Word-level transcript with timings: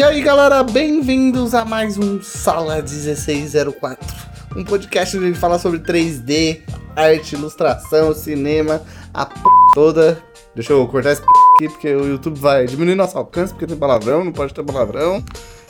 E 0.00 0.02
aí, 0.02 0.22
galera, 0.22 0.62
bem-vindos 0.62 1.54
a 1.54 1.62
mais 1.62 1.98
um 1.98 2.22
Sala 2.22 2.76
1604. 2.76 3.98
Um 4.56 4.64
podcast 4.64 5.14
onde 5.14 5.26
a 5.26 5.28
gente 5.28 5.38
fala 5.38 5.58
sobre 5.58 5.78
3D, 5.80 6.62
arte, 6.96 7.34
ilustração, 7.34 8.14
cinema, 8.14 8.82
a 9.12 9.26
p 9.26 9.34
toda. 9.74 10.18
Deixa 10.54 10.72
eu 10.72 10.88
cortar 10.88 11.12
esse 11.12 11.20
p 11.20 11.26
aqui, 11.54 11.68
porque 11.68 11.94
o 11.94 12.06
YouTube 12.06 12.40
vai 12.40 12.64
diminuir 12.64 12.94
nosso 12.94 13.18
alcance, 13.18 13.52
porque 13.52 13.66
tem 13.66 13.76
palavrão, 13.76 14.24
não 14.24 14.32
pode 14.32 14.54
ter 14.54 14.64
palavrão. 14.64 15.22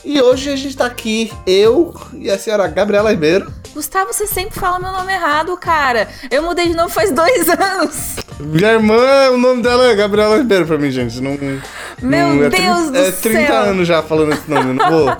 E 0.05 0.23
hoje 0.23 0.53
a 0.53 0.55
gente 0.55 0.77
tá 0.77 0.87
aqui, 0.87 1.33
eu 1.45 1.93
e 2.13 2.31
a 2.31 2.39
senhora 2.39 2.69
Gabriela 2.69 3.11
Ribeiro. 3.11 3.53
Gustavo, 3.75 4.13
você 4.13 4.29
sempre 4.29 4.61
fala 4.61 4.79
meu 4.79 4.93
nome 4.93 5.13
errado, 5.13 5.57
cara. 5.57 6.09
Eu 6.31 6.45
mudei 6.45 6.69
de 6.69 6.77
nome 6.77 6.93
faz 6.93 7.11
dois 7.11 7.49
anos. 7.51 8.30
Minha 8.41 8.73
irmã, 8.73 9.31
o 9.33 9.39
nome 9.39 9.63
dela 9.63 9.87
é 9.87 9.95
Gabriela 9.95 10.37
Ribeiro 10.39 10.67
pra 10.67 10.79
mim, 10.79 10.91
gente. 10.91 11.21
Não, 11.21 11.33
Meu 12.03 12.29
não, 12.29 12.45
é 12.45 12.49
Deus 12.49 12.51
tri- 12.51 12.91
do 12.91 12.97
É 12.99 13.11
30 13.13 13.47
céu. 13.47 13.57
anos 13.63 13.89
já 13.89 14.03
falando 14.03 14.33
esse 14.33 14.51
nome, 14.51 14.73
não 14.75 14.91
vou. 14.91 15.17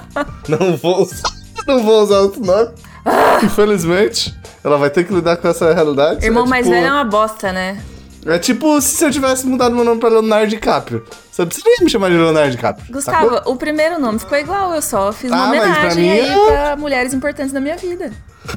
não 0.49 0.77
vou 0.77 1.03
usar, 1.03 1.31
não 1.67 1.83
vou 1.85 2.03
usar 2.03 2.19
outro 2.21 2.41
nome. 2.45 2.71
Infelizmente, 3.43 4.35
ela 4.65 4.77
vai 4.79 4.91
ter 4.91 5.05
que 5.05 5.13
lidar 5.15 5.37
com 5.37 5.49
essa 5.49 5.73
realidade. 5.73 6.25
Irmão 6.25 6.45
é 6.45 6.49
mais 6.49 6.65
tipo, 6.67 6.75
velho 6.75 6.87
é 6.89 6.93
uma 6.93 7.05
bosta, 7.05 7.53
né? 7.53 7.81
É 8.27 8.39
tipo 8.39 8.79
se 8.83 9.03
eu 9.03 9.11
tivesse 9.11 9.47
mudado 9.47 9.75
meu 9.75 9.83
nome 9.85 9.99
pra 9.99 10.11
Leonardo 10.11 10.49
DiCaprio. 10.49 11.03
Você 11.31 11.47
precisaria 11.47 11.79
me 11.83 11.89
chamar 11.89 12.11
de 12.11 12.17
Leonardo 12.17 12.51
DiCaprio. 12.51 12.93
Gustavo, 12.93 13.35
sacou? 13.37 13.53
o 13.53 13.57
primeiro 13.57 13.99
nome 13.99 14.19
ficou 14.19 14.37
igual, 14.37 14.75
eu 14.75 14.83
só 14.83 15.11
fiz 15.11 15.31
uma 15.31 15.47
Ah, 15.47 15.51
pra 15.51 15.61
homenagem 15.63 16.03
mim 16.05 16.11
aí 16.11 16.21
é- 16.29 16.47
pra 16.47 16.77
mulheres 16.77 17.15
importantes 17.15 17.51
da 17.53 17.61
minha 17.61 17.77
vida. 17.79 18.13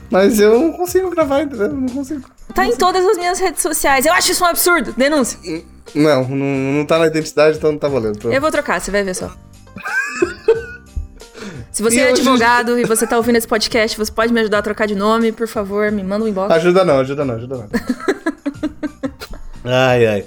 Mas 0.09 0.39
eu 0.39 0.59
não 0.59 0.71
consigo 0.73 1.09
gravar, 1.09 1.41
entendeu? 1.43 1.67
Eu 1.67 1.73
Não 1.73 1.87
consigo. 1.89 2.23
Tá 2.53 2.65
em 2.65 2.75
todas 2.75 3.05
as 3.05 3.17
minhas 3.17 3.39
redes 3.39 3.61
sociais. 3.61 4.05
Eu 4.05 4.13
acho 4.13 4.31
isso 4.31 4.43
um 4.43 4.47
absurdo. 4.47 4.93
Denúncia. 4.97 5.39
Não, 5.95 6.27
não, 6.27 6.45
não 6.77 6.85
tá 6.85 6.99
na 6.99 7.07
identidade, 7.07 7.57
então 7.57 7.71
não 7.71 7.79
tá 7.79 7.87
valendo. 7.87 8.19
Pronto. 8.19 8.33
Eu 8.33 8.41
vou 8.41 8.51
trocar, 8.51 8.79
você 8.79 8.91
vai 8.91 9.03
ver 9.03 9.15
só. 9.15 9.31
Se 11.71 11.81
você 11.81 11.95
E 11.95 11.99
é 12.01 12.11
hoje- 12.11 12.21
advogado 12.21 12.77
e 12.79 12.83
você 12.83 13.07
tá 13.07 13.17
ouvindo 13.17 13.37
esse 13.37 13.47
podcast, 13.47 13.97
você 13.97 14.11
pode 14.11 14.31
me 14.31 14.39
ajudar 14.41 14.59
a 14.59 14.61
trocar 14.61 14.85
de 14.85 14.93
nome, 14.95 15.31
por 15.31 15.47
favor, 15.47 15.91
me 15.91 16.03
manda 16.03 16.23
um 16.23 16.27
inbox. 16.27 16.53
Ajuda 16.53 16.85
não, 16.85 16.99
ajuda 16.99 17.25
não, 17.25 17.35
ajuda 17.35 17.57
não. 17.57 17.67
ai, 19.65 20.05
ai. 20.05 20.25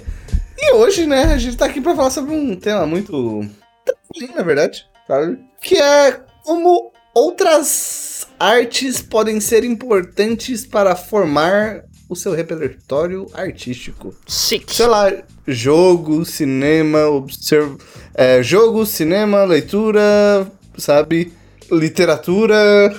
E 0.59 0.73
hoje, 0.73 1.05
né, 1.07 1.23
a 1.33 1.37
gente 1.37 1.55
tá 1.55 1.65
aqui 1.65 1.79
pra 1.79 1.95
falar 1.95 2.09
sobre 2.09 2.35
um 2.35 2.53
tema 2.57 2.85
muito 2.85 3.45
tranquilo, 3.85 4.35
na 4.35 4.43
verdade, 4.43 4.85
sabe? 5.07 5.39
Que 5.61 5.77
é 5.77 6.19
como 6.43 6.91
outras 7.15 8.16
artes 8.39 9.01
podem 9.01 9.39
ser 9.39 9.63
importantes 9.63 10.65
para 10.65 10.95
formar 10.95 11.83
o 12.09 12.15
seu 12.15 12.33
repertório 12.33 13.27
artístico. 13.33 14.15
Chique. 14.27 14.73
Sei 14.75 14.85
lá, 14.85 15.11
jogo, 15.47 16.23
cinema, 16.23 17.07
observ... 17.07 17.77
é, 18.13 18.41
jogo, 18.41 18.85
cinema, 18.85 19.43
leitura, 19.43 20.49
sabe? 20.77 21.33
Literatura, 21.71 22.95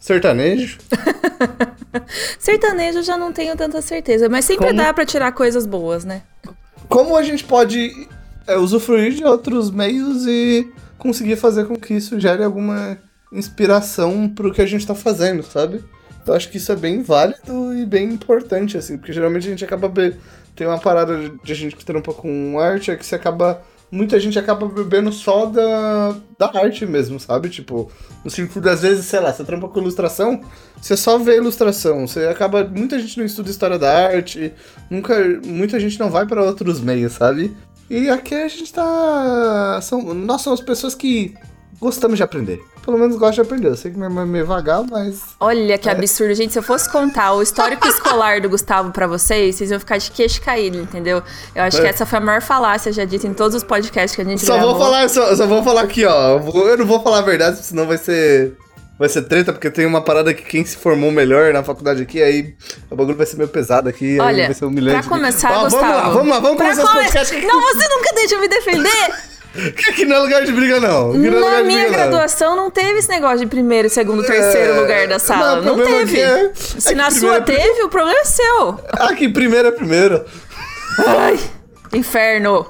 sertanejo. 0.00 0.78
Sertanejo 2.38 2.98
eu 2.98 3.02
já 3.02 3.16
não 3.16 3.32
tenho 3.32 3.56
tanta 3.56 3.80
certeza, 3.80 4.28
mas 4.28 4.44
sempre 4.44 4.66
Como? 4.66 4.76
dá 4.76 4.92
pra 4.92 5.06
tirar 5.06 5.32
coisas 5.32 5.66
boas, 5.66 6.04
né? 6.04 6.22
como 6.88 7.16
a 7.16 7.22
gente 7.22 7.44
pode 7.44 8.08
é, 8.46 8.56
usufruir 8.56 9.12
de 9.12 9.24
outros 9.24 9.70
meios 9.70 10.26
e 10.26 10.70
conseguir 10.96 11.36
fazer 11.36 11.66
com 11.66 11.76
que 11.76 11.94
isso 11.94 12.18
gere 12.18 12.42
alguma 12.42 12.98
inspiração 13.32 14.28
pro 14.28 14.52
que 14.52 14.62
a 14.62 14.66
gente 14.66 14.86
tá 14.86 14.94
fazendo, 14.94 15.42
sabe? 15.42 15.84
Eu 16.26 16.34
acho 16.34 16.50
que 16.50 16.58
isso 16.58 16.70
é 16.70 16.76
bem 16.76 17.02
válido 17.02 17.74
e 17.74 17.86
bem 17.86 18.10
importante, 18.12 18.76
assim, 18.76 18.98
porque 18.98 19.12
geralmente 19.12 19.46
a 19.46 19.50
gente 19.50 19.64
acaba. 19.64 19.88
Be... 19.88 20.14
Tem 20.54 20.66
uma 20.66 20.78
parada 20.78 21.30
de 21.42 21.54
gente 21.54 21.76
que 21.76 21.84
trampa 21.84 22.12
com 22.12 22.58
arte, 22.58 22.90
é 22.90 22.96
que 22.96 23.06
você 23.06 23.14
acaba. 23.14 23.62
Muita 23.90 24.20
gente 24.20 24.38
acaba 24.38 24.68
bebendo 24.68 25.10
só 25.10 25.46
da, 25.46 26.14
da 26.38 26.60
arte 26.60 26.84
mesmo, 26.84 27.18
sabe? 27.18 27.48
Tipo, 27.48 27.90
no 28.22 28.30
sentido, 28.30 28.68
às 28.68 28.82
vezes, 28.82 29.06
sei 29.06 29.20
lá, 29.20 29.32
você 29.32 29.42
trampa 29.42 29.66
com 29.68 29.80
ilustração, 29.80 30.42
você 30.76 30.94
só 30.94 31.16
vê 31.16 31.36
ilustração. 31.36 32.06
Você 32.06 32.26
acaba. 32.26 32.64
Muita 32.64 32.98
gente 32.98 33.16
não 33.16 33.24
estuda 33.24 33.48
história 33.48 33.78
da 33.78 34.08
arte, 34.08 34.52
nunca. 34.90 35.14
Muita 35.46 35.80
gente 35.80 35.98
não 35.98 36.10
vai 36.10 36.26
pra 36.26 36.44
outros 36.44 36.80
meios, 36.80 37.12
sabe? 37.12 37.56
E 37.88 38.10
aqui 38.10 38.34
a 38.34 38.48
gente 38.48 38.70
tá. 38.70 39.80
São, 39.80 40.12
nós 40.12 40.42
somos 40.42 40.60
pessoas 40.60 40.94
que 40.94 41.34
gostamos 41.80 42.16
de 42.16 42.22
aprender. 42.22 42.60
Pelo 42.84 42.96
menos 42.98 43.16
gosto 43.16 43.34
de 43.34 43.40
aprender. 43.42 43.68
Eu 43.68 43.76
sei 43.76 43.90
que 43.90 43.96
minha 43.98 44.08
irmã 44.08 44.22
é 44.22 44.24
meio 44.24 44.46
vagal, 44.46 44.84
mas. 44.90 45.20
Olha 45.38 45.76
que 45.76 45.88
absurdo, 45.90 46.34
gente. 46.34 46.52
Se 46.52 46.58
eu 46.58 46.62
fosse 46.62 46.90
contar 46.90 47.34
o 47.34 47.42
histórico 47.42 47.86
escolar 47.88 48.40
do 48.40 48.48
Gustavo 48.48 48.90
pra 48.92 49.06
vocês, 49.06 49.56
vocês 49.56 49.70
iam 49.70 49.78
ficar 49.78 49.98
de 49.98 50.10
queixo 50.10 50.40
caído, 50.40 50.78
entendeu? 50.78 51.22
Eu 51.54 51.62
acho 51.64 51.80
que 51.80 51.86
É. 51.86 51.90
essa 51.90 52.06
foi 52.06 52.18
a 52.18 52.22
maior 52.22 52.40
falácia 52.42 52.90
já 52.92 53.04
dita 53.04 53.26
em 53.26 53.34
todos 53.34 53.54
os 53.56 53.62
podcasts 53.64 54.14
que 54.16 54.22
a 54.22 54.24
gente 54.24 54.44
Só 54.44 54.54
gravou. 54.54 54.74
vou 54.74 54.82
falar, 54.82 55.08
só, 55.08 55.36
só 55.36 55.46
vou 55.46 55.62
falar 55.62 55.82
aqui, 55.82 56.04
ó. 56.06 56.38
Eu 56.38 56.78
não 56.78 56.86
vou 56.86 57.02
falar 57.02 57.18
a 57.18 57.22
verdade, 57.22 57.62
senão 57.64 57.86
vai 57.86 57.98
ser. 57.98 58.56
Vai 58.98 59.08
ser 59.08 59.22
treta, 59.22 59.52
porque 59.52 59.70
tem 59.70 59.86
uma 59.86 60.00
parada 60.00 60.34
que 60.34 60.42
quem 60.42 60.64
se 60.64 60.76
formou 60.76 61.12
melhor 61.12 61.52
na 61.52 61.62
faculdade 61.62 62.02
aqui, 62.02 62.20
aí 62.20 62.56
o 62.90 62.96
bagulho 62.96 63.16
vai 63.16 63.26
ser 63.26 63.36
meio 63.36 63.48
pesado 63.48 63.88
aqui, 63.88 64.14
aí 64.14 64.20
Olha, 64.20 64.46
vai 64.46 64.54
ser 64.54 64.64
humilhante. 64.64 65.06
pra 65.06 65.16
começar, 65.16 65.50
Gustavo... 65.62 65.70
Vamos 65.70 65.94
lá, 65.96 66.08
vamos 66.10 66.28
lá, 66.30 66.40
vamos 66.40 66.56
pra 66.56 66.66
começar 66.74 66.82
come- 66.88 67.04
esse 67.04 67.12
podcast. 67.12 67.46
Não, 67.46 67.60
você 67.62 67.88
nunca 67.94 68.12
deixa 68.16 68.34
eu 68.34 68.40
me 68.40 68.48
defender! 68.48 69.14
Que 69.52 69.90
aqui 69.90 70.04
não 70.04 70.16
é 70.16 70.18
lugar 70.20 70.44
de 70.44 70.52
briga, 70.52 70.78
não. 70.80 71.10
Aqui 71.10 71.18
não 71.30 71.48
é 71.48 71.56
Na 71.58 71.62
minha 71.64 71.84
briga, 71.84 71.98
não. 72.04 72.10
graduação 72.10 72.54
não 72.56 72.70
teve 72.70 72.98
esse 72.98 73.08
negócio 73.08 73.38
de 73.40 73.46
primeiro, 73.46 73.88
segundo, 73.88 74.22
terceiro 74.22 74.74
É, 74.74 74.80
lugar 74.80 75.08
da 75.08 75.18
sala. 75.18 75.56
não, 75.56 75.62
Não, 75.62 75.74
problema 75.76 75.98
teve. 76.06 76.20
é- 76.20 76.52
Se 76.54 76.92
é 76.92 76.94
na 76.94 77.06
que 77.08 77.14
sua 77.14 77.40
teve, 77.40 77.82
o 77.82 77.88
problema 77.88 78.18
é 78.20 78.24
seu. 78.24 78.80
Aqui, 79.00 79.28
primeiro 79.28 79.68
é 79.68 79.72
primeiro. 79.72 80.24
Ai, 81.06 81.38
inferno. 81.94 82.66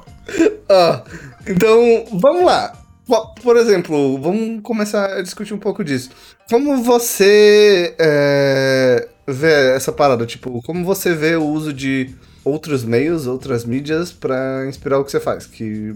Ah, 0.68 1.02
então, 1.46 2.04
vamos 2.12 2.44
lá. 2.44 2.72
Po- 3.06 3.34
Por 3.42 3.56
exemplo, 3.56 4.20
vamos 4.20 4.60
começar 4.62 5.14
a 5.14 5.22
discutir 5.22 5.54
um 5.54 5.58
pouco 5.58 5.82
disso. 5.82 6.10
Como 6.50 6.82
você 6.82 7.94
é, 7.98 9.08
vê 9.26 9.70
essa 9.74 9.90
parada? 9.90 10.26
Tipo, 10.26 10.62
como 10.62 10.84
você 10.84 11.14
vê 11.14 11.34
o 11.36 11.44
uso 11.44 11.72
de 11.72 12.14
outros 12.44 12.84
meios, 12.84 13.26
outras 13.26 13.64
mídias 13.64 14.12
pra 14.12 14.66
inspirar 14.68 14.98
o 14.98 15.04
que 15.04 15.10
você 15.10 15.20
faz? 15.20 15.46
Que, 15.46 15.94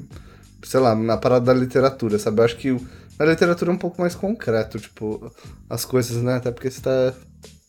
sei 0.73 0.81
lá, 0.81 0.95
na 0.95 1.19
parada 1.19 1.45
da 1.45 1.53
literatura, 1.53 2.19
sabe? 2.19 2.41
Eu 2.41 2.45
acho 2.47 2.57
que 2.57 2.71
na 3.19 3.27
literatura 3.27 3.71
é 3.71 3.75
um 3.75 3.79
pouco 3.79 4.01
mais 4.01 4.15
concreto, 4.15 4.79
tipo, 4.79 5.31
as 5.69 5.85
coisas, 5.85 6.23
né? 6.23 6.37
Até 6.37 6.51
porque 6.51 6.71
você 6.71 6.81
tá 6.81 7.13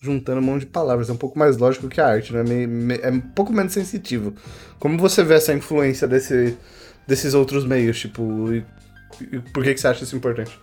juntando 0.02 0.40
um 0.40 0.44
monte 0.44 0.62
de 0.62 0.68
palavras. 0.68 1.10
É 1.10 1.12
um 1.12 1.18
pouco 1.18 1.38
mais 1.38 1.58
lógico 1.58 1.90
que 1.90 2.00
a 2.00 2.08
arte, 2.08 2.32
né? 2.32 2.44
Me- 2.44 2.66
me- 2.66 3.00
É 3.04 3.10
um 3.12 3.20
pouco 3.20 3.52
menos 3.52 3.74
sensitivo. 3.74 4.34
Como 4.80 4.98
você 4.98 5.22
vê 5.22 5.34
essa 5.34 5.54
influência 5.54 6.08
desse, 6.08 6.58
desses 7.06 7.34
outros 7.34 7.66
meios, 7.66 8.00
tipo, 8.00 8.54
e, 8.54 8.66
e 9.34 9.40
por 9.40 9.64
que, 9.66 9.74
que 9.74 9.82
você 9.82 9.88
acha 9.90 10.06
isso 10.06 10.16
importante? 10.16 10.58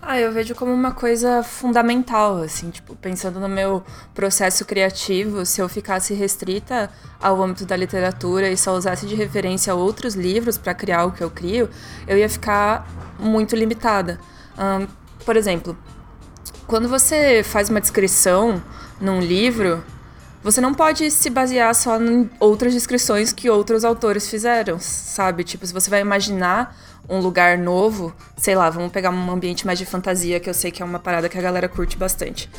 Ah, 0.00 0.18
eu 0.18 0.32
vejo 0.32 0.54
como 0.54 0.72
uma 0.72 0.92
coisa 0.92 1.42
fundamental, 1.42 2.38
assim, 2.38 2.70
tipo, 2.70 2.94
pensando 2.96 3.40
no 3.40 3.48
meu 3.48 3.82
processo 4.14 4.64
criativo, 4.64 5.44
se 5.44 5.60
eu 5.60 5.68
ficasse 5.68 6.14
restrita 6.14 6.88
ao 7.20 7.42
âmbito 7.42 7.66
da 7.66 7.76
literatura 7.76 8.48
e 8.48 8.56
só 8.56 8.74
usasse 8.76 9.06
de 9.06 9.14
referência 9.14 9.74
outros 9.74 10.14
livros 10.14 10.56
para 10.56 10.72
criar 10.72 11.04
o 11.04 11.12
que 11.12 11.22
eu 11.22 11.30
crio, 11.30 11.68
eu 12.06 12.16
ia 12.16 12.28
ficar 12.28 12.86
muito 13.18 13.56
limitada. 13.56 14.20
Ahn, 14.56 14.86
por 15.24 15.36
exemplo, 15.36 15.76
quando 16.66 16.88
você 16.88 17.42
faz 17.42 17.68
uma 17.68 17.80
descrição 17.80 18.62
num 19.00 19.20
livro, 19.20 19.84
você 20.42 20.60
não 20.60 20.72
pode 20.72 21.10
se 21.10 21.28
basear 21.28 21.74
só 21.74 22.00
em 22.00 22.30
outras 22.38 22.72
descrições 22.72 23.32
que 23.32 23.50
outros 23.50 23.84
autores 23.84 24.30
fizeram, 24.30 24.78
sabe? 24.78 25.42
Tipo, 25.42 25.66
se 25.66 25.72
você 25.74 25.90
vai 25.90 26.00
imaginar 26.00 26.76
um 27.08 27.20
lugar 27.20 27.56
novo, 27.56 28.12
sei 28.36 28.54
lá, 28.54 28.68
vamos 28.68 28.92
pegar 28.92 29.10
um 29.10 29.30
ambiente 29.30 29.66
mais 29.66 29.78
de 29.78 29.86
fantasia, 29.86 30.38
que 30.38 30.48
eu 30.48 30.54
sei 30.54 30.70
que 30.70 30.82
é 30.82 30.84
uma 30.84 30.98
parada 30.98 31.28
que 31.28 31.38
a 31.38 31.42
galera 31.42 31.68
curte 31.68 31.96
bastante. 31.96 32.50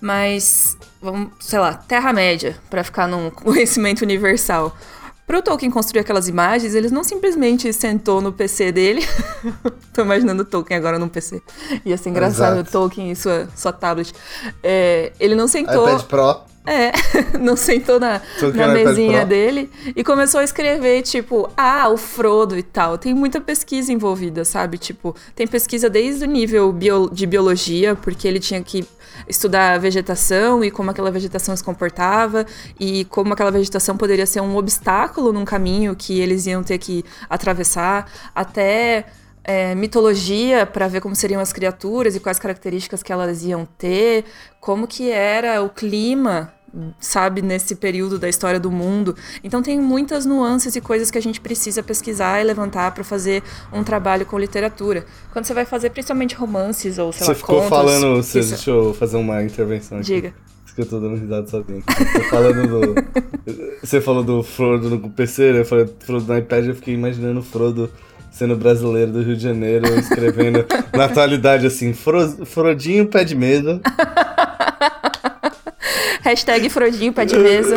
Mas, 0.00 0.76
vamos, 1.00 1.30
sei 1.38 1.60
lá, 1.60 1.74
Terra-média, 1.74 2.56
pra 2.68 2.82
ficar 2.82 3.06
num 3.06 3.30
conhecimento 3.30 4.02
universal. 4.02 4.76
Pro 5.24 5.40
Tolkien 5.40 5.70
construir 5.70 6.00
aquelas 6.00 6.26
imagens, 6.26 6.74
ele 6.74 6.90
não 6.90 7.04
simplesmente 7.04 7.72
sentou 7.72 8.20
no 8.20 8.32
PC 8.32 8.72
dele. 8.72 9.06
Tô 9.94 10.02
imaginando 10.02 10.42
o 10.42 10.44
Tolkien 10.44 10.76
agora 10.76 10.98
num 10.98 11.08
PC. 11.08 11.40
Ia 11.84 11.96
ser 11.96 12.10
engraçado 12.10 12.54
Exato. 12.54 12.68
o 12.68 12.72
Tolkien 12.72 13.12
e 13.12 13.16
sua, 13.16 13.48
sua 13.54 13.72
tablet. 13.72 14.12
É, 14.62 15.12
ele 15.20 15.36
não 15.36 15.46
sentou. 15.46 15.88
iPad 15.88 16.02
Pro. 16.02 16.51
É, 16.64 16.92
não 17.40 17.56
sentou 17.56 17.98
na, 17.98 18.20
na 18.66 18.68
mesinha 18.86 19.24
dele 19.26 19.68
e 19.96 20.04
começou 20.04 20.38
a 20.40 20.44
escrever, 20.44 21.02
tipo, 21.02 21.50
ah, 21.56 21.88
o 21.88 21.96
Frodo 21.96 22.56
e 22.56 22.62
tal. 22.62 22.96
Tem 22.96 23.12
muita 23.12 23.40
pesquisa 23.40 23.92
envolvida, 23.92 24.44
sabe? 24.44 24.78
Tipo, 24.78 25.14
tem 25.34 25.46
pesquisa 25.46 25.90
desde 25.90 26.24
o 26.24 26.28
nível 26.28 26.72
bio- 26.72 27.10
de 27.12 27.26
biologia, 27.26 27.96
porque 27.96 28.28
ele 28.28 28.38
tinha 28.38 28.62
que 28.62 28.86
estudar 29.28 29.74
a 29.74 29.78
vegetação 29.78 30.62
e 30.64 30.70
como 30.70 30.90
aquela 30.90 31.10
vegetação 31.10 31.54
se 31.56 31.62
comportava 31.64 32.46
e 32.78 33.04
como 33.06 33.32
aquela 33.32 33.50
vegetação 33.50 33.96
poderia 33.96 34.24
ser 34.26 34.40
um 34.40 34.56
obstáculo 34.56 35.32
num 35.32 35.44
caminho 35.44 35.94
que 35.96 36.18
eles 36.20 36.46
iam 36.46 36.62
ter 36.62 36.78
que 36.78 37.04
atravessar, 37.28 38.10
até 38.34 39.06
é, 39.44 39.74
mitologia 39.74 40.64
para 40.66 40.88
ver 40.88 41.00
como 41.00 41.14
seriam 41.14 41.40
as 41.40 41.52
criaturas 41.52 42.14
e 42.16 42.20
quais 42.20 42.38
características 42.38 43.02
que 43.02 43.12
elas 43.12 43.42
iam 43.44 43.66
ter, 43.78 44.24
como 44.60 44.86
que 44.86 45.10
era 45.10 45.62
o 45.62 45.68
clima 45.68 46.52
sabe, 46.98 47.42
nesse 47.42 47.74
período 47.76 48.18
da 48.18 48.28
história 48.28 48.58
do 48.58 48.70
mundo. 48.70 49.14
Então 49.44 49.62
tem 49.62 49.78
muitas 49.78 50.24
nuances 50.24 50.74
e 50.74 50.80
coisas 50.80 51.10
que 51.10 51.18
a 51.18 51.20
gente 51.20 51.38
precisa 51.40 51.82
pesquisar 51.82 52.40
e 52.40 52.44
levantar 52.44 52.92
para 52.92 53.04
fazer 53.04 53.42
um 53.72 53.84
trabalho 53.84 54.24
com 54.24 54.38
literatura. 54.38 55.04
Quando 55.32 55.44
você 55.44 55.52
vai 55.52 55.66
fazer 55.66 55.90
principalmente 55.90 56.34
romances 56.34 56.98
ou 56.98 57.12
sei 57.12 57.26
você 57.26 57.32
lá, 57.32 57.34
ficou 57.34 57.56
contos, 57.56 57.68
falando, 57.68 58.16
você, 58.22 58.40
isso- 58.40 58.48
deixa 58.50 58.70
eu 58.70 58.94
fazer 58.94 59.16
uma 59.18 59.42
intervenção 59.42 59.98
aqui. 59.98 60.06
Diga. 60.06 60.34
Que 60.74 60.80
eu 60.80 60.86
tô 60.86 60.98
dando 60.98 61.16
risada 61.16 61.46
sozinho. 61.46 61.82
Tô 61.84 62.20
falando 62.30 62.66
do. 62.66 62.94
Você 63.84 64.00
falou 64.00 64.24
do 64.24 64.42
Frodo 64.42 64.88
no 64.88 65.10
PC, 65.10 65.52
né? 65.52 65.60
Eu 65.60 65.64
falei 65.66 65.86
Frodo 66.00 66.24
no 66.32 66.38
iPad, 66.38 66.64
eu 66.64 66.74
fiquei 66.74 66.94
imaginando 66.94 67.40
o 67.40 67.42
Frodo 67.42 67.90
sendo 68.42 68.56
brasileiro 68.56 69.12
do 69.12 69.22
Rio 69.22 69.36
de 69.36 69.42
Janeiro, 69.42 69.86
escrevendo 70.00 70.64
na 70.92 71.04
atualidade 71.04 71.64
assim, 71.64 71.92
Fro- 71.92 72.44
Frodinho 72.44 73.06
pé 73.06 73.22
de 73.22 73.36
mesa. 73.36 73.80
Hashtag 76.22 76.68
Frodinho, 76.70 77.12
pé 77.12 77.24
de 77.24 77.36
mesa. 77.38 77.76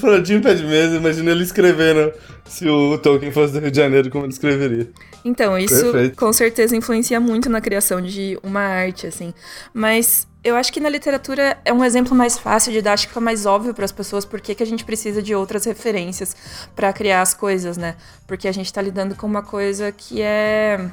Frodinho 0.00 0.40
pé 0.42 0.54
de 0.54 0.64
mesa, 0.64 0.96
imagina 0.96 1.30
ele 1.30 1.42
escrevendo 1.44 2.12
se 2.44 2.68
o 2.68 2.98
Tolkien 2.98 3.30
fosse 3.32 3.52
do 3.52 3.60
Rio 3.60 3.70
de 3.70 3.76
Janeiro, 3.76 4.10
como 4.10 4.24
ele 4.24 4.32
escreveria. 4.32 4.88
Então, 5.24 5.56
isso 5.56 5.92
Perfeito. 5.92 6.16
com 6.16 6.32
certeza 6.32 6.76
influencia 6.76 7.20
muito 7.20 7.48
na 7.48 7.60
criação 7.60 8.00
de 8.00 8.36
uma 8.42 8.60
arte, 8.60 9.06
assim. 9.06 9.32
Mas 9.72 10.26
eu 10.44 10.56
acho 10.56 10.72
que 10.72 10.80
na 10.80 10.88
literatura 10.88 11.56
é 11.64 11.72
um 11.72 11.84
exemplo 11.84 12.16
mais 12.16 12.36
fácil 12.36 12.72
que 12.72 13.06
fica 13.06 13.20
mais 13.20 13.46
óbvio 13.46 13.72
para 13.72 13.84
as 13.84 13.92
pessoas 13.92 14.24
por 14.24 14.40
que 14.40 14.60
a 14.60 14.66
gente 14.66 14.84
precisa 14.84 15.22
de 15.22 15.34
outras 15.34 15.64
referências 15.64 16.34
para 16.74 16.92
criar 16.92 17.22
as 17.22 17.32
coisas, 17.32 17.76
né? 17.76 17.94
Porque 18.26 18.48
a 18.48 18.52
gente 18.52 18.66
está 18.66 18.82
lidando 18.82 19.14
com 19.14 19.26
uma 19.26 19.42
coisa 19.42 19.92
que 19.92 20.20
é 20.20 20.90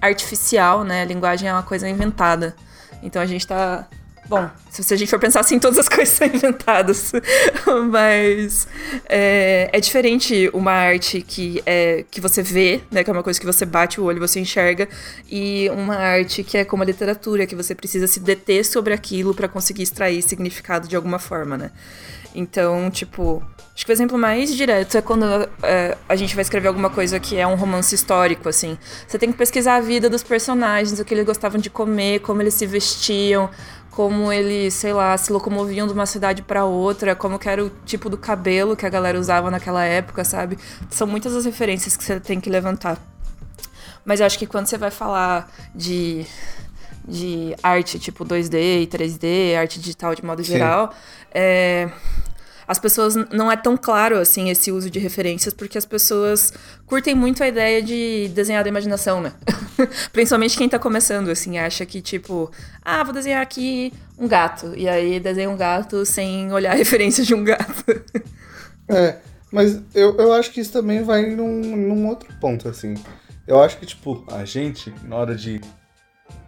artificial, 0.00 0.84
né? 0.84 1.02
A 1.02 1.04
linguagem 1.04 1.48
é 1.48 1.52
uma 1.52 1.62
coisa 1.62 1.88
inventada. 1.88 2.56
Então 3.02 3.20
a 3.20 3.26
gente 3.26 3.46
tá. 3.46 3.86
Bom, 4.28 4.50
se 4.68 4.92
a 4.92 4.96
gente 4.96 5.08
for 5.08 5.18
pensar 5.18 5.40
assim, 5.40 5.58
todas 5.58 5.78
as 5.78 5.88
coisas 5.88 6.10
são 6.10 6.26
inventadas. 6.26 7.12
Mas 7.90 8.68
é, 9.08 9.70
é 9.72 9.80
diferente 9.80 10.50
uma 10.52 10.72
arte 10.72 11.22
que, 11.22 11.62
é, 11.64 12.04
que 12.10 12.20
você 12.20 12.42
vê, 12.42 12.82
né? 12.90 13.02
Que 13.02 13.10
é 13.10 13.12
uma 13.12 13.22
coisa 13.22 13.40
que 13.40 13.46
você 13.46 13.64
bate 13.64 14.00
o 14.00 14.04
olho, 14.04 14.20
você 14.20 14.38
enxerga, 14.38 14.88
e 15.30 15.70
uma 15.70 15.96
arte 15.96 16.44
que 16.44 16.58
é 16.58 16.64
como 16.64 16.82
a 16.82 16.86
literatura, 16.86 17.46
que 17.46 17.56
você 17.56 17.74
precisa 17.74 18.06
se 18.06 18.20
deter 18.20 18.64
sobre 18.64 18.92
aquilo 18.92 19.34
para 19.34 19.48
conseguir 19.48 19.82
extrair 19.82 20.22
significado 20.22 20.86
de 20.86 20.94
alguma 20.94 21.18
forma, 21.18 21.56
né? 21.56 21.70
Então, 22.34 22.90
tipo, 22.90 23.42
acho 23.74 23.86
que 23.86 23.90
o 23.90 23.94
exemplo 23.94 24.18
mais 24.18 24.54
direto 24.54 24.96
é 24.96 25.02
quando 25.02 25.24
é, 25.62 25.96
a 26.08 26.14
gente 26.14 26.34
vai 26.34 26.42
escrever 26.42 26.68
alguma 26.68 26.90
coisa 26.90 27.18
que 27.18 27.36
é 27.36 27.46
um 27.46 27.54
romance 27.54 27.94
histórico, 27.94 28.48
assim. 28.48 28.76
Você 29.06 29.18
tem 29.18 29.32
que 29.32 29.38
pesquisar 29.38 29.76
a 29.76 29.80
vida 29.80 30.10
dos 30.10 30.22
personagens, 30.22 31.00
o 31.00 31.04
que 31.04 31.14
eles 31.14 31.24
gostavam 31.24 31.58
de 31.58 31.70
comer, 31.70 32.20
como 32.20 32.42
eles 32.42 32.54
se 32.54 32.66
vestiam, 32.66 33.50
como 33.98 34.32
eles, 34.32 34.74
sei 34.74 34.92
lá, 34.92 35.18
se 35.18 35.32
locomoviam 35.32 35.84
de 35.84 35.92
uma 35.92 36.06
cidade 36.06 36.40
para 36.40 36.64
outra, 36.64 37.16
como 37.16 37.36
que 37.36 37.48
era 37.48 37.64
o 37.64 37.68
tipo 37.84 38.08
do 38.08 38.16
cabelo 38.16 38.76
que 38.76 38.86
a 38.86 38.88
galera 38.88 39.18
usava 39.18 39.50
naquela 39.50 39.84
época, 39.84 40.24
sabe? 40.24 40.56
São 40.88 41.04
muitas 41.04 41.34
as 41.34 41.44
referências 41.44 41.96
que 41.96 42.04
você 42.04 42.20
tem 42.20 42.40
que 42.40 42.48
levantar. 42.48 42.96
Mas 44.04 44.20
eu 44.20 44.26
acho 44.26 44.38
que 44.38 44.46
quando 44.46 44.68
você 44.68 44.78
vai 44.78 44.92
falar 44.92 45.52
de, 45.74 46.24
de 47.08 47.56
arte 47.60 47.98
tipo 47.98 48.24
2D 48.24 48.82
e 48.82 48.86
3D, 48.86 49.56
arte 49.58 49.80
digital 49.80 50.14
de 50.14 50.24
modo 50.24 50.44
Sim. 50.44 50.52
geral, 50.52 50.94
é, 51.34 51.90
as 52.68 52.78
pessoas 52.78 53.16
não 53.32 53.50
é 53.50 53.56
tão 53.56 53.76
claro 53.76 54.18
assim 54.18 54.50
esse 54.50 54.70
uso 54.70 54.90
de 54.90 54.98
referências 54.98 55.54
porque 55.54 55.78
as 55.78 55.86
pessoas 55.86 56.52
curtem 56.86 57.14
muito 57.14 57.42
a 57.42 57.48
ideia 57.48 57.82
de 57.82 58.28
desenhar 58.34 58.62
da 58.62 58.68
imaginação, 58.68 59.20
né? 59.20 59.32
Principalmente 60.12 60.56
quem 60.56 60.68
tá 60.68 60.78
começando 60.78 61.30
assim, 61.30 61.58
acha 61.58 61.86
que 61.86 62.02
tipo, 62.02 62.50
ah, 62.84 63.02
vou 63.02 63.14
desenhar 63.14 63.42
aqui 63.42 63.92
um 64.18 64.28
gato 64.28 64.74
e 64.76 64.88
aí 64.88 65.18
desenha 65.18 65.48
um 65.48 65.56
gato 65.56 66.04
sem 66.04 66.52
olhar 66.52 66.72
a 66.72 66.76
referência 66.78 67.24
de 67.24 67.34
um 67.34 67.42
gato. 67.42 67.84
É, 68.88 69.16
mas 69.50 69.80
eu, 69.94 70.16
eu 70.16 70.32
acho 70.32 70.50
que 70.52 70.60
isso 70.60 70.72
também 70.72 71.02
vai 71.02 71.34
num, 71.34 71.60
num 71.60 72.06
outro 72.06 72.28
ponto, 72.40 72.68
assim. 72.68 72.94
Eu 73.46 73.62
acho 73.62 73.78
que, 73.78 73.86
tipo, 73.86 74.24
a 74.30 74.44
gente, 74.44 74.92
na 75.04 75.16
hora 75.16 75.34
de. 75.34 75.60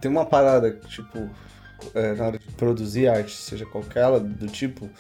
Tem 0.01 0.11
uma 0.11 0.27
parada, 0.27 0.71
tipo, 0.89 1.31
é, 1.95 2.15
na 2.15 2.27
hora 2.27 2.39
de 2.39 2.47
produzir 2.53 3.09
arte, 3.09 3.35
seja 3.35 3.65
qualquer 3.65 4.01
ela 4.01 4.21
do 4.21 4.47
tipo, 4.47 4.91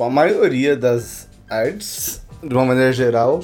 tipo, 0.00 0.04
a 0.04 0.10
maioria 0.10 0.76
das 0.76 1.28
artes, 1.48 2.22
de 2.42 2.54
uma 2.54 2.64
maneira 2.64 2.92
geral, 2.92 3.40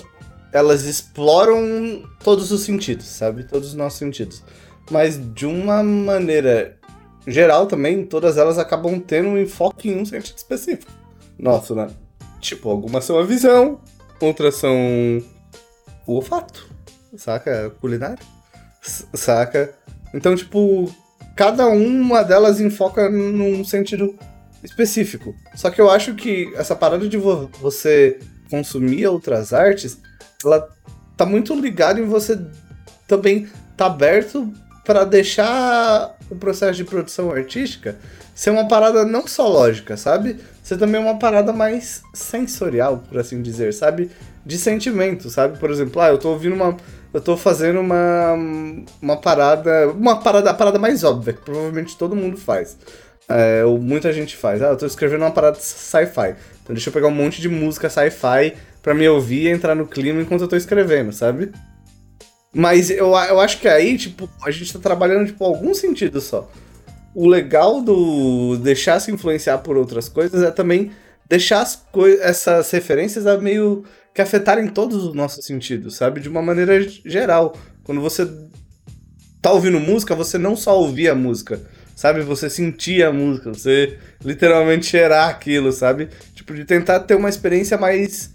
elas 0.53 0.85
exploram 0.85 2.03
todos 2.25 2.51
os 2.51 2.63
sentidos, 2.63 3.07
sabe? 3.07 3.45
Todos 3.45 3.69
os 3.69 3.75
nossos 3.75 3.99
sentidos. 3.99 4.43
Mas 4.91 5.21
de 5.35 5.45
uma 5.45 5.83
maneira 5.83 6.79
geral 7.27 7.67
também, 7.67 8.07
todas 8.07 8.39
elas 8.39 8.59
acabam 8.59 8.99
tendo 8.99 9.31
um 9.31 9.39
enfoque 9.39 9.91
em 9.91 10.01
um 10.01 10.07
sentido 10.07 10.37
específico. 10.37 10.91
Nosso, 11.39 11.75
né? 11.75 11.89
Tipo, 12.41 12.71
algumas 12.71 13.05
são 13.05 13.19
a 13.19 13.25
visão, 13.25 13.81
outras 14.21 14.55
são 14.55 14.75
o 16.07 16.15
olfato, 16.15 16.67
saca? 17.17 17.71
Culinária, 17.81 18.25
saca? 19.13 19.75
Então, 20.15 20.35
tipo, 20.35 20.91
cada 21.35 21.67
uma 21.67 22.23
delas 22.23 22.61
enfoca 22.61 23.11
num 23.11 23.65
sentido 23.65 24.17
específico. 24.67 25.35
Só 25.55 25.71
que 25.71 25.81
eu 25.81 25.91
acho 25.91 26.15
que 26.15 26.53
essa 26.57 26.75
parada 26.77 27.09
de 27.09 27.17
vo- 27.17 27.51
você 27.61 28.19
consumir 28.51 29.07
outras 29.07 29.53
artes, 29.53 29.99
ela 30.45 30.69
tá 31.17 31.25
muito 31.25 31.55
ligada 31.59 32.01
em 32.01 32.05
você 32.05 32.39
também 33.09 33.49
tá 33.77 33.87
aberto 33.87 34.53
para 34.85 35.05
deixar 35.05 36.17
o 36.31 36.37
processo 36.37 36.77
de 36.77 36.85
produção 36.85 37.31
artística 37.31 37.97
ser 38.35 38.51
uma 38.51 38.69
parada 38.69 39.05
não 39.05 39.27
só 39.27 39.49
lógica, 39.49 39.97
sabe? 39.97 40.37
Ser 40.63 40.77
também 40.77 41.01
uma 41.01 41.19
parada 41.19 41.53
mais 41.55 42.03
sensorial, 42.13 43.03
por 43.09 43.19
assim 43.19 43.41
dizer, 43.41 43.73
sabe? 43.73 44.11
De 44.45 44.59
sentimento, 44.59 45.31
sabe? 45.31 45.59
Por 45.59 45.71
exemplo, 45.71 46.01
ah, 46.03 46.09
eu 46.09 46.19
tô 46.19 46.29
ouvindo 46.31 46.55
uma. 46.55 46.77
Eu 47.15 47.21
tô 47.21 47.35
fazendo 47.37 47.81
uma. 47.81 48.35
Uma 49.01 49.17
parada. 49.17 49.89
Uma 49.91 50.21
parada, 50.21 50.51
a 50.51 50.55
parada 50.55 50.79
mais 50.79 51.03
óbvia, 51.03 51.33
que 51.33 51.41
provavelmente 51.41 51.97
todo 51.97 52.15
mundo 52.15 52.37
faz. 52.37 52.77
É, 53.29 53.65
muita 53.65 54.13
gente 54.13 54.37
faz. 54.37 54.63
Ah, 54.63 54.69
eu 54.69 54.77
tô 54.77 54.87
escrevendo 54.87 55.23
uma 55.23 55.31
parada 55.31 55.59
sci-fi. 55.59 56.37
Então 56.63 56.75
deixa 56.75 56.89
eu 56.89 56.93
pegar 56.93 57.09
um 57.09 57.13
monte 57.13 57.41
de 57.41 57.49
música 57.49 57.91
sci-fi 57.91 58.55
pra 58.83 58.95
me 58.95 59.09
ouvir 59.09 59.45
e 59.45 59.49
entrar 59.49 59.75
no 59.75 59.87
clima 59.87 60.21
enquanto 60.21 60.43
eu 60.43 60.49
tô 60.49 60.57
escrevendo, 60.57 61.13
sabe? 61.13 61.51
Mas 62.55 62.89
eu, 62.89 63.09
eu 63.09 63.41
acho 63.41 63.61
que 63.61 63.69
aí, 63.69 63.99
tipo, 63.99 64.29
a 64.43 64.51
gente 64.51 64.73
tá 64.73 64.79
trabalhando, 64.79 65.27
tipo, 65.27 65.45
algum 65.45 65.75
sentido 65.75 66.21
só. 66.21 66.51
O 67.15 67.29
legal 67.29 67.83
do 67.83 68.57
deixar 68.59 69.01
se 69.01 69.11
influenciar 69.11 69.59
por 69.59 69.77
outras 69.77 70.09
coisas 70.09 70.43
é 70.43 70.51
também 70.51 70.93
deixar 71.29 71.63
as 71.63 71.83
essas 72.21 72.71
referências 72.71 73.27
a 73.27 73.37
meio 73.39 73.85
que 74.15 74.23
afetarem 74.23 74.69
todos 74.69 75.05
os 75.05 75.15
nossos 75.15 75.45
sentidos, 75.45 75.97
sabe? 75.97 76.21
De 76.21 76.29
uma 76.29 76.41
maneira 76.41 76.81
geral. 77.05 77.55
Quando 77.83 78.01
você 78.01 78.27
tá 79.43 79.53
ouvindo 79.53 79.79
música, 79.79 80.15
você 80.15 80.39
não 80.39 80.57
só 80.57 80.79
ouvir 80.81 81.09
a 81.09 81.15
música, 81.15 81.61
sabe? 81.97 82.21
Você 82.21 82.49
sentir 82.51 83.03
a 83.03 83.11
música, 83.11 83.53
você 83.53 83.99
literalmente 84.23 84.87
cheirar 84.87 85.31
aquilo, 85.31 85.73
sabe? 85.73 86.11
Tipo, 86.35 86.55
de 86.55 86.65
tentar 86.65 87.01
ter 87.01 87.17
uma 87.17 87.31
experiência 87.31 87.79
mais 87.79 88.31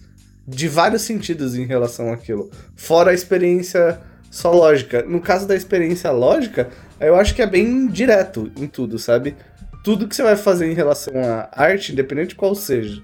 de 0.46 0.68
vários 0.68 1.04
sentidos 1.04 1.56
em 1.56 1.66
relação 1.66 2.12
àquilo. 2.12 2.50
Fora 2.76 3.12
a 3.12 3.14
experiência 3.14 4.02
só 4.32 4.52
lógica. 4.52 5.04
No 5.04 5.22
caso 5.22 5.48
da 5.48 5.56
experiência 5.56 6.10
lógica, 6.12 6.70
eu 7.00 7.16
acho 7.16 7.36
que 7.36 7.42
é 7.42 7.48
bem 7.48 7.88
direto 7.88 8.52
em 8.58 8.66
tudo, 8.68 8.98
sabe? 8.98 9.36
Tudo 9.84 10.08
que 10.08 10.16
você 10.16 10.24
vai 10.24 10.36
fazer 10.36 10.70
em 10.70 10.74
relação 10.74 11.14
à 11.24 11.50
arte, 11.52 11.92
independente 11.92 12.30
de 12.30 12.36
qual 12.36 12.56
seja. 12.56 13.02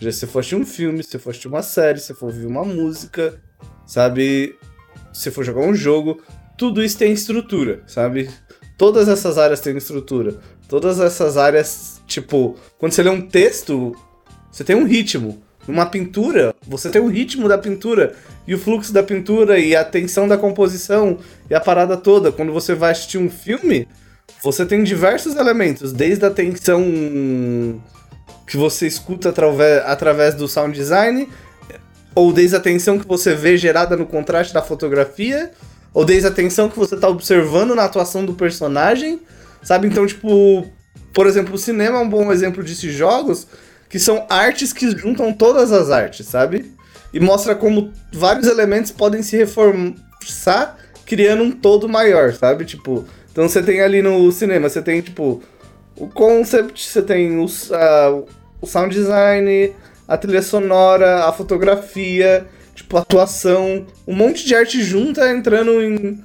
Já 0.00 0.10
se 0.10 0.24
assistir 0.24 0.56
um 0.56 0.64
filme, 0.64 1.02
se 1.04 1.14
assistir 1.16 1.46
uma 1.46 1.62
série, 1.62 2.00
se 2.00 2.14
for 2.14 2.26
ouvir 2.26 2.46
uma 2.46 2.64
música, 2.64 3.38
sabe? 3.86 4.56
Se 5.12 5.30
for 5.30 5.44
jogar 5.44 5.60
um 5.60 5.74
jogo, 5.74 6.22
tudo 6.56 6.82
isso 6.82 6.96
tem 6.96 7.12
estrutura, 7.12 7.82
sabe? 7.86 8.30
Todas 8.80 9.08
essas 9.08 9.36
áreas 9.36 9.60
têm 9.60 9.76
estrutura. 9.76 10.36
Todas 10.66 11.00
essas 11.00 11.36
áreas, 11.36 12.00
tipo, 12.06 12.56
quando 12.78 12.92
você 12.92 13.02
lê 13.02 13.10
um 13.10 13.20
texto, 13.20 13.94
você 14.50 14.64
tem 14.64 14.74
um 14.74 14.86
ritmo. 14.86 15.42
Numa 15.68 15.84
pintura, 15.84 16.54
você 16.66 16.88
tem 16.88 17.02
o 17.02 17.06
ritmo 17.06 17.46
da 17.46 17.58
pintura 17.58 18.14
e 18.48 18.54
o 18.54 18.58
fluxo 18.58 18.90
da 18.90 19.02
pintura 19.02 19.58
e 19.58 19.76
a 19.76 19.84
tensão 19.84 20.26
da 20.26 20.38
composição 20.38 21.18
e 21.50 21.54
a 21.54 21.60
parada 21.60 21.94
toda. 21.94 22.32
Quando 22.32 22.54
você 22.54 22.74
vai 22.74 22.92
assistir 22.92 23.18
um 23.18 23.28
filme, 23.28 23.86
você 24.42 24.64
tem 24.64 24.82
diversos 24.82 25.36
elementos, 25.36 25.92
desde 25.92 26.24
a 26.24 26.30
tensão 26.30 26.82
que 28.46 28.56
você 28.56 28.86
escuta 28.86 29.28
através, 29.28 29.82
através 29.84 30.34
do 30.34 30.48
sound 30.48 30.74
design, 30.74 31.28
ou 32.14 32.32
desde 32.32 32.56
a 32.56 32.60
tensão 32.60 32.98
que 32.98 33.06
você 33.06 33.34
vê 33.34 33.58
gerada 33.58 33.94
no 33.94 34.06
contraste 34.06 34.54
da 34.54 34.62
fotografia, 34.62 35.50
ou 35.92 36.04
desde 36.04 36.28
a 36.28 36.30
tensão 36.30 36.68
que 36.68 36.78
você 36.78 36.96
tá 36.96 37.08
observando 37.08 37.74
na 37.74 37.84
atuação 37.84 38.24
do 38.24 38.34
personagem, 38.34 39.20
sabe? 39.62 39.88
Então, 39.88 40.06
tipo, 40.06 40.66
por 41.12 41.26
exemplo, 41.26 41.54
o 41.54 41.58
cinema 41.58 41.98
é 41.98 42.00
um 42.00 42.08
bom 42.08 42.30
exemplo 42.32 42.62
desses 42.62 42.94
jogos, 42.94 43.46
que 43.88 43.98
são 43.98 44.24
artes 44.28 44.72
que 44.72 44.90
juntam 44.96 45.32
todas 45.32 45.72
as 45.72 45.90
artes, 45.90 46.26
sabe? 46.26 46.72
E 47.12 47.18
mostra 47.18 47.54
como 47.54 47.92
vários 48.12 48.46
elementos 48.46 48.92
podem 48.92 49.22
se 49.22 49.36
reforçar, 49.36 50.78
criando 51.04 51.42
um 51.42 51.50
todo 51.50 51.88
maior, 51.88 52.32
sabe? 52.32 52.64
Tipo, 52.64 53.04
então 53.32 53.48
você 53.48 53.62
tem 53.62 53.80
ali 53.80 54.00
no 54.00 54.30
cinema, 54.30 54.68
você 54.68 54.80
tem, 54.80 55.00
tipo, 55.00 55.42
o 55.96 56.06
concept, 56.08 56.86
você 56.86 57.02
tem 57.02 57.44
ah, 57.72 58.22
o 58.60 58.66
sound 58.66 58.94
design, 58.94 59.74
a 60.06 60.16
trilha 60.16 60.42
sonora, 60.42 61.24
a 61.24 61.32
fotografia, 61.32 62.46
tipo, 62.82 62.96
atuação, 62.96 63.86
um 64.06 64.14
monte 64.14 64.46
de 64.46 64.54
arte 64.54 64.82
junta 64.82 65.30
entrando 65.30 65.80
em, 65.82 66.22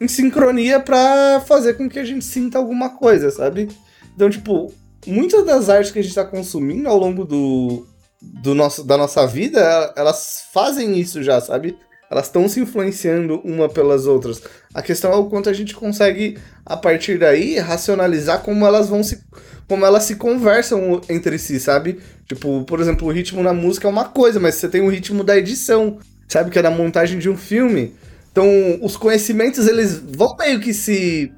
em 0.00 0.08
sincronia 0.08 0.80
para 0.80 1.40
fazer 1.46 1.74
com 1.74 1.88
que 1.88 1.98
a 1.98 2.04
gente 2.04 2.24
sinta 2.24 2.58
alguma 2.58 2.90
coisa, 2.90 3.30
sabe? 3.30 3.68
Então, 4.14 4.28
tipo, 4.28 4.72
muitas 5.06 5.44
das 5.44 5.68
artes 5.68 5.90
que 5.90 5.98
a 5.98 6.02
gente 6.02 6.14
tá 6.14 6.24
consumindo 6.24 6.88
ao 6.88 6.98
longo 6.98 7.24
do, 7.24 7.86
do 8.20 8.54
nosso, 8.54 8.84
da 8.84 8.96
nossa 8.96 9.26
vida, 9.26 9.92
elas 9.96 10.44
fazem 10.52 10.98
isso 10.98 11.22
já, 11.22 11.40
sabe? 11.40 11.76
Elas 12.14 12.26
estão 12.26 12.48
se 12.48 12.60
influenciando 12.60 13.40
uma 13.42 13.68
pelas 13.68 14.06
outras. 14.06 14.40
A 14.72 14.80
questão 14.80 15.12
é 15.12 15.16
o 15.16 15.24
quanto 15.24 15.50
a 15.50 15.52
gente 15.52 15.74
consegue, 15.74 16.38
a 16.64 16.76
partir 16.76 17.18
daí, 17.18 17.58
racionalizar 17.58 18.40
como 18.40 18.64
elas 18.64 18.88
vão 18.88 19.02
se. 19.02 19.20
como 19.66 19.84
elas 19.84 20.04
se 20.04 20.14
conversam 20.14 21.00
entre 21.08 21.36
si, 21.40 21.58
sabe? 21.58 21.98
Tipo, 22.28 22.62
por 22.62 22.78
exemplo, 22.78 23.08
o 23.08 23.10
ritmo 23.10 23.42
na 23.42 23.52
música 23.52 23.88
é 23.88 23.90
uma 23.90 24.04
coisa, 24.04 24.38
mas 24.38 24.54
você 24.54 24.68
tem 24.68 24.80
o 24.80 24.88
ritmo 24.88 25.24
da 25.24 25.36
edição, 25.36 25.98
sabe? 26.28 26.52
Que 26.52 26.60
é 26.60 26.62
da 26.62 26.70
montagem 26.70 27.18
de 27.18 27.28
um 27.28 27.36
filme. 27.36 27.96
Então, 28.30 28.46
os 28.80 28.96
conhecimentos, 28.96 29.66
eles 29.66 29.98
vão 29.98 30.36
meio 30.36 30.60
que 30.60 30.72
se 30.72 31.32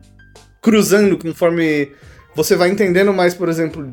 cruzando 0.60 1.16
conforme 1.16 1.90
você 2.34 2.54
vai 2.54 2.68
entendendo 2.68 3.14
mais, 3.14 3.32
por 3.32 3.48
exemplo, 3.48 3.90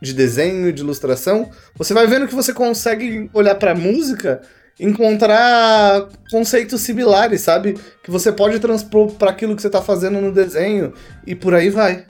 de 0.00 0.14
desenho, 0.14 0.72
de 0.72 0.80
ilustração. 0.80 1.50
Você 1.76 1.92
vai 1.92 2.06
vendo 2.06 2.26
que 2.26 2.34
você 2.34 2.54
consegue 2.54 3.28
olhar 3.34 3.56
pra 3.56 3.74
música 3.74 4.40
encontrar 4.78 6.08
conceitos 6.30 6.82
similares, 6.82 7.40
sabe? 7.40 7.78
Que 8.02 8.10
você 8.10 8.30
pode 8.30 8.58
transpor 8.58 9.12
para 9.12 9.30
aquilo 9.30 9.56
que 9.56 9.62
você 9.62 9.70
tá 9.70 9.80
fazendo 9.80 10.20
no 10.20 10.32
desenho 10.32 10.92
e 11.26 11.34
por 11.34 11.54
aí 11.54 11.70
vai. 11.70 12.04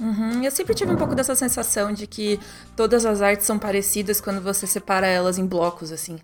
Uhum. 0.00 0.44
Eu 0.44 0.50
sempre 0.50 0.74
tive 0.74 0.92
um 0.92 0.96
pouco 0.96 1.14
dessa 1.14 1.34
sensação 1.34 1.92
de 1.92 2.06
que 2.06 2.38
todas 2.76 3.04
as 3.04 3.20
artes 3.20 3.46
são 3.46 3.58
parecidas 3.58 4.20
quando 4.20 4.40
você 4.40 4.66
separa 4.66 5.06
elas 5.06 5.38
em 5.38 5.46
blocos, 5.46 5.90
assim. 5.90 6.18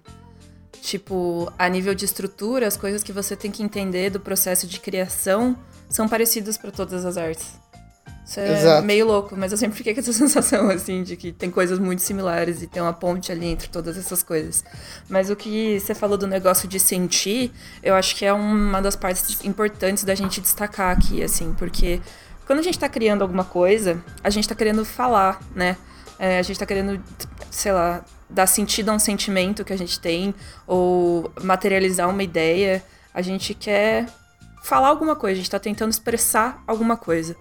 Tipo, 0.80 1.52
a 1.58 1.68
nível 1.68 1.94
de 1.94 2.04
estrutura, 2.04 2.68
as 2.68 2.76
coisas 2.76 3.02
que 3.02 3.12
você 3.12 3.34
tem 3.34 3.50
que 3.50 3.62
entender 3.62 4.10
do 4.10 4.20
processo 4.20 4.66
de 4.66 4.78
criação 4.78 5.56
são 5.88 6.08
parecidas 6.08 6.56
para 6.56 6.70
todas 6.70 7.04
as 7.04 7.16
artes. 7.16 7.63
Isso 8.24 8.40
é 8.40 8.58
Exato. 8.58 8.86
meio 8.86 9.06
louco, 9.06 9.36
mas 9.36 9.52
eu 9.52 9.58
sempre 9.58 9.76
fiquei 9.76 9.92
com 9.92 10.00
essa 10.00 10.12
sensação, 10.14 10.70
assim, 10.70 11.02
de 11.02 11.16
que 11.16 11.30
tem 11.30 11.50
coisas 11.50 11.78
muito 11.78 12.00
similares 12.00 12.62
e 12.62 12.66
tem 12.66 12.82
uma 12.82 12.92
ponte 12.92 13.30
ali 13.30 13.46
entre 13.46 13.68
todas 13.68 13.98
essas 13.98 14.22
coisas. 14.22 14.64
Mas 15.08 15.28
o 15.28 15.36
que 15.36 15.78
você 15.78 15.94
falou 15.94 16.16
do 16.16 16.26
negócio 16.26 16.66
de 16.66 16.80
sentir, 16.80 17.52
eu 17.82 17.94
acho 17.94 18.16
que 18.16 18.24
é 18.24 18.32
uma 18.32 18.80
das 18.80 18.96
partes 18.96 19.44
importantes 19.44 20.04
da 20.04 20.14
gente 20.14 20.40
destacar 20.40 20.96
aqui, 20.96 21.22
assim, 21.22 21.54
porque 21.54 22.00
quando 22.46 22.60
a 22.60 22.62
gente 22.62 22.78
tá 22.78 22.88
criando 22.88 23.22
alguma 23.22 23.44
coisa, 23.44 24.02
a 24.22 24.30
gente 24.30 24.48
tá 24.48 24.54
querendo 24.54 24.84
falar, 24.84 25.40
né? 25.54 25.76
É, 26.18 26.38
a 26.38 26.42
gente 26.42 26.58
tá 26.58 26.64
querendo, 26.64 27.02
sei 27.50 27.72
lá, 27.72 28.04
dar 28.28 28.46
sentido 28.46 28.90
a 28.90 28.94
um 28.94 28.98
sentimento 28.98 29.64
que 29.64 29.72
a 29.72 29.78
gente 29.78 29.98
tem, 29.98 30.34
ou 30.66 31.30
materializar 31.42 32.08
uma 32.08 32.22
ideia. 32.22 32.82
A 33.12 33.20
gente 33.20 33.52
quer 33.54 34.06
falar 34.62 34.88
alguma 34.88 35.14
coisa, 35.14 35.34
a 35.34 35.36
gente 35.36 35.50
tá 35.50 35.58
tentando 35.58 35.90
expressar 35.90 36.62
alguma 36.66 36.96
coisa. 36.96 37.36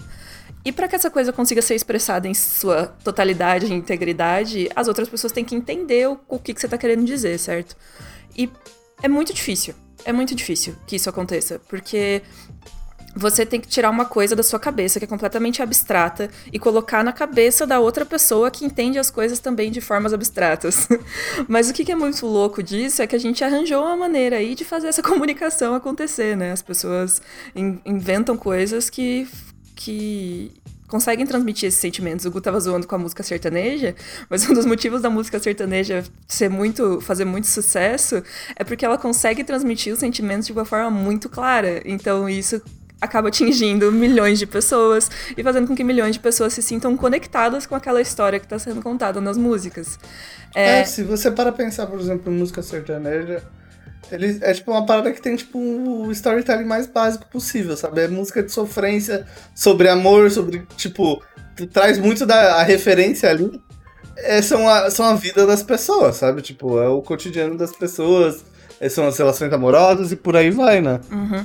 E 0.65 0.71
para 0.71 0.87
que 0.87 0.95
essa 0.95 1.09
coisa 1.09 1.33
consiga 1.33 1.61
ser 1.61 1.75
expressada 1.75 2.27
em 2.27 2.33
sua 2.33 2.87
totalidade 3.03 3.65
e 3.65 3.73
integridade, 3.73 4.69
as 4.75 4.87
outras 4.87 5.09
pessoas 5.09 5.33
têm 5.33 5.43
que 5.43 5.55
entender 5.55 6.07
o, 6.07 6.19
o 6.27 6.39
que, 6.39 6.53
que 6.53 6.59
você 6.59 6.67
está 6.67 6.77
querendo 6.77 7.03
dizer, 7.03 7.37
certo? 7.37 7.75
E 8.37 8.49
é 9.01 9.07
muito 9.07 9.33
difícil. 9.33 9.75
É 10.05 10.11
muito 10.13 10.33
difícil 10.35 10.75
que 10.85 10.95
isso 10.95 11.09
aconteça, 11.09 11.61
porque 11.67 12.21
você 13.15 13.45
tem 13.45 13.61
que 13.61 13.67
tirar 13.67 13.89
uma 13.89 14.05
coisa 14.05 14.35
da 14.35 14.41
sua 14.41 14.59
cabeça 14.59 14.99
que 14.99 15.05
é 15.05 15.07
completamente 15.07 15.61
abstrata 15.61 16.29
e 16.51 16.57
colocar 16.57 17.03
na 17.03 17.13
cabeça 17.13 17.65
da 17.67 17.79
outra 17.79 18.05
pessoa 18.05 18.49
que 18.49 18.65
entende 18.65 18.97
as 18.97 19.11
coisas 19.11 19.39
também 19.39 19.71
de 19.71 19.79
formas 19.81 20.13
abstratas. 20.13 20.87
Mas 21.47 21.69
o 21.69 21.73
que 21.73 21.91
é 21.91 21.95
muito 21.95 22.25
louco 22.25 22.63
disso 22.63 23.01
é 23.01 23.07
que 23.07 23.15
a 23.15 23.19
gente 23.19 23.43
arranjou 23.43 23.83
uma 23.83 23.95
maneira 23.95 24.37
aí 24.37 24.55
de 24.55 24.65
fazer 24.65 24.87
essa 24.87 25.03
comunicação 25.03 25.75
acontecer, 25.75 26.35
né? 26.35 26.51
As 26.51 26.61
pessoas 26.61 27.21
in 27.55 27.79
inventam 27.85 28.35
coisas 28.35 28.89
que 28.89 29.27
que 29.83 30.51
conseguem 30.87 31.25
transmitir 31.25 31.67
esses 31.67 31.79
sentimentos. 31.79 32.25
O 32.25 32.31
Gu 32.31 32.39
tava 32.39 32.59
zoando 32.59 32.87
com 32.87 32.95
a 32.95 32.97
música 32.97 33.23
sertaneja, 33.23 33.95
mas 34.29 34.47
um 34.47 34.53
dos 34.53 34.65
motivos 34.65 35.01
da 35.01 35.09
música 35.09 35.39
sertaneja 35.39 36.03
ser 36.27 36.49
muito, 36.49 37.01
fazer 37.01 37.25
muito 37.25 37.47
sucesso 37.47 38.23
é 38.55 38.63
porque 38.63 38.85
ela 38.85 38.97
consegue 38.97 39.43
transmitir 39.43 39.91
os 39.91 39.99
sentimentos 39.99 40.47
de 40.47 40.53
uma 40.53 40.65
forma 40.65 40.89
muito 40.89 41.27
clara. 41.29 41.81
Então 41.83 42.29
isso 42.29 42.61
acaba 43.01 43.27
atingindo 43.27 43.91
milhões 43.91 44.39
de 44.39 44.45
pessoas 44.45 45.11
e 45.35 45.43
fazendo 45.43 45.67
com 45.67 45.75
que 45.75 45.83
milhões 45.83 46.15
de 46.15 46.21
pessoas 46.21 46.53
se 46.53 46.61
sintam 46.61 46.95
conectadas 46.95 47.65
com 47.65 47.75
aquela 47.75 47.99
história 47.99 48.39
que 48.39 48.45
está 48.45 48.57
sendo 48.57 48.81
contada 48.81 49.19
nas 49.19 49.37
músicas. 49.37 49.99
É... 50.55 50.79
é, 50.79 50.85
se 50.85 51.03
você 51.03 51.29
para 51.29 51.51
pensar, 51.51 51.87
por 51.87 51.99
exemplo, 51.99 52.31
em 52.31 52.37
música 52.37 52.61
sertaneja, 52.61 53.43
ele 54.11 54.39
é 54.41 54.53
tipo 54.53 54.71
uma 54.71 54.85
parada 54.85 55.11
que 55.11 55.21
tem 55.21 55.35
tipo 55.35 55.57
o 55.57 56.11
storytelling 56.11 56.65
mais 56.65 56.87
básico 56.87 57.25
possível, 57.27 57.75
sabe? 57.75 58.01
É 58.01 58.07
música 58.07 58.43
de 58.43 58.51
sofrência, 58.51 59.25
sobre 59.55 59.87
amor, 59.87 60.29
sobre 60.31 60.65
tipo 60.77 61.21
traz 61.71 61.97
muito 61.97 62.25
da 62.25 62.61
referência 62.63 63.29
ali. 63.29 63.61
É, 64.17 64.41
são, 64.41 64.69
a, 64.69 64.91
são 64.91 65.05
a 65.05 65.15
vida 65.15 65.45
das 65.45 65.63
pessoas, 65.63 66.17
sabe? 66.17 66.41
Tipo, 66.41 66.79
é 66.79 66.87
o 66.87 67.01
cotidiano 67.01 67.57
das 67.57 67.75
pessoas, 67.75 68.45
é, 68.79 68.87
são 68.87 69.07
as 69.07 69.17
relações 69.17 69.51
amorosas 69.51 70.11
e 70.11 70.15
por 70.15 70.35
aí 70.35 70.51
vai, 70.51 70.81
né? 70.81 70.99
Uhum. 71.11 71.43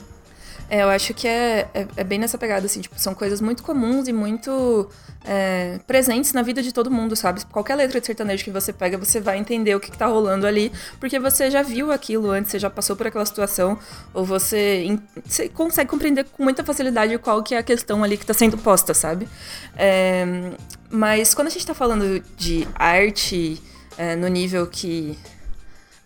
É, 0.71 0.83
eu 0.83 0.91
acho 0.91 1.15
que 1.15 1.27
é, 1.27 1.69
é, 1.73 1.87
é, 1.97 2.05
bem 2.05 2.19
nessa 2.19 2.37
pegada, 2.37 2.67
assim, 2.67 2.81
tipo, 2.81 2.99
são 2.99 3.15
coisas 3.15 3.41
muito 3.41 3.63
comuns 3.63 4.07
e 4.07 4.13
muito 4.13 4.89
é, 5.25 5.81
presentes 5.87 6.33
na 6.35 6.43
vida 6.43 6.63
de 6.63 6.73
todo 6.73 6.91
mundo, 6.91 7.17
sabe? 7.17 7.43
Qualquer 7.47 7.75
letra 7.75 7.99
de 7.99 8.07
sertanejo 8.07 8.45
que 8.45 8.51
você 8.51 8.71
pega, 8.71 8.99
você 8.99 9.19
vai 9.19 9.39
entender 9.39 9.75
o 9.75 9.81
que, 9.81 9.91
que 9.91 9.97
tá 9.97 10.07
rolando 10.07 10.47
ali, 10.47 10.71
porque 11.01 11.19
você 11.19 11.51
já 11.51 11.63
viu 11.63 11.91
aquilo 11.91 12.31
antes, 12.31 12.51
você 12.51 12.59
já 12.59 12.69
passou 12.69 12.97
por 12.97 13.07
aquela 13.07 13.25
situação, 13.25 13.79
ou 14.13 14.27
você, 14.27 14.99
você 15.25 15.49
consegue 15.49 15.89
compreender 15.89 16.25
com 16.25 16.43
muita 16.45 16.63
facilidade 16.63 17.17
qual 17.19 17.43
que 17.43 17.55
é 17.55 17.59
a 17.59 17.63
questão 17.63 18.05
ali 18.05 18.19
que 18.19 18.27
tá 18.27 18.35
sendo 18.35 18.59
posta, 18.59 18.93
sabe? 18.93 19.27
É, 19.75 20.53
mas 20.91 21.33
quando 21.33 21.47
a 21.47 21.51
gente 21.51 21.67
tá 21.67 21.75
falando 21.75 22.21
de 22.37 22.69
arte 22.75 23.63
é, 23.97 24.15
no 24.15 24.29
nível 24.29 24.67
que 24.67 25.17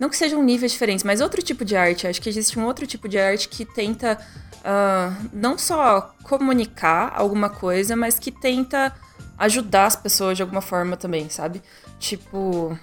não 0.02 0.08
que 0.08 0.16
sejam 0.16 0.42
níveis 0.42 0.72
diferentes, 0.72 1.04
mas 1.04 1.20
outro 1.20 1.40
tipo 1.40 1.64
de 1.64 1.76
arte. 1.76 2.08
Acho 2.08 2.20
que 2.20 2.28
existe 2.28 2.58
um 2.58 2.64
outro 2.64 2.84
tipo 2.88 3.08
de 3.08 3.20
arte 3.20 3.48
que 3.48 3.64
tenta 3.64 4.18
uh, 4.62 5.28
não 5.32 5.58
só 5.58 6.14
comunicar 6.22 7.12
alguma 7.14 7.50
coisa, 7.50 7.96
mas 7.96 8.18
que 8.18 8.30
tenta 8.30 8.92
ajudar 9.38 9.86
as 9.86 9.96
pessoas 9.96 10.36
de 10.36 10.42
alguma 10.42 10.60
forma 10.60 10.96
também, 10.96 11.28
sabe? 11.28 11.62
Tipo. 11.98 12.78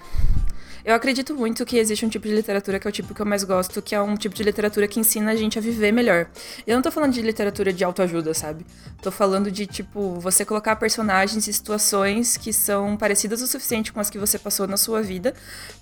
Eu 0.86 0.96
acredito 0.96 1.36
muito 1.36 1.66
que 1.66 1.78
existe 1.78 2.06
um 2.06 2.10
tipo 2.10 2.26
de 2.26 2.34
literatura 2.34 2.80
que 2.80 2.88
é 2.88 2.90
o 2.90 2.92
tipo 2.92 3.14
que 3.14 3.22
eu 3.22 3.26
mais 3.26 3.44
gosto, 3.44 3.82
que 3.82 3.94
é 3.94 4.02
um 4.02 4.16
tipo 4.16 4.34
de 4.34 4.42
literatura 4.42 4.88
que 4.88 5.00
ensina 5.00 5.32
a 5.32 5.36
gente 5.36 5.60
a 5.60 5.62
viver 5.62 5.92
melhor. 5.92 6.28
Eu 6.66 6.76
não 6.76 6.82
tô 6.82 6.90
falando 6.90 7.14
de 7.14 7.22
literatura 7.22 7.74
de 7.74 7.84
autoajuda, 7.84 8.34
sabe? 8.34 8.66
Tô 9.02 9.12
falando 9.12 9.52
de, 9.52 9.68
tipo, 9.68 10.14
você 10.20 10.46
colocar 10.46 10.78
personagens 10.78 11.48
e 11.48 11.54
situações 11.54 12.38
que 12.38 12.54
são 12.54 12.96
parecidas 12.96 13.42
o 13.42 13.48
suficiente 13.48 13.92
com 13.92 14.00
as 14.00 14.10
que 14.10 14.18
você 14.18 14.40
passou 14.40 14.68
na 14.68 14.78
sua 14.78 15.02
vida, 15.02 15.34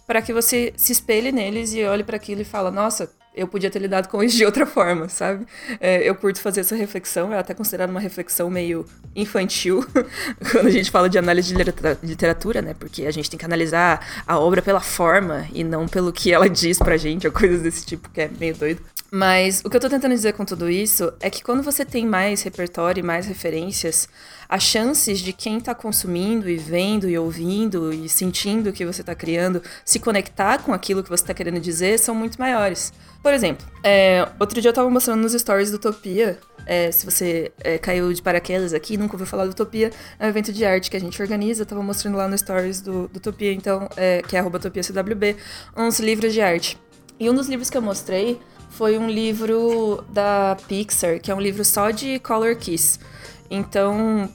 para 0.05 0.21
que 0.21 0.33
você 0.33 0.73
se 0.75 0.91
espelhe 0.91 1.31
neles 1.31 1.73
e 1.73 1.85
olhe 1.85 2.03
para 2.03 2.17
aquilo 2.17 2.41
e 2.41 2.45
fala: 2.45 2.71
"Nossa, 2.71 3.09
eu 3.37 3.47
podia 3.47 3.69
ter 3.69 3.79
lidado 3.79 4.07
com 4.09 4.23
isso 4.23 4.35
de 4.35 4.43
outra 4.43 4.65
forma, 4.65 5.07
sabe? 5.07 5.45
É, 5.79 6.07
eu 6.07 6.15
curto 6.15 6.41
fazer 6.41 6.61
essa 6.61 6.75
reflexão, 6.75 7.31
é 7.31 7.37
até 7.37 7.53
considerada 7.53 7.91
uma 7.91 7.99
reflexão 7.99 8.49
meio 8.49 8.85
infantil, 9.15 9.85
quando 10.51 10.67
a 10.67 10.71
gente 10.71 10.89
fala 10.89 11.07
de 11.07 11.17
análise 11.17 11.53
de 11.53 11.63
literatura, 12.03 12.61
né? 12.61 12.75
Porque 12.77 13.05
a 13.05 13.11
gente 13.11 13.29
tem 13.29 13.37
que 13.37 13.45
analisar 13.45 14.23
a 14.25 14.39
obra 14.39 14.61
pela 14.61 14.81
forma 14.81 15.47
e 15.53 15.63
não 15.63 15.87
pelo 15.87 16.11
que 16.11 16.33
ela 16.33 16.49
diz 16.49 16.79
pra 16.79 16.97
gente, 16.97 17.27
ou 17.27 17.31
coisas 17.31 17.61
desse 17.61 17.85
tipo, 17.85 18.09
que 18.09 18.21
é 18.21 18.29
meio 18.39 18.55
doido. 18.55 18.81
Mas 19.11 19.61
o 19.63 19.69
que 19.69 19.77
eu 19.77 19.79
tô 19.79 19.89
tentando 19.89 20.13
dizer 20.13 20.33
com 20.33 20.43
tudo 20.43 20.69
isso 20.69 21.13
é 21.21 21.29
que 21.29 21.41
quando 21.41 21.63
você 21.63 21.85
tem 21.85 22.05
mais 22.05 22.41
repertório 22.41 22.99
e 22.99 23.03
mais 23.03 23.25
referências, 23.25 24.07
as 24.49 24.63
chances 24.63 25.19
de 25.19 25.31
quem 25.31 25.59
está 25.59 25.73
consumindo 25.73 26.49
e 26.49 26.57
vendo 26.57 27.09
e 27.09 27.17
ouvindo 27.17 27.93
e 27.93 28.09
sentindo 28.09 28.69
o 28.69 28.73
que 28.73 28.85
você 28.85 29.01
está 29.01 29.15
criando 29.15 29.61
se 29.85 29.99
conectar 29.99 30.61
com 30.61 30.73
aquilo 30.73 31.01
que 31.01 31.09
você 31.09 31.23
está 31.23 31.33
querendo 31.33 31.59
dizer 31.59 31.97
são 31.99 32.13
muito 32.13 32.37
maiores. 32.37 32.91
Por 33.23 33.33
exemplo, 33.33 33.65
é, 33.81 34.27
outro 34.39 34.59
dia 34.59 34.69
eu 34.69 34.71
estava 34.71 34.89
mostrando 34.89 35.21
nos 35.21 35.31
stories 35.33 35.71
do 35.71 35.75
Utopia. 35.75 36.37
É, 36.65 36.91
se 36.91 37.05
você 37.05 37.51
é, 37.61 37.77
caiu 37.77 38.11
de 38.11 38.21
paraquedas 38.21 38.73
aqui 38.73 38.97
nunca 38.97 39.13
ouviu 39.13 39.25
falar 39.25 39.45
do 39.45 39.51
Utopia, 39.51 39.89
é 40.19 40.25
um 40.25 40.29
evento 40.29 40.51
de 40.51 40.65
arte 40.65 40.91
que 40.91 40.97
a 40.97 40.99
gente 40.99 41.21
organiza. 41.21 41.61
Eu 41.61 41.65
tava 41.65 41.81
mostrando 41.81 42.17
lá 42.17 42.27
no 42.27 42.37
stories 42.37 42.81
do, 42.81 43.07
do 43.07 43.17
Utopia, 43.17 43.53
então, 43.53 43.87
é, 43.95 44.21
que 44.21 44.35
é 44.35 44.39
arroba 44.39 44.59
CWB, 44.59 45.37
uns 45.77 45.97
livros 45.99 46.33
de 46.33 46.41
arte. 46.41 46.77
E 47.19 47.29
um 47.29 47.33
dos 47.33 47.47
livros 47.47 47.69
que 47.69 47.77
eu 47.77 47.81
mostrei 47.81 48.39
foi 48.77 48.95
um 48.95 49.09
livro 49.09 50.03
da 50.07 50.55
Pixar, 50.67 51.19
que 51.19 51.31
é 51.31 51.35
um 51.35 51.41
livro 51.41 51.65
só 51.65 51.89
de 51.89 52.19
Color 52.19 52.55
Kiss. 52.57 52.99
Então, 53.49 54.29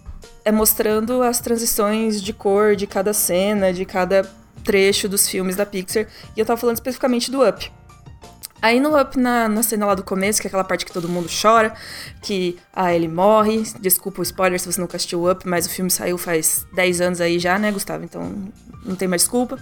é 0.45 0.51
mostrando 0.51 1.23
as 1.23 1.39
transições 1.39 2.21
de 2.21 2.33
cor 2.33 2.75
de 2.75 2.85
cada 2.85 3.13
cena, 3.13 3.73
de 3.73 3.85
cada 3.85 4.29
trecho 4.65 5.09
dos 5.09 5.29
filmes 5.29 5.55
da 5.55 5.65
Pixar. 5.65 6.09
E 6.37 6.41
eu 6.41 6.45
tava 6.45 6.61
falando 6.61 6.75
especificamente 6.75 7.31
do 7.31 7.49
Up. 7.49 7.71
Aí 8.61 8.81
no 8.81 9.01
Up, 9.01 9.17
na, 9.17 9.49
na 9.49 9.63
cena 9.63 9.87
lá 9.87 9.95
do 9.95 10.03
começo, 10.03 10.41
que 10.41 10.49
é 10.49 10.49
aquela 10.49 10.65
parte 10.65 10.85
que 10.85 10.93
todo 10.93 11.09
mundo 11.09 11.29
chora, 11.41 11.73
que 12.21 12.59
a 12.73 12.93
Ellie 12.93 13.09
morre. 13.09 13.63
Desculpa 13.81 14.21
o 14.21 14.23
spoiler 14.25 14.59
se 14.59 14.67
você 14.67 14.81
nunca 14.81 14.97
assistiu 14.97 15.21
o 15.21 15.31
Up, 15.31 15.47
mas 15.47 15.67
o 15.67 15.71
filme 15.71 15.91
saiu 15.91 16.19
faz 16.19 16.67
10 16.75 17.01
anos 17.01 17.21
aí 17.21 17.39
já, 17.39 17.61
né, 17.61 17.71
Gustavo? 17.71 18.03
Então 18.03 18.49
não 18.85 18.97
tem 18.97 19.07
mais 19.09 19.23
desculpa. 19.23 19.59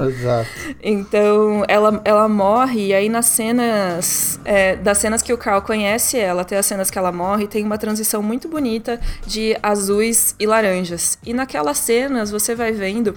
Exato. 0.00 0.48
então 0.82 1.64
ela, 1.68 2.00
ela 2.04 2.28
morre, 2.28 2.88
e 2.88 2.94
aí 2.94 3.08
nas 3.08 3.26
cenas. 3.26 4.40
É, 4.44 4.76
das 4.76 4.98
cenas 4.98 5.22
que 5.22 5.32
o 5.32 5.38
Carl 5.38 5.62
conhece 5.62 6.18
ela, 6.18 6.42
até 6.42 6.56
as 6.56 6.66
cenas 6.66 6.90
que 6.90 6.98
ela 6.98 7.12
morre, 7.12 7.46
tem 7.46 7.64
uma 7.64 7.78
transição 7.78 8.22
muito 8.22 8.48
bonita 8.48 9.00
de 9.26 9.56
azuis 9.62 10.34
e 10.38 10.46
laranjas. 10.46 11.18
E 11.24 11.34
naquelas 11.34 11.78
cenas 11.78 12.30
você 12.30 12.54
vai 12.54 12.72
vendo 12.72 13.14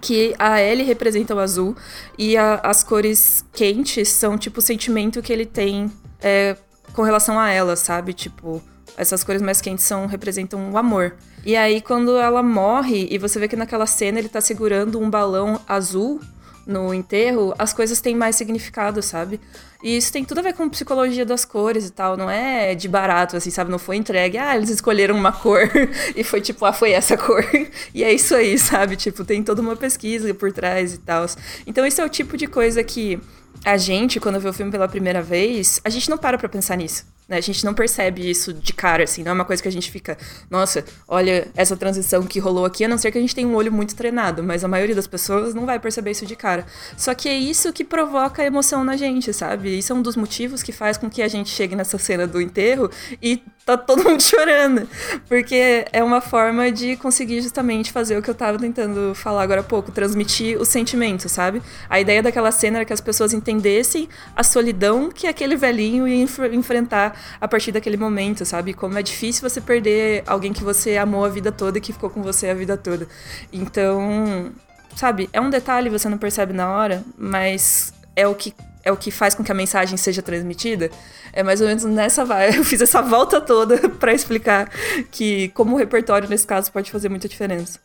que 0.00 0.34
a 0.38 0.62
Ellie 0.62 0.84
representa 0.84 1.34
o 1.34 1.38
azul 1.38 1.76
e 2.16 2.36
a, 2.36 2.60
as 2.62 2.82
cores 2.82 3.44
quentes 3.52 4.08
são 4.08 4.38
tipo 4.38 4.60
o 4.60 4.62
sentimento 4.62 5.20
que 5.20 5.32
ele 5.32 5.44
tem 5.44 5.90
é, 6.20 6.56
com 6.92 7.02
relação 7.02 7.38
a 7.38 7.50
ela, 7.50 7.76
sabe? 7.76 8.12
Tipo, 8.12 8.62
essas 8.96 9.24
cores 9.24 9.42
mais 9.42 9.60
quentes 9.60 9.84
são 9.84 10.06
representam 10.06 10.70
o 10.70 10.76
amor. 10.76 11.14
E 11.44 11.56
aí 11.56 11.80
quando 11.80 12.16
ela 12.16 12.42
morre 12.42 13.08
e 13.10 13.18
você 13.18 13.38
vê 13.38 13.48
que 13.48 13.56
naquela 13.56 13.86
cena 13.86 14.18
ele 14.18 14.28
tá 14.28 14.40
segurando 14.40 15.00
um 15.00 15.08
balão 15.08 15.60
azul 15.66 16.20
no 16.66 16.94
enterro, 16.94 17.54
as 17.58 17.72
coisas 17.72 18.00
têm 18.00 18.14
mais 18.14 18.36
significado, 18.36 19.02
sabe? 19.02 19.40
E 19.82 19.96
isso 19.96 20.12
tem 20.12 20.24
tudo 20.24 20.38
a 20.38 20.42
ver 20.42 20.52
com 20.52 20.68
psicologia 20.68 21.24
das 21.24 21.44
cores 21.44 21.88
e 21.88 21.90
tal, 21.90 22.16
não 22.16 22.30
é 22.30 22.74
de 22.74 22.86
barato, 22.86 23.36
assim, 23.36 23.50
sabe? 23.50 23.70
Não 23.70 23.78
foi 23.78 23.96
entregue, 23.96 24.36
ah, 24.36 24.54
eles 24.54 24.68
escolheram 24.70 25.16
uma 25.16 25.32
cor 25.32 25.70
e 26.14 26.22
foi 26.22 26.40
tipo, 26.40 26.64
ah, 26.64 26.72
foi 26.72 26.92
essa 26.92 27.16
cor. 27.16 27.44
e 27.94 28.04
é 28.04 28.12
isso 28.12 28.34
aí, 28.34 28.58
sabe? 28.58 28.94
Tipo, 28.96 29.24
tem 29.24 29.42
toda 29.42 29.62
uma 29.62 29.74
pesquisa 29.74 30.32
por 30.34 30.52
trás 30.52 30.94
e 30.94 30.98
tal. 30.98 31.26
Então, 31.66 31.84
esse 31.84 32.00
é 32.00 32.04
o 32.04 32.08
tipo 32.08 32.36
de 32.36 32.46
coisa 32.46 32.84
que 32.84 33.18
a 33.64 33.76
gente, 33.76 34.20
quando 34.20 34.38
vê 34.38 34.48
o 34.48 34.52
filme 34.52 34.70
pela 34.70 34.86
primeira 34.86 35.22
vez, 35.22 35.80
a 35.84 35.88
gente 35.88 36.08
não 36.10 36.18
para 36.18 36.36
pra 36.36 36.48
pensar 36.48 36.76
nisso. 36.76 37.04
Né? 37.30 37.36
A 37.36 37.40
gente 37.40 37.64
não 37.64 37.72
percebe 37.72 38.28
isso 38.28 38.52
de 38.52 38.72
cara, 38.72 39.04
assim, 39.04 39.22
não 39.22 39.30
é 39.30 39.34
uma 39.34 39.44
coisa 39.44 39.62
que 39.62 39.68
a 39.68 39.72
gente 39.72 39.88
fica, 39.88 40.18
nossa, 40.50 40.84
olha 41.06 41.46
essa 41.54 41.76
transição 41.76 42.24
que 42.24 42.40
rolou 42.40 42.64
aqui, 42.64 42.84
a 42.84 42.88
não 42.88 42.98
ser 42.98 43.12
que 43.12 43.18
a 43.18 43.20
gente 43.20 43.34
tenha 43.36 43.46
um 43.46 43.54
olho 43.54 43.72
muito 43.72 43.94
treinado, 43.94 44.42
mas 44.42 44.64
a 44.64 44.68
maioria 44.68 44.96
das 44.96 45.06
pessoas 45.06 45.54
não 45.54 45.64
vai 45.64 45.78
perceber 45.78 46.10
isso 46.10 46.26
de 46.26 46.34
cara. 46.34 46.66
Só 46.96 47.14
que 47.14 47.28
é 47.28 47.34
isso 47.34 47.72
que 47.72 47.84
provoca 47.84 48.44
emoção 48.44 48.82
na 48.82 48.96
gente, 48.96 49.32
sabe? 49.32 49.78
Isso 49.78 49.92
é 49.92 49.96
um 49.96 50.02
dos 50.02 50.16
motivos 50.16 50.60
que 50.60 50.72
faz 50.72 50.98
com 50.98 51.08
que 51.08 51.22
a 51.22 51.28
gente 51.28 51.50
chegue 51.50 51.76
nessa 51.76 51.98
cena 51.98 52.26
do 52.26 52.40
enterro 52.40 52.90
e 53.22 53.40
tá 53.64 53.76
todo 53.76 54.02
mundo 54.08 54.22
chorando. 54.22 54.88
Porque 55.28 55.84
é 55.92 56.02
uma 56.02 56.20
forma 56.20 56.72
de 56.72 56.96
conseguir 56.96 57.40
justamente 57.42 57.92
fazer 57.92 58.18
o 58.18 58.22
que 58.22 58.30
eu 58.30 58.34
tava 58.34 58.58
tentando 58.58 59.14
falar 59.14 59.42
agora 59.42 59.60
há 59.60 59.64
pouco, 59.64 59.92
transmitir 59.92 60.60
o 60.60 60.64
sentimento, 60.64 61.28
sabe? 61.28 61.62
A 61.88 62.00
ideia 62.00 62.22
daquela 62.22 62.50
cena 62.50 62.78
era 62.78 62.84
que 62.84 62.92
as 62.92 63.00
pessoas 63.00 63.32
entendessem 63.32 64.08
a 64.34 64.42
solidão 64.42 65.10
que 65.10 65.28
aquele 65.28 65.56
velhinho 65.56 66.08
ia 66.08 66.22
enf 66.22 66.40
enfrentar 66.52 67.19
a 67.40 67.48
partir 67.48 67.72
daquele 67.72 67.96
momento, 67.96 68.44
sabe? 68.44 68.74
Como 68.74 68.98
é 68.98 69.02
difícil 69.02 69.48
você 69.48 69.60
perder 69.60 70.22
alguém 70.26 70.52
que 70.52 70.64
você 70.64 70.96
amou 70.96 71.24
a 71.24 71.28
vida 71.28 71.50
toda 71.50 71.78
e 71.78 71.80
que 71.80 71.92
ficou 71.92 72.10
com 72.10 72.22
você 72.22 72.48
a 72.48 72.54
vida 72.54 72.76
toda. 72.76 73.06
Então, 73.52 74.52
sabe, 74.96 75.28
é 75.32 75.40
um 75.40 75.50
detalhe, 75.50 75.88
você 75.88 76.08
não 76.08 76.18
percebe 76.18 76.52
na 76.52 76.70
hora, 76.70 77.04
mas 77.16 77.92
é 78.16 78.26
o 78.26 78.34
que 78.34 78.54
é 78.82 78.90
o 78.90 78.96
que 78.96 79.10
faz 79.10 79.34
com 79.34 79.44
que 79.44 79.52
a 79.52 79.54
mensagem 79.54 79.96
seja 79.96 80.22
transmitida. 80.22 80.90
É 81.32 81.42
mais 81.42 81.60
ou 81.60 81.66
menos 81.66 81.84
nessa 81.84 82.24
vibe. 82.24 82.56
Eu 82.58 82.64
fiz 82.64 82.80
essa 82.80 83.02
volta 83.02 83.40
toda 83.40 83.88
para 84.00 84.12
explicar 84.12 84.70
que 85.10 85.48
como 85.50 85.74
o 85.74 85.78
repertório 85.78 86.28
nesse 86.28 86.46
caso 86.46 86.72
pode 86.72 86.90
fazer 86.90 87.08
muita 87.08 87.28
diferença. 87.28 87.78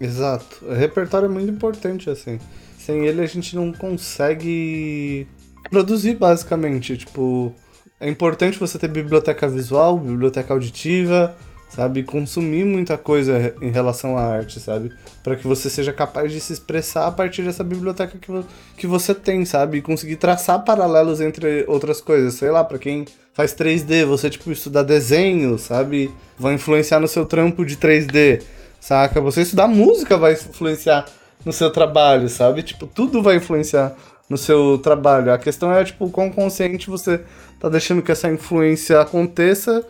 Exato. 0.00 0.64
O 0.66 0.72
repertório 0.72 1.26
é 1.26 1.28
muito 1.28 1.50
importante 1.50 2.10
assim. 2.10 2.38
Sem 2.78 3.06
ele 3.06 3.20
a 3.20 3.26
gente 3.26 3.56
não 3.56 3.72
consegue 3.72 5.26
produzir 5.70 6.14
basicamente, 6.14 6.96
tipo, 6.96 7.54
é 8.00 8.08
importante 8.08 8.58
você 8.58 8.78
ter 8.78 8.88
biblioteca 8.88 9.48
visual, 9.48 9.98
biblioteca 9.98 10.52
auditiva, 10.52 11.34
sabe? 11.68 12.02
Consumir 12.02 12.64
muita 12.64 12.96
coisa 12.96 13.54
em 13.60 13.70
relação 13.70 14.16
à 14.16 14.22
arte, 14.22 14.60
sabe? 14.60 14.92
Para 15.22 15.36
que 15.36 15.46
você 15.46 15.68
seja 15.68 15.92
capaz 15.92 16.32
de 16.32 16.40
se 16.40 16.52
expressar 16.52 17.06
a 17.06 17.10
partir 17.10 17.42
dessa 17.42 17.64
biblioteca 17.64 18.16
que, 18.16 18.30
vo 18.30 18.44
que 18.76 18.86
você 18.86 19.14
tem, 19.14 19.44
sabe? 19.44 19.78
E 19.78 19.82
conseguir 19.82 20.16
traçar 20.16 20.64
paralelos 20.64 21.20
entre 21.20 21.64
outras 21.66 22.00
coisas. 22.00 22.34
Sei 22.34 22.50
lá, 22.50 22.62
para 22.62 22.78
quem 22.78 23.04
faz 23.34 23.52
3D, 23.52 24.04
você, 24.06 24.30
tipo, 24.30 24.50
estudar 24.50 24.82
desenho, 24.82 25.58
sabe? 25.58 26.10
Vai 26.38 26.54
influenciar 26.54 27.00
no 27.00 27.08
seu 27.08 27.26
trampo 27.26 27.64
de 27.64 27.76
3D, 27.76 28.42
saca? 28.80 29.20
Você 29.20 29.42
estudar 29.42 29.66
música 29.66 30.16
vai 30.16 30.34
influenciar 30.34 31.04
no 31.44 31.52
seu 31.52 31.70
trabalho, 31.70 32.28
sabe? 32.28 32.62
Tipo, 32.62 32.86
tudo 32.86 33.22
vai 33.22 33.36
influenciar 33.36 33.94
no 34.28 34.36
seu 34.36 34.78
trabalho. 34.78 35.32
A 35.32 35.38
questão 35.38 35.72
é, 35.72 35.84
tipo, 35.84 36.10
quão 36.10 36.30
consciente 36.30 36.90
você 36.90 37.20
tá 37.58 37.68
deixando 37.68 38.02
que 38.02 38.12
essa 38.12 38.30
influência 38.30 39.00
aconteça 39.00 39.84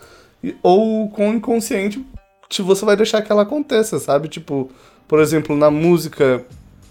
ou 0.63 1.09
quão 1.11 1.35
inconsciente 1.35 2.05
você 2.61 2.85
vai 2.85 2.97
deixar 2.97 3.23
que 3.23 3.31
ela 3.31 3.43
aconteça, 3.43 3.99
sabe? 3.99 4.29
Tipo, 4.29 4.71
por 5.07 5.21
exemplo, 5.21 5.57
na 5.57 5.71
música, 5.71 6.45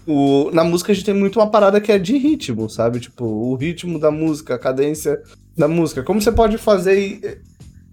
o, 0.06 0.50
na 0.52 0.62
música 0.62 0.92
a 0.92 0.94
gente 0.94 1.04
tem 1.04 1.14
muito 1.14 1.38
uma 1.38 1.50
parada 1.50 1.80
que 1.80 1.90
é 1.90 1.98
de 1.98 2.16
ritmo, 2.16 2.68
sabe? 2.70 3.00
Tipo, 3.00 3.24
o 3.24 3.54
ritmo 3.54 3.98
da 3.98 4.10
música, 4.10 4.54
a 4.54 4.58
cadência 4.58 5.20
da 5.56 5.66
música. 5.66 6.02
Como 6.02 6.20
você 6.20 6.30
pode 6.30 6.58
fazer 6.58 7.42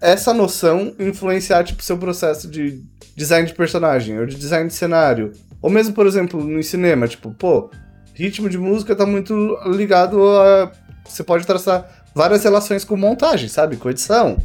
essa 0.00 0.32
noção 0.32 0.94
influenciar, 0.98 1.64
tipo, 1.64 1.82
seu 1.82 1.98
processo 1.98 2.48
de 2.48 2.82
design 3.16 3.48
de 3.48 3.54
personagem, 3.54 4.18
ou 4.18 4.26
de 4.26 4.36
design 4.36 4.68
de 4.68 4.74
cenário? 4.74 5.32
Ou 5.60 5.70
mesmo, 5.70 5.94
por 5.94 6.06
exemplo, 6.06 6.42
no 6.44 6.62
cinema, 6.62 7.08
tipo, 7.08 7.32
pô, 7.32 7.70
ritmo 8.14 8.48
de 8.48 8.58
música 8.58 8.94
tá 8.94 9.04
muito 9.04 9.58
ligado 9.66 10.22
a. 10.22 10.70
Você 11.04 11.22
pode 11.22 11.46
traçar 11.46 11.95
várias 12.16 12.42
relações 12.42 12.82
com 12.82 12.96
montagem, 12.96 13.46
sabe? 13.46 13.76
Com 13.76 13.90
edição. 13.90 14.38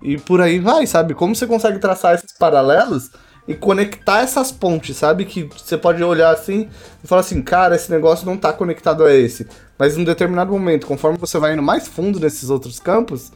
E 0.00 0.16
por 0.16 0.40
aí 0.40 0.58
vai, 0.58 0.86
sabe? 0.86 1.12
Como 1.12 1.36
você 1.36 1.46
consegue 1.46 1.78
traçar 1.78 2.14
esses 2.14 2.32
paralelos 2.32 3.10
e 3.46 3.54
conectar 3.54 4.20
essas 4.22 4.50
pontes, 4.50 4.96
sabe? 4.96 5.26
Que 5.26 5.42
você 5.42 5.76
pode 5.76 6.02
olhar 6.02 6.32
assim 6.32 6.70
e 7.04 7.06
falar 7.06 7.20
assim, 7.20 7.42
cara, 7.42 7.76
esse 7.76 7.90
negócio 7.90 8.24
não 8.24 8.38
tá 8.38 8.50
conectado 8.50 9.04
a 9.04 9.14
esse. 9.14 9.46
Mas 9.78 9.94
em 9.94 10.00
um 10.00 10.04
determinado 10.04 10.50
momento, 10.50 10.86
conforme 10.86 11.18
você 11.18 11.38
vai 11.38 11.52
indo 11.52 11.62
mais 11.62 11.86
fundo 11.86 12.18
nesses 12.18 12.48
outros 12.48 12.80
campos, 12.80 13.30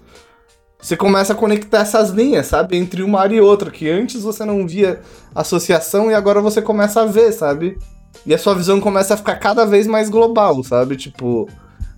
você 0.81 0.97
começa 0.97 1.35
a 1.35 1.37
conectar 1.37 1.81
essas 1.81 2.09
linhas, 2.09 2.47
sabe? 2.47 2.79
Entre 2.79 3.03
uma 3.03 3.21
área 3.21 3.37
e 3.37 3.41
outra, 3.43 3.71
que 3.71 3.91
antes 3.91 4.23
você 4.23 4.43
não 4.43 4.67
via 4.67 5.03
associação 5.35 6.11
e 6.11 6.15
agora 6.15 6.41
você 6.41 6.63
começa 6.63 7.03
a 7.03 7.05
ver, 7.05 7.31
sabe? 7.33 7.77
E 8.25 8.33
a 8.33 8.39
sua 8.39 8.55
visão 8.55 8.81
começa 8.81 9.13
a 9.13 9.19
ficar 9.19 9.37
cada 9.37 9.67
vez 9.67 9.87
mais 9.87 10.09
global, 10.09 10.65
sabe? 10.65 10.97
Tipo, 10.97 11.47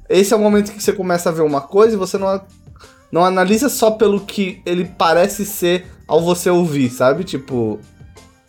esse 0.09 0.33
é 0.33 0.37
o 0.37 0.40
momento 0.40 0.73
que 0.73 0.83
você 0.83 0.93
começa 0.93 1.29
a 1.29 1.33
ver 1.33 1.43
uma 1.43 1.61
coisa 1.61 1.95
e 1.95 1.99
você 1.99 2.19
não, 2.19 2.40
não 3.11 3.25
analisa 3.25 3.69
só 3.69 3.90
pelo 3.90 4.21
que 4.21 4.62
ele 4.67 4.85
parece 4.85 5.45
ser 5.47 5.87
ao 6.07 6.21
você 6.21 6.51
ouvir, 6.51 6.90
sabe? 6.90 7.25
Tipo, 7.25 7.79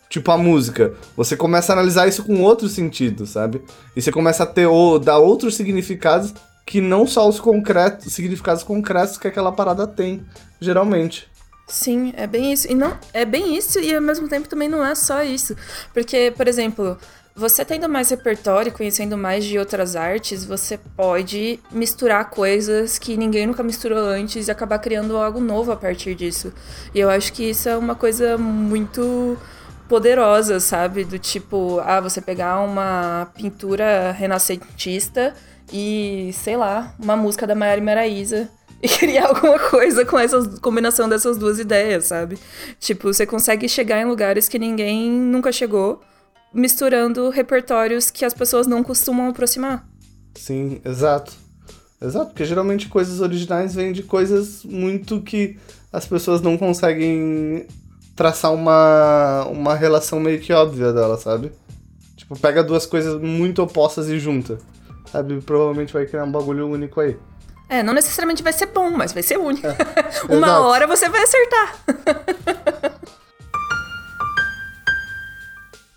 tipo 0.08 0.30
a 0.30 0.38
música. 0.38 0.94
Você 1.16 1.36
começa 1.36 1.72
a 1.72 1.74
analisar 1.74 2.06
isso 2.06 2.24
com 2.24 2.42
outro 2.42 2.68
sentido, 2.68 3.26
sabe? 3.26 3.62
E 3.94 4.02
você 4.02 4.12
começa 4.12 4.42
a 4.42 4.46
ter 4.46 4.66
ou 4.66 4.98
dar 4.98 5.18
outros 5.18 5.56
significados 5.56 6.34
que 6.66 6.80
não 6.80 7.06
só 7.06 7.28
os 7.28 7.38
concretos, 7.38 8.12
significados 8.12 8.62
concretos 8.62 9.16
que 9.16 9.28
aquela 9.28 9.52
parada 9.52 9.86
tem, 9.86 10.24
geralmente. 10.60 11.28
Sim, 11.68 12.12
é 12.16 12.26
bem 12.26 12.52
isso. 12.52 12.70
E 12.70 12.74
não, 12.74 12.96
é 13.12 13.24
bem 13.24 13.56
isso 13.56 13.78
e 13.80 13.94
ao 13.94 14.02
mesmo 14.02 14.28
tempo 14.28 14.48
também 14.48 14.68
não 14.68 14.84
é 14.84 14.94
só 14.94 15.22
isso. 15.22 15.56
Porque, 15.92 16.32
por 16.36 16.46
exemplo, 16.46 16.96
você 17.36 17.66
tendo 17.66 17.86
mais 17.86 18.08
repertório, 18.08 18.72
conhecendo 18.72 19.14
mais 19.14 19.44
de 19.44 19.58
outras 19.58 19.94
artes, 19.94 20.42
você 20.42 20.78
pode 20.96 21.60
misturar 21.70 22.30
coisas 22.30 22.98
que 22.98 23.14
ninguém 23.14 23.46
nunca 23.46 23.62
misturou 23.62 23.98
antes 23.98 24.48
e 24.48 24.50
acabar 24.50 24.78
criando 24.78 25.18
algo 25.18 25.38
novo 25.38 25.70
a 25.70 25.76
partir 25.76 26.14
disso. 26.14 26.50
E 26.94 26.98
eu 26.98 27.10
acho 27.10 27.34
que 27.34 27.50
isso 27.50 27.68
é 27.68 27.76
uma 27.76 27.94
coisa 27.94 28.38
muito 28.38 29.36
poderosa, 29.86 30.58
sabe? 30.60 31.04
Do 31.04 31.18
tipo, 31.18 31.78
ah, 31.84 32.00
você 32.00 32.22
pegar 32.22 32.58
uma 32.60 33.30
pintura 33.36 34.12
renascentista 34.12 35.34
e, 35.70 36.30
sei 36.32 36.56
lá, 36.56 36.94
uma 36.98 37.16
música 37.16 37.46
da 37.46 37.54
Maiara 37.54 37.82
Maraíza 37.82 38.48
e 38.82 38.88
criar 38.88 39.26
alguma 39.26 39.58
coisa 39.58 40.06
com 40.06 40.18
essa 40.18 40.42
combinação 40.62 41.06
dessas 41.06 41.36
duas 41.36 41.58
ideias, 41.58 42.06
sabe? 42.06 42.38
Tipo, 42.80 43.12
você 43.12 43.26
consegue 43.26 43.68
chegar 43.68 44.00
em 44.00 44.06
lugares 44.06 44.48
que 44.48 44.58
ninguém 44.58 45.10
nunca 45.10 45.52
chegou 45.52 46.00
misturando 46.56 47.28
repertórios 47.28 48.10
que 48.10 48.24
as 48.24 48.34
pessoas 48.34 48.66
não 48.66 48.82
costumam 48.82 49.28
aproximar. 49.28 49.86
Sim, 50.34 50.80
exato. 50.84 51.32
Exato, 52.00 52.26
porque 52.26 52.44
geralmente 52.44 52.88
coisas 52.88 53.20
originais 53.20 53.74
vêm 53.74 53.92
de 53.92 54.02
coisas 54.02 54.64
muito 54.64 55.20
que 55.20 55.56
as 55.92 56.06
pessoas 56.06 56.40
não 56.42 56.58
conseguem 56.58 57.66
traçar 58.14 58.52
uma, 58.52 59.46
uma 59.50 59.74
relação 59.74 60.20
meio 60.20 60.40
que 60.40 60.52
óbvia 60.52 60.92
dela, 60.92 61.16
sabe? 61.16 61.52
Tipo, 62.16 62.38
pega 62.38 62.62
duas 62.62 62.86
coisas 62.86 63.20
muito 63.20 63.62
opostas 63.62 64.08
e 64.08 64.18
junta. 64.18 64.58
Sabe? 65.10 65.40
Provavelmente 65.40 65.92
vai 65.92 66.06
criar 66.06 66.24
um 66.24 66.30
bagulho 66.30 66.68
único 66.68 67.00
aí. 67.00 67.16
É, 67.68 67.82
não 67.82 67.92
necessariamente 67.92 68.42
vai 68.42 68.52
ser 68.52 68.66
bom, 68.66 68.90
mas 68.90 69.12
vai 69.12 69.22
ser 69.22 69.38
único. 69.38 69.66
É, 69.66 69.76
uma 70.28 70.60
hora 70.60 70.86
você 70.86 71.08
vai 71.08 71.22
acertar. 71.22 71.76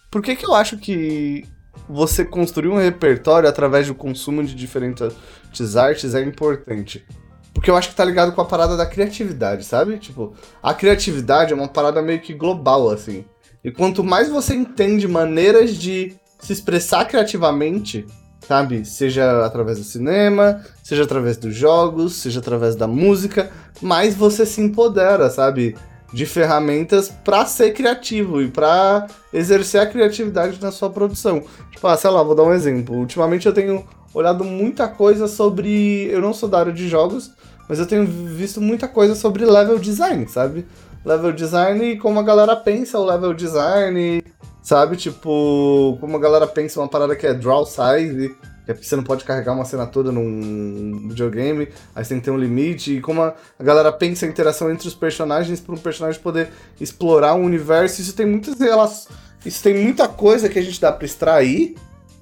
Por 0.09 0.21
que 0.21 0.35
que 0.35 0.45
eu 0.45 0.53
acho 0.53 0.77
que 0.77 1.45
você 1.87 2.23
construir 2.23 2.69
um 2.69 2.77
repertório 2.77 3.49
através 3.49 3.87
do 3.87 3.95
consumo 3.95 4.43
de 4.43 4.53
diferentes 4.53 5.75
artes 5.75 6.13
é 6.13 6.21
importante. 6.21 7.05
Porque 7.53 7.69
eu 7.69 7.75
acho 7.75 7.89
que 7.89 7.95
tá 7.95 8.05
ligado 8.05 8.31
com 8.31 8.41
a 8.41 8.45
parada 8.45 8.77
da 8.77 8.85
criatividade, 8.85 9.65
sabe? 9.65 9.97
Tipo, 9.97 10.33
a 10.61 10.73
criatividade 10.73 11.51
é 11.51 11.55
uma 11.55 11.67
parada 11.67 12.01
meio 12.01 12.21
que 12.21 12.33
global, 12.33 12.89
assim. 12.89 13.25
E 13.63 13.71
quanto 13.71 14.03
mais 14.03 14.29
você 14.29 14.55
entende 14.55 15.07
maneiras 15.07 15.75
de 15.75 16.13
se 16.39 16.53
expressar 16.53 17.05
criativamente, 17.05 18.05
sabe? 18.47 18.85
Seja 18.85 19.45
através 19.45 19.79
do 19.79 19.83
cinema, 19.83 20.63
seja 20.81 21.03
através 21.03 21.37
dos 21.37 21.53
jogos, 21.53 22.15
seja 22.15 22.39
através 22.39 22.75
da 22.75 22.87
música, 22.87 23.51
mais 23.81 24.15
você 24.15 24.45
se 24.45 24.61
empodera, 24.61 25.29
sabe? 25.29 25.75
De 26.11 26.25
ferramentas 26.25 27.09
para 27.23 27.45
ser 27.45 27.71
criativo 27.73 28.41
e 28.41 28.49
para 28.49 29.07
exercer 29.31 29.81
a 29.81 29.85
criatividade 29.85 30.59
na 30.61 30.71
sua 30.71 30.89
produção. 30.89 31.43
Tipo, 31.71 31.87
ah, 31.87 31.95
sei 31.95 32.09
lá, 32.09 32.23
vou 32.23 32.35
dar 32.35 32.43
um 32.43 32.53
exemplo. 32.53 32.95
Ultimamente 32.95 33.45
eu 33.45 33.53
tenho 33.53 33.85
olhado 34.13 34.43
muita 34.43 34.87
coisa 34.87 35.27
sobre. 35.27 36.09
Eu 36.11 36.21
não 36.21 36.33
sou 36.33 36.49
da 36.49 36.59
área 36.59 36.73
de 36.73 36.87
jogos, 36.89 37.31
mas 37.67 37.77
eu 37.77 37.85
tenho 37.85 38.05
visto 38.05 38.59
muita 38.59 38.87
coisa 38.87 39.13
sobre 39.13 39.45
level 39.45 39.77
design, 39.77 40.27
sabe? 40.27 40.65
Level 41.05 41.31
design 41.31 41.91
e 41.91 41.97
como 41.97 42.19
a 42.19 42.23
galera 42.23 42.55
pensa 42.55 42.99
o 42.99 43.05
level 43.05 43.33
design, 43.33 44.21
Sabe, 44.61 44.97
tipo, 44.97 45.97
como 45.99 46.17
a 46.17 46.19
galera 46.19 46.45
pensa 46.45 46.79
uma 46.79 46.87
parada 46.87 47.15
que 47.15 47.25
é 47.25 47.33
draw 47.33 47.65
size, 47.65 48.35
é 48.69 48.73
porque 48.73 48.87
você 48.87 48.95
não 48.95 49.03
pode 49.03 49.23
carregar 49.23 49.53
uma 49.53 49.65
cena 49.65 49.87
toda 49.87 50.11
num 50.11 51.07
videogame, 51.09 51.69
aí 51.95 52.05
você 52.05 52.09
tem 52.09 52.19
que 52.19 52.25
ter 52.25 52.29
um 52.29 52.37
limite, 52.37 52.97
e 52.97 53.01
como 53.01 53.23
a, 53.23 53.33
galera 53.59 53.91
pensa 53.91 54.27
a 54.27 54.29
interação 54.29 54.69
entre 54.69 54.87
os 54.87 54.93
personagens 54.93 55.59
para 55.59 55.73
um 55.73 55.77
personagem 55.77 56.21
poder 56.21 56.49
explorar 56.79 57.33
o 57.33 57.39
universo, 57.39 57.99
isso 57.99 58.13
tem 58.13 58.27
muitas 58.27 58.59
relações. 58.59 59.07
Isso 59.43 59.63
tem 59.63 59.73
muita 59.73 60.07
coisa 60.07 60.47
que 60.47 60.59
a 60.59 60.61
gente 60.61 60.79
dá 60.79 60.91
para 60.91 61.03
extrair 61.03 61.75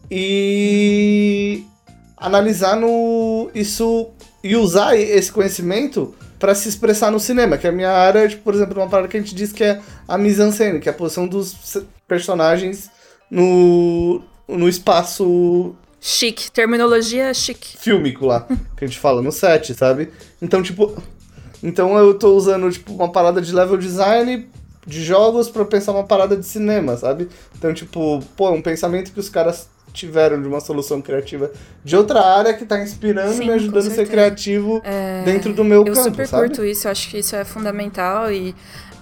e 0.09 1.65
analisar 2.15 2.77
no 2.77 3.51
isso 3.53 4.11
e 4.41 4.55
usar 4.55 4.95
esse 4.95 5.29
conhecimento 5.29 6.15
para 6.39 6.55
se 6.55 6.69
expressar 6.69 7.11
no 7.11 7.19
cinema, 7.19 7.57
que 7.57 7.67
é 7.67 7.71
a 7.71 7.73
minha 7.73 7.91
área, 7.91 8.25
tipo, 8.25 8.43
por 8.43 8.53
exemplo, 8.53 8.79
uma 8.79 8.87
parada 8.87 9.09
que 9.09 9.17
a 9.17 9.19
gente 9.19 9.35
diz 9.35 9.51
que 9.51 9.65
é 9.65 9.81
a 10.07 10.17
mise-en-scène, 10.17 10.79
que 10.79 10.87
é 10.87 10.93
a 10.93 10.95
posição 10.95 11.27
dos 11.27 11.77
personagens 12.07 12.89
no, 13.29 14.21
no 14.47 14.69
espaço... 14.69 15.75
Chique, 15.99 16.51
terminologia 16.51 17.33
chique. 17.33 17.77
Fílmico 17.77 18.25
lá, 18.25 18.47
que 18.75 18.85
a 18.85 18.87
gente 18.87 18.99
fala 18.99 19.21
no 19.21 19.31
set, 19.31 19.73
sabe? 19.73 20.09
Então, 20.41 20.61
tipo... 20.61 20.95
Então 21.63 21.97
eu 21.97 22.13
tô 22.13 22.35
usando, 22.35 22.69
tipo, 22.71 22.93
uma 22.93 23.11
parada 23.11 23.41
de 23.41 23.53
level 23.53 23.77
design 23.77 24.47
de 24.85 25.03
jogos 25.03 25.49
para 25.49 25.65
pensar 25.65 25.91
uma 25.91 26.05
parada 26.05 26.37
de 26.37 26.45
cinema, 26.45 26.95
sabe? 26.95 27.27
Então, 27.57 27.73
tipo, 27.73 28.23
pô, 28.37 28.47
é 28.49 28.51
um 28.51 28.61
pensamento 28.61 29.11
que 29.11 29.19
os 29.19 29.27
caras 29.27 29.67
tiveram 29.91 30.39
de 30.41 30.47
uma 30.47 30.59
solução 30.59 31.01
criativa 31.01 31.51
de 31.83 31.95
outra 31.95 32.21
área 32.21 32.53
que 32.53 32.65
tá 32.65 32.79
inspirando 32.79 33.33
Sim, 33.33 33.43
e 33.43 33.45
me 33.47 33.53
ajudando 33.53 33.87
a 33.87 33.91
ser 33.91 34.07
criativo 34.07 34.79
é... 34.83 35.23
dentro 35.23 35.53
do 35.53 35.63
meu 35.63 35.79
eu 35.79 35.93
campo, 35.93 35.99
Eu 35.99 36.03
super 36.03 36.29
curto 36.29 36.63
isso, 36.63 36.87
eu 36.87 36.91
acho 36.91 37.09
que 37.09 37.17
isso 37.17 37.35
é 37.35 37.43
fundamental 37.43 38.31
e 38.31 38.55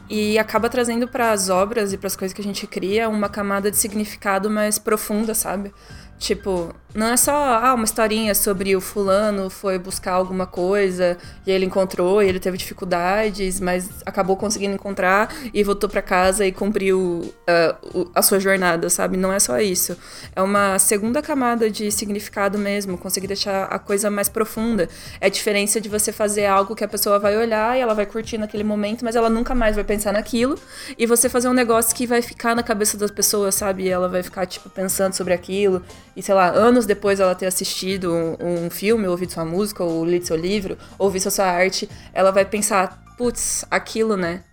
e 0.07 0.37
acaba 0.37 0.69
trazendo 0.69 1.07
para 1.07 1.31
as 1.31 1.49
obras 1.49 1.91
e 1.91 1.97
para 1.97 2.07
as 2.07 2.15
coisas 2.15 2.33
que 2.33 2.41
a 2.41 2.43
gente 2.43 2.67
cria 2.67 3.09
uma 3.09 3.27
camada 3.27 3.71
de 3.71 3.77
significado 3.77 4.49
mais 4.49 4.77
profunda, 4.77 5.33
sabe? 5.33 5.73
Tipo, 6.19 6.73
não 6.95 7.07
é 7.07 7.17
só 7.17 7.33
ah, 7.35 7.73
uma 7.73 7.83
historinha 7.83 8.33
sobre 8.33 8.73
o 8.73 8.79
fulano 8.79 9.49
foi 9.49 9.77
buscar 9.77 10.13
alguma 10.13 10.47
coisa 10.47 11.17
e 11.45 11.51
ele 11.51 11.65
encontrou 11.65 12.23
e 12.23 12.27
ele 12.29 12.39
teve 12.39 12.57
dificuldades, 12.57 13.59
mas 13.59 13.89
acabou 14.05 14.37
conseguindo 14.37 14.75
encontrar 14.75 15.33
e 15.53 15.61
voltou 15.61 15.89
para 15.89 16.01
casa 16.01 16.45
e 16.45 16.53
cumpriu 16.53 17.33
uh, 17.49 18.09
a 18.15 18.21
sua 18.21 18.39
jornada, 18.39 18.89
sabe? 18.89 19.17
Não 19.17 19.31
é 19.31 19.39
só 19.39 19.59
isso. 19.59 19.97
É 20.33 20.41
uma 20.41 20.79
segunda 20.79 21.21
camada 21.21 21.69
de 21.69 21.91
significado 21.91 22.57
mesmo, 22.57 22.97
conseguir 22.97 23.27
deixar 23.27 23.65
a 23.65 23.77
coisa 23.77 24.09
mais 24.09 24.29
profunda. 24.29 24.87
É 25.19 25.25
a 25.25 25.29
diferença 25.29 25.81
de 25.81 25.89
você 25.89 26.13
fazer 26.13 26.45
algo 26.45 26.75
que 26.75 26.83
a 26.83 26.87
pessoa 26.87 27.19
vai 27.19 27.37
olhar 27.37 27.77
e 27.77 27.81
ela 27.81 27.93
vai 27.93 28.05
curtir 28.05 28.37
naquele 28.37 28.63
momento, 28.63 29.03
mas 29.03 29.17
ela 29.17 29.29
nunca 29.29 29.53
mais 29.53 29.75
vai 29.75 29.83
pensar 29.83 30.13
naquilo, 30.13 30.57
e 30.97 31.05
você 31.05 31.27
fazer 31.27 31.49
um 31.49 31.53
negócio 31.53 31.93
que 31.93 32.07
vai 32.07 32.21
ficar 32.21 32.55
na 32.55 32.63
cabeça 32.63 32.97
das 32.97 33.11
pessoas, 33.11 33.55
sabe? 33.55 33.83
E 33.83 33.89
ela 33.89 34.07
vai 34.07 34.23
ficar, 34.23 34.45
tipo, 34.45 34.69
pensando 34.69 35.13
sobre 35.13 35.33
aquilo, 35.33 35.83
e 36.15 36.23
sei 36.23 36.33
lá, 36.33 36.47
anos 36.47 36.84
anos 36.85 36.87
depois 36.87 37.19
ela 37.19 37.35
ter 37.35 37.47
assistido 37.47 38.13
um, 38.13 38.65
um 38.65 38.69
filme, 38.69 39.07
ouvido 39.07 39.33
sua 39.33 39.43
música, 39.43 39.83
ou 39.83 40.05
lido 40.05 40.25
seu 40.25 40.37
livro, 40.37 40.77
ou 40.97 41.09
visto 41.09 41.29
sua 41.31 41.45
arte, 41.45 41.89
ela 42.13 42.31
vai 42.31 42.45
pensar, 42.45 43.03
putz, 43.17 43.65
aquilo, 43.69 44.15
né? 44.15 44.43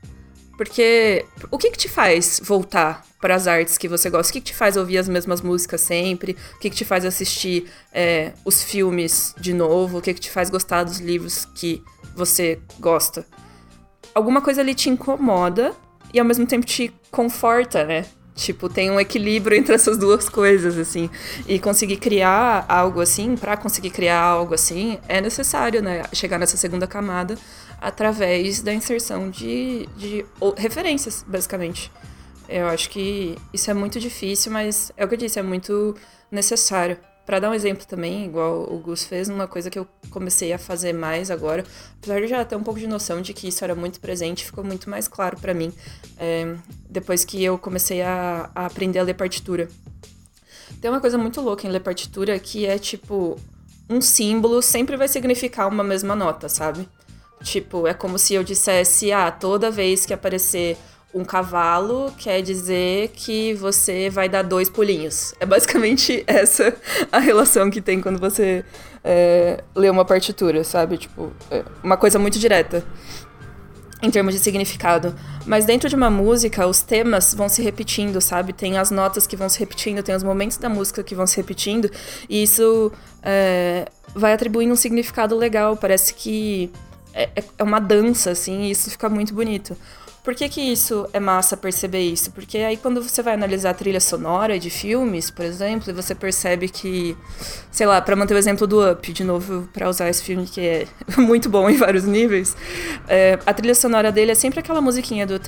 Porque 0.56 1.24
o 1.50 1.58
que 1.58 1.70
que 1.70 1.78
te 1.78 1.88
faz 1.88 2.40
voltar 2.42 3.04
para 3.20 3.34
as 3.34 3.46
artes 3.46 3.78
que 3.78 3.88
você 3.88 4.10
gosta? 4.10 4.30
O 4.30 4.32
que, 4.32 4.40
que 4.40 4.52
te 4.52 4.54
faz 4.54 4.76
ouvir 4.76 4.98
as 4.98 5.08
mesmas 5.08 5.40
músicas 5.40 5.80
sempre? 5.80 6.36
O 6.56 6.58
que, 6.58 6.70
que 6.70 6.76
te 6.76 6.84
faz 6.84 7.04
assistir 7.04 7.70
é, 7.92 8.32
os 8.44 8.62
filmes 8.62 9.34
de 9.38 9.52
novo? 9.54 9.98
O 9.98 10.02
que, 10.02 10.12
que 10.14 10.20
te 10.20 10.30
faz 10.30 10.50
gostar 10.50 10.84
dos 10.84 10.98
livros 10.98 11.46
que 11.54 11.82
você 12.14 12.60
gosta? 12.78 13.26
Alguma 14.14 14.42
coisa 14.42 14.60
ali 14.60 14.74
te 14.74 14.90
incomoda 14.90 15.74
e 16.12 16.20
ao 16.20 16.26
mesmo 16.26 16.46
tempo 16.46 16.66
te 16.66 16.92
conforta, 17.10 17.84
né? 17.84 18.04
Tipo, 18.34 18.68
tem 18.68 18.90
um 18.90 18.98
equilíbrio 18.98 19.56
entre 19.58 19.74
essas 19.74 19.98
duas 19.98 20.28
coisas, 20.28 20.78
assim. 20.78 21.10
E 21.46 21.58
conseguir 21.58 21.96
criar 21.98 22.64
algo 22.68 23.00
assim, 23.00 23.36
para 23.36 23.56
conseguir 23.56 23.90
criar 23.90 24.20
algo 24.20 24.54
assim, 24.54 24.98
é 25.08 25.20
necessário, 25.20 25.82
né? 25.82 26.02
Chegar 26.12 26.38
nessa 26.38 26.56
segunda 26.56 26.86
camada 26.86 27.36
através 27.80 28.62
da 28.62 28.72
inserção 28.72 29.28
de, 29.28 29.88
de 29.96 30.24
referências, 30.56 31.24
basicamente. 31.26 31.90
Eu 32.48 32.68
acho 32.68 32.88
que 32.90 33.36
isso 33.52 33.70
é 33.70 33.74
muito 33.74 33.98
difícil, 33.98 34.52
mas 34.52 34.92
é 34.96 35.04
o 35.04 35.08
que 35.08 35.14
eu 35.14 35.18
disse, 35.18 35.38
é 35.38 35.42
muito 35.42 35.94
necessário. 36.30 36.96
Para 37.24 37.38
dar 37.38 37.50
um 37.50 37.54
exemplo 37.54 37.86
também, 37.86 38.24
igual 38.24 38.62
o 38.72 38.78
Gus 38.78 39.04
fez, 39.04 39.28
uma 39.28 39.46
coisa 39.46 39.70
que 39.70 39.78
eu 39.78 39.86
comecei 40.10 40.52
a 40.52 40.58
fazer 40.58 40.92
mais 40.92 41.30
agora, 41.30 41.64
apesar 41.98 42.20
de 42.20 42.26
já 42.26 42.44
ter 42.44 42.56
um 42.56 42.62
pouco 42.62 42.80
de 42.80 42.86
noção 42.86 43.22
de 43.22 43.32
que 43.32 43.46
isso 43.46 43.62
era 43.62 43.74
muito 43.74 44.00
presente, 44.00 44.44
ficou 44.44 44.64
muito 44.64 44.90
mais 44.90 45.06
claro 45.06 45.38
para 45.38 45.54
mim 45.54 45.72
é, 46.18 46.54
depois 46.90 47.24
que 47.24 47.42
eu 47.42 47.56
comecei 47.56 48.02
a, 48.02 48.50
a 48.54 48.66
aprender 48.66 48.98
a 48.98 49.04
ler 49.04 49.14
partitura. 49.14 49.68
Tem 50.80 50.90
uma 50.90 51.00
coisa 51.00 51.16
muito 51.16 51.40
louca 51.40 51.66
em 51.66 51.70
ler 51.70 51.80
partitura 51.80 52.36
que 52.40 52.66
é 52.66 52.76
tipo 52.76 53.38
um 53.88 54.00
símbolo 54.00 54.62
sempre 54.62 54.96
vai 54.96 55.06
significar 55.06 55.68
uma 55.68 55.84
mesma 55.84 56.16
nota, 56.16 56.48
sabe? 56.48 56.88
Tipo, 57.42 57.86
é 57.86 57.94
como 57.94 58.18
se 58.18 58.34
eu 58.34 58.44
dissesse, 58.44 59.12
ah, 59.12 59.30
toda 59.30 59.70
vez 59.70 60.06
que 60.06 60.14
aparecer 60.14 60.76
um 61.14 61.24
cavalo 61.24 62.12
quer 62.16 62.40
dizer 62.42 63.08
que 63.08 63.54
você 63.54 64.08
vai 64.08 64.28
dar 64.28 64.42
dois 64.42 64.70
pulinhos. 64.70 65.34
É 65.38 65.46
basicamente 65.46 66.24
essa 66.26 66.74
a 67.10 67.18
relação 67.18 67.70
que 67.70 67.80
tem 67.80 68.00
quando 68.00 68.18
você 68.18 68.64
é, 69.04 69.62
lê 69.74 69.90
uma 69.90 70.04
partitura, 70.04 70.64
sabe? 70.64 70.98
Tipo, 70.98 71.32
é 71.50 71.64
uma 71.82 71.96
coisa 71.96 72.18
muito 72.18 72.38
direta 72.38 72.84
em 74.02 74.10
termos 74.10 74.34
de 74.34 74.40
significado. 74.40 75.14
Mas 75.46 75.64
dentro 75.64 75.88
de 75.88 75.94
uma 75.94 76.10
música, 76.10 76.66
os 76.66 76.82
temas 76.82 77.32
vão 77.34 77.48
se 77.48 77.62
repetindo, 77.62 78.20
sabe? 78.20 78.52
Tem 78.52 78.76
as 78.76 78.90
notas 78.90 79.26
que 79.26 79.36
vão 79.36 79.48
se 79.48 79.60
repetindo, 79.60 80.02
tem 80.02 80.14
os 80.14 80.24
momentos 80.24 80.56
da 80.56 80.68
música 80.68 81.04
que 81.04 81.14
vão 81.14 81.26
se 81.26 81.36
repetindo, 81.36 81.88
e 82.28 82.42
isso 82.42 82.90
é, 83.22 83.86
vai 84.14 84.32
atribuindo 84.32 84.72
um 84.72 84.76
significado 84.76 85.36
legal. 85.36 85.76
Parece 85.76 86.14
que 86.14 86.70
é, 87.14 87.28
é 87.58 87.62
uma 87.62 87.78
dança, 87.78 88.32
assim, 88.32 88.62
e 88.62 88.70
isso 88.72 88.90
fica 88.90 89.08
muito 89.08 89.32
bonito. 89.32 89.76
Por 90.22 90.36
que, 90.36 90.48
que 90.48 90.60
isso 90.60 91.08
é 91.12 91.18
massa 91.18 91.56
perceber 91.56 92.00
isso? 92.00 92.30
Porque 92.30 92.58
aí 92.58 92.76
quando 92.76 93.02
você 93.02 93.22
vai 93.22 93.34
analisar 93.34 93.70
a 93.70 93.74
trilha 93.74 94.00
sonora 94.00 94.56
de 94.56 94.70
filmes, 94.70 95.32
por 95.32 95.44
exemplo, 95.44 95.90
e 95.90 95.92
você 95.92 96.14
percebe 96.14 96.68
que, 96.68 97.16
sei 97.72 97.86
lá, 97.86 98.00
para 98.00 98.14
manter 98.14 98.34
o 98.34 98.38
exemplo 98.38 98.64
do 98.64 98.88
Up, 98.88 99.12
de 99.12 99.24
novo, 99.24 99.68
para 99.72 99.88
usar 99.88 100.08
esse 100.08 100.22
filme 100.22 100.46
que 100.46 100.60
é 100.60 100.86
muito 101.18 101.48
bom 101.48 101.68
em 101.68 101.76
vários 101.76 102.04
níveis, 102.04 102.56
é, 103.08 103.36
a 103.44 103.52
trilha 103.52 103.74
sonora 103.74 104.12
dele 104.12 104.30
é 104.30 104.34
sempre 104.36 104.60
aquela 104.60 104.80
musiquinha 104.80 105.26
do. 105.26 105.40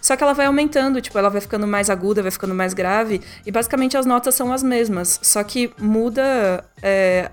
Só 0.00 0.16
que 0.16 0.22
ela 0.22 0.32
vai 0.32 0.46
aumentando, 0.46 1.02
tipo, 1.02 1.18
ela 1.18 1.28
vai 1.28 1.42
ficando 1.42 1.66
mais 1.66 1.90
aguda, 1.90 2.22
vai 2.22 2.30
ficando 2.30 2.54
mais 2.54 2.72
grave, 2.72 3.20
e 3.44 3.52
basicamente 3.52 3.96
as 3.98 4.06
notas 4.06 4.34
são 4.34 4.52
as 4.54 4.62
mesmas, 4.62 5.20
só 5.22 5.44
que 5.44 5.70
muda 5.78 6.64
é, 6.82 7.30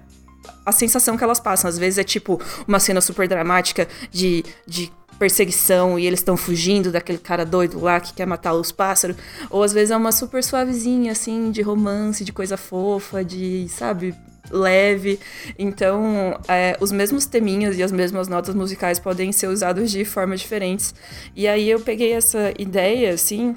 a 0.66 0.72
sensação 0.72 1.18
que 1.18 1.24
elas 1.24 1.40
passam. 1.40 1.70
Às 1.70 1.78
vezes 1.78 1.98
é 1.98 2.04
tipo 2.04 2.42
uma 2.68 2.80
cena 2.80 3.02
super 3.02 3.28
dramática 3.28 3.88
de, 4.12 4.44
de 4.66 4.92
perseguição 5.18 6.00
e 6.00 6.08
eles 6.08 6.22
estão 6.22 6.38
fugindo 6.38 6.92
daquele 6.92 7.18
cara 7.18 7.46
doido 7.46 7.80
lá 7.80 8.00
que 8.00 8.14
quer 8.14 8.26
matar 8.26 8.54
os 8.54 8.72
pássaros. 8.72 9.18
Ou 9.50 9.62
às 9.64 9.74
vezes 9.74 9.92
é 9.92 9.98
uma 9.98 10.12
super 10.12 10.44
suavezinha, 10.44 11.12
assim, 11.12 11.52
de 11.52 11.62
romance, 11.62 12.24
de 12.24 12.32
coisa 12.32 12.56
fofa, 12.56 13.24
de, 13.24 13.68
sabe, 13.70 14.16
leve. 14.50 15.20
Então, 15.58 16.40
é, 16.48 16.78
os 16.80 16.92
mesmos 16.92 17.26
teminhos 17.26 17.78
e 17.78 17.84
as 17.84 17.92
mesmas 17.92 18.28
notas 18.28 18.56
musicais 18.56 19.00
podem 19.00 19.32
ser 19.32 19.48
usados 19.48 19.92
de 19.92 20.06
formas 20.06 20.40
diferentes. 20.40 20.96
E 21.36 21.48
aí 21.48 21.70
eu 21.70 21.80
peguei 21.82 22.14
essa 22.14 22.54
ideia, 22.58 23.14
assim, 23.14 23.56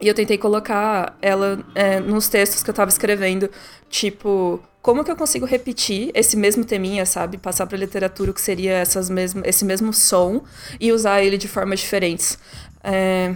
e 0.00 0.08
eu 0.08 0.14
tentei 0.14 0.36
colocar 0.38 1.16
ela 1.22 1.64
é, 1.74 2.00
nos 2.00 2.28
textos 2.28 2.62
que 2.62 2.70
eu 2.70 2.74
tava 2.74 2.90
escrevendo. 2.90 3.48
Tipo, 3.88 4.60
como 4.82 5.04
que 5.04 5.10
eu 5.10 5.16
consigo 5.16 5.46
repetir 5.46 6.10
esse 6.14 6.36
mesmo 6.36 6.64
teminha, 6.64 7.06
sabe? 7.06 7.38
Passar 7.38 7.66
para 7.66 7.78
literatura 7.78 8.30
o 8.30 8.34
que 8.34 8.40
seria 8.40 8.72
essas 8.74 9.08
mesmo, 9.08 9.42
esse 9.44 9.64
mesmo 9.64 9.92
som 9.92 10.42
e 10.80 10.92
usar 10.92 11.22
ele 11.22 11.38
de 11.38 11.48
formas 11.48 11.80
diferentes. 11.80 12.38
É, 12.82 13.34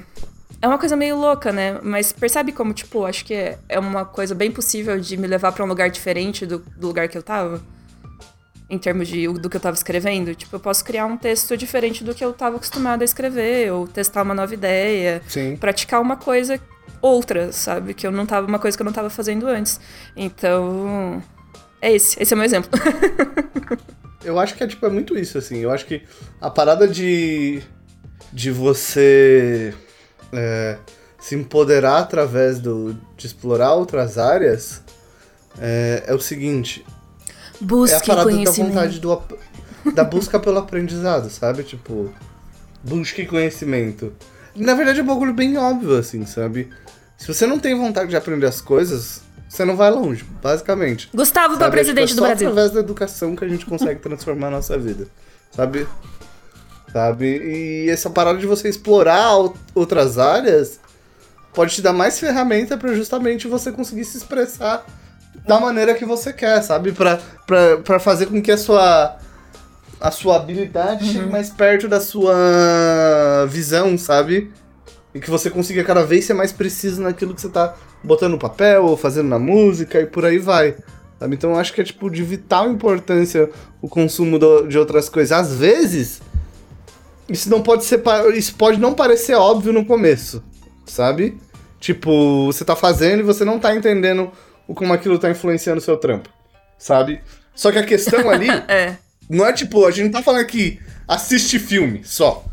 É 0.61 0.67
uma 0.69 0.79
coisa 0.79 0.97
meio 0.97 1.17
louca, 1.17 1.53
né? 1.53 1.79
Mas 1.83 2.13
percebe 2.13 2.53
como, 2.53 2.73
tipo, 2.75 3.05
acho 3.07 3.25
que 3.25 3.35
é, 3.35 3.59
é 3.69 3.79
uma 3.79 4.05
coisa 4.05 4.35
bem 4.35 4.51
possível 4.51 4.99
de 5.01 5.17
me 5.17 5.27
levar 5.27 5.53
para 5.53 5.65
um 5.65 5.69
lugar 5.69 5.91
diferente 5.91 6.45
do, 6.47 6.59
do 6.77 6.89
lugar 6.89 7.09
que 7.09 7.17
eu 7.17 7.23
tava? 7.23 7.63
Em 8.71 8.79
termos 8.79 9.09
de, 9.09 9.27
do 9.27 9.49
que 9.49 9.57
eu 9.57 9.61
tava 9.61 9.77
escrevendo. 9.77 10.35
Tipo, 10.35 10.57
eu 10.57 10.61
posso 10.61 10.85
criar 10.85 11.07
um 11.07 11.17
texto 11.17 11.57
diferente 11.57 12.05
do 12.05 12.15
que 12.15 12.23
eu 12.23 12.33
tava 12.35 12.57
acostumada 12.57 13.03
a 13.03 13.07
escrever, 13.07 13.73
ou 13.73 13.89
testar 13.89 14.23
uma 14.23 14.35
nova 14.35 14.53
ideia. 14.53 15.23
Sim. 15.27 15.57
Praticar 15.57 16.03
uma 16.03 16.17
coisa 16.17 16.61
outra, 17.01 17.53
sabe? 17.53 17.95
Que 17.95 18.07
eu 18.07 18.11
não 18.11 18.27
tava. 18.27 18.47
Uma 18.47 18.59
coisa 18.59 18.77
que 18.77 18.83
eu 18.83 18.87
não 18.87 18.93
tava 18.93 19.11
fazendo 19.11 19.47
antes. 19.47 19.81
Então. 20.17 21.23
É 21.81 21.93
esse. 21.93 22.21
Esse 22.23 22.35
é 22.35 22.35
o 22.35 22.39
meu 22.39 22.45
exemplo. 22.45 22.71
eu 24.25 24.39
acho 24.39 24.55
que 24.55 24.65
é, 24.65 24.67
tipo, 24.67 24.85
é 24.85 24.91
muito 24.91 25.17
isso, 25.17 25.39
assim. 25.39 25.59
Eu 25.59 25.71
acho 25.71 25.87
que 25.87 26.03
a 26.41 26.51
parada 26.51 26.87
de. 26.87 27.63
de 28.33 28.51
você. 28.51 29.73
É, 30.33 30.77
se 31.19 31.35
empoderar 31.35 31.99
através 31.99 32.59
do, 32.59 32.95
de 33.17 33.27
explorar 33.27 33.75
outras 33.75 34.19
áreas 34.19 34.83
é, 35.61 36.05
é 36.07 36.15
o 36.15 36.21
seguinte. 36.21 36.85
Busque 37.61 37.95
é 37.95 38.13
a 38.13 38.17
parada 38.17 38.45
da 38.45 38.51
vontade 38.51 39.01
do, 39.01 39.23
da 39.95 40.05
busca 40.05 40.39
pelo 40.39 40.59
aprendizado, 40.59 41.31
sabe? 41.31 41.63
Tipo, 41.63 42.13
busque 42.83 43.27
conhecimento. 43.27 44.13
Na 44.55 44.75
verdade 44.75 45.01
é 45.01 45.03
um 45.03 45.07
bagulho 45.07 45.35
bem 45.35 45.57
óbvio, 45.57 45.97
assim, 45.97 46.25
sabe? 46.27 46.69
Se 47.17 47.27
você 47.27 47.47
não 47.47 47.59
tem 47.59 47.77
vontade 47.77 48.11
de 48.11 48.17
aprender 48.17 48.47
as 48.47 48.61
coisas, 48.61 49.23
você 49.49 49.65
não 49.65 49.77
vai 49.77 49.91
longe, 49.91 50.25
basicamente. 50.43 51.09
Gustavo 51.13 51.57
para 51.57 51.71
presidente 51.71 52.09
tipo, 52.09 52.21
é 52.21 52.23
do 52.23 52.29
Brasil. 52.29 52.49
através 52.49 52.71
da 52.73 52.81
educação 52.81 53.35
que 53.35 53.45
a 53.45 53.49
gente 53.49 53.67
consegue 53.67 54.01
transformar 54.01 54.49
a 54.49 54.51
nossa 54.51 54.79
vida, 54.79 55.09
sabe? 55.51 55.87
Sabe? 56.93 57.27
E 57.27 57.91
essa 57.91 58.09
parada 58.09 58.39
de 58.39 58.47
você 58.47 58.69
explorar 58.69 59.31
outras 59.75 60.19
áreas 60.19 60.81
pode 61.53 61.75
te 61.75 61.83
dar 61.83 61.93
mais 61.93 62.19
ferramenta 62.19 62.77
para 62.77 62.95
justamente 62.95 63.49
você 63.49 63.73
conseguir 63.73 64.05
se 64.05 64.17
expressar 64.17 64.87
da 65.47 65.61
maneira 65.61 65.95
que 65.95 66.05
você 66.05 66.33
quer, 66.33 66.63
sabe? 66.63 66.93
Pra, 66.93 67.19
pra, 67.47 67.79
pra 67.79 67.99
fazer 67.99 68.27
com 68.27 68.41
que 68.41 68.51
a 68.51 68.57
sua, 68.57 69.17
a 70.01 70.11
sua 70.11 70.37
habilidade 70.37 71.05
uhum. 71.05 71.13
chegue 71.13 71.31
mais 71.31 71.51
perto 71.51 71.89
da 71.89 72.01
sua 72.01 73.47
visão, 73.49 73.97
sabe? 73.97 74.51
E 75.15 75.21
que 75.21 75.31
você 75.31 75.51
consiga 75.51 75.83
cada 75.85 76.05
vez 76.05 76.25
ser 76.25 76.35
mais 76.35 76.53
preciso 76.53 77.03
naquilo 77.03 77.35
que 77.35 77.41
você 77.41 77.49
tá 77.49 77.75
botando 78.03 78.33
no 78.33 78.39
papel 78.39 78.85
ou 78.85 78.97
fazendo 78.97 79.29
na 79.29 79.39
música 79.39 80.01
e 80.01 80.07
por 80.07 80.25
aí 80.25 80.39
vai. 80.39 80.77
Sabe? 81.19 81.35
Então 81.35 81.51
eu 81.51 81.57
acho 81.57 81.73
que 81.73 81.81
é 81.81 81.85
tipo 81.85 82.09
de 82.11 82.23
vital 82.23 82.71
importância 82.71 83.51
o 83.83 83.89
consumo 83.89 84.39
do, 84.39 84.67
de 84.67 84.79
outras 84.79 85.09
coisas. 85.09 85.33
Às 85.33 85.55
vezes, 85.55 86.23
isso 87.29 87.51
não 87.51 87.63
pode 87.63 87.85
ser. 87.85 88.03
Isso 88.35 88.55
pode 88.55 88.79
não 88.79 88.95
parecer 88.95 89.35
óbvio 89.35 89.73
no 89.73 89.85
começo. 89.85 90.43
Sabe? 90.87 91.37
Tipo, 91.81 92.47
você 92.47 92.65
tá 92.65 92.75
fazendo 92.75 93.21
e 93.21 93.23
você 93.23 93.45
não 93.45 93.59
tá 93.59 93.75
entendendo 93.75 94.31
o 94.69 94.75
como 94.75 94.93
aquilo 94.93 95.19
tá 95.19 95.31
influenciando 95.31 95.79
o 95.79 95.83
seu 95.83 95.97
trampo. 95.97 96.29
Sabe? 96.79 97.21
Só 97.55 97.73
que 97.73 97.79
a 97.79 97.85
questão 97.85 98.31
ali 98.31 98.49
é. 98.69 98.97
não 99.29 99.45
é 99.45 99.53
tipo, 99.53 99.85
a 99.85 99.91
gente 99.91 100.05
não 100.05 100.13
tá 100.13 100.23
falando 100.23 100.43
aqui, 100.43 100.79
assiste 101.09 101.59
filme 101.59 102.03
só. 102.05 102.45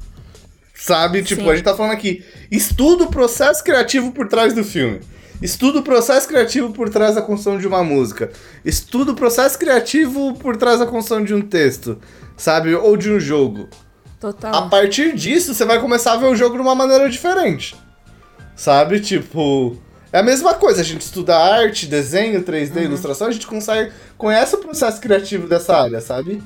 Sabe? 0.73 1.21
Tipo, 1.21 1.43
Sim. 1.43 1.49
a 1.49 1.55
gente 1.55 1.65
tá 1.65 1.75
falando 1.75 1.91
aqui, 1.91 2.23
estuda 2.49 3.03
o 3.03 3.11
processo 3.11 3.63
criativo 3.63 4.11
por 4.11 4.27
trás 4.27 4.53
do 4.53 4.63
filme. 4.63 5.01
Estuda 5.41 5.79
o 5.79 5.83
processo 5.83 6.27
criativo 6.27 6.71
por 6.71 6.89
trás 6.89 7.15
da 7.15 7.21
construção 7.21 7.57
de 7.57 7.67
uma 7.67 7.83
música. 7.83 8.31
Estuda 8.63 9.11
o 9.11 9.15
processo 9.15 9.59
criativo 9.59 10.33
por 10.35 10.55
trás 10.55 10.79
da 10.79 10.85
construção 10.85 11.23
de 11.23 11.33
um 11.33 11.41
texto. 11.41 11.99
Sabe? 12.37 12.73
Ou 12.73 12.95
de 12.95 13.11
um 13.11 13.19
jogo. 13.19 13.67
Total. 14.19 14.55
A 14.55 14.69
partir 14.69 15.13
disso, 15.13 15.53
você 15.53 15.65
vai 15.65 15.79
começar 15.79 16.13
a 16.13 16.17
ver 16.17 16.27
o 16.27 16.35
jogo 16.35 16.55
de 16.55 16.61
uma 16.61 16.73
maneira 16.73 17.09
diferente. 17.09 17.75
Sabe? 18.55 18.99
Tipo, 19.01 19.77
é 20.15 20.19
a 20.19 20.23
mesma 20.23 20.53
coisa, 20.53 20.79
a 20.79 20.83
gente 20.83 21.01
estuda 21.01 21.37
arte, 21.37 21.87
desenho, 21.87 22.41
3D, 22.41 22.77
uhum. 22.77 22.83
ilustração, 22.83 23.27
a 23.27 23.31
gente 23.31 23.45
consegue. 23.45 23.91
conhece 24.17 24.55
o 24.55 24.59
processo 24.59 25.01
criativo 25.01 25.45
dessa 25.45 25.75
área, 25.75 25.99
sabe? 25.99 26.41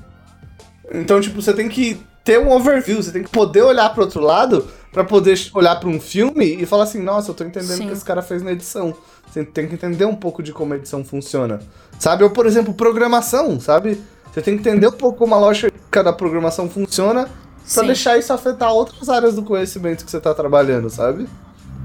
Então, 0.92 1.22
tipo, 1.22 1.40
você 1.40 1.54
tem 1.54 1.70
que 1.70 2.02
ter 2.24 2.40
um 2.40 2.52
overview, 2.52 3.04
você 3.04 3.12
tem 3.12 3.22
que 3.22 3.30
poder 3.30 3.62
olhar 3.62 3.94
para 3.94 4.04
outro 4.04 4.22
lado 4.22 4.68
para 4.92 5.04
poder 5.04 5.40
olhar 5.54 5.76
para 5.80 5.88
um 5.88 6.02
filme 6.02 6.56
e 6.60 6.66
falar 6.66 6.86
assim, 6.86 7.00
nossa, 7.00 7.30
eu 7.30 7.36
tô 7.36 7.44
entendendo 7.44 7.84
o 7.84 7.86
que 7.86 7.94
esse 7.94 8.04
cara 8.04 8.24
fez 8.24 8.42
na 8.42 8.54
edição. 8.54 8.96
Você 9.32 9.46
tem 9.46 9.68
que 9.68 9.76
entender 9.76 10.06
um 10.06 10.16
pouco 10.16 10.42
de 10.42 10.52
como 10.52 10.74
a 10.74 10.78
edição 10.78 11.06
funciona. 11.06 11.60
Sabe? 12.00 12.24
Ou, 12.24 12.32
por 12.32 12.48
exemplo, 12.48 12.74
programação, 12.74 13.60
sabe? 13.60 14.02
Você 14.34 14.42
tem 14.42 14.56
que 14.58 14.68
entender 14.68 14.88
um 14.88 14.94
pouco 14.94 15.20
como 15.20 15.36
a 15.36 15.40
lógica 15.40 16.04
da 16.04 16.12
programação 16.12 16.68
funciona 16.68 17.30
para 17.72 17.86
deixar 17.86 18.18
isso 18.18 18.34
afetar 18.34 18.74
outras 18.74 19.10
áreas 19.10 19.36
do 19.36 19.44
conhecimento 19.44 20.04
que 20.04 20.10
você 20.10 20.20
tá 20.20 20.34
trabalhando, 20.34 20.90
sabe? 20.90 21.30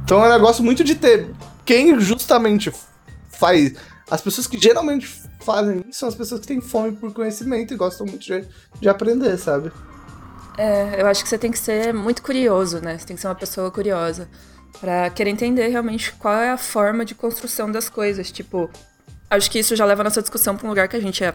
Então 0.02 0.24
é 0.24 0.28
um 0.28 0.32
negócio 0.32 0.64
muito 0.64 0.82
de 0.82 0.94
ter 0.94 1.28
quem 1.64 1.98
justamente 2.00 2.72
faz. 3.30 3.74
As 4.10 4.20
pessoas 4.20 4.46
que 4.46 4.58
geralmente 4.58 5.06
fazem 5.40 5.84
isso 5.88 6.00
são 6.00 6.08
as 6.08 6.14
pessoas 6.14 6.40
que 6.40 6.46
têm 6.46 6.60
fome 6.60 6.92
por 6.92 7.12
conhecimento 7.12 7.72
e 7.72 7.76
gostam 7.76 8.06
muito 8.06 8.24
de, 8.24 8.46
de 8.80 8.88
aprender, 8.88 9.36
sabe? 9.38 9.72
É, 10.56 11.00
eu 11.00 11.06
acho 11.06 11.22
que 11.22 11.28
você 11.28 11.38
tem 11.38 11.50
que 11.50 11.58
ser 11.58 11.92
muito 11.92 12.22
curioso, 12.22 12.80
né? 12.80 12.98
Você 12.98 13.06
tem 13.06 13.16
que 13.16 13.22
ser 13.22 13.28
uma 13.28 13.34
pessoa 13.34 13.70
curiosa 13.70 14.28
para 14.80 15.10
querer 15.10 15.30
entender 15.30 15.68
realmente 15.68 16.12
qual 16.12 16.34
é 16.34 16.50
a 16.50 16.58
forma 16.58 17.04
de 17.04 17.14
construção 17.14 17.70
das 17.70 17.88
coisas. 17.88 18.30
Tipo, 18.30 18.70
acho 19.30 19.50
que 19.50 19.58
isso 19.58 19.74
já 19.74 19.84
leva 19.84 20.02
a 20.02 20.04
nossa 20.04 20.20
discussão 20.20 20.56
para 20.56 20.66
um 20.66 20.70
lugar 20.70 20.88
que 20.88 20.96
a 20.96 21.00
gente 21.00 21.24
é, 21.24 21.34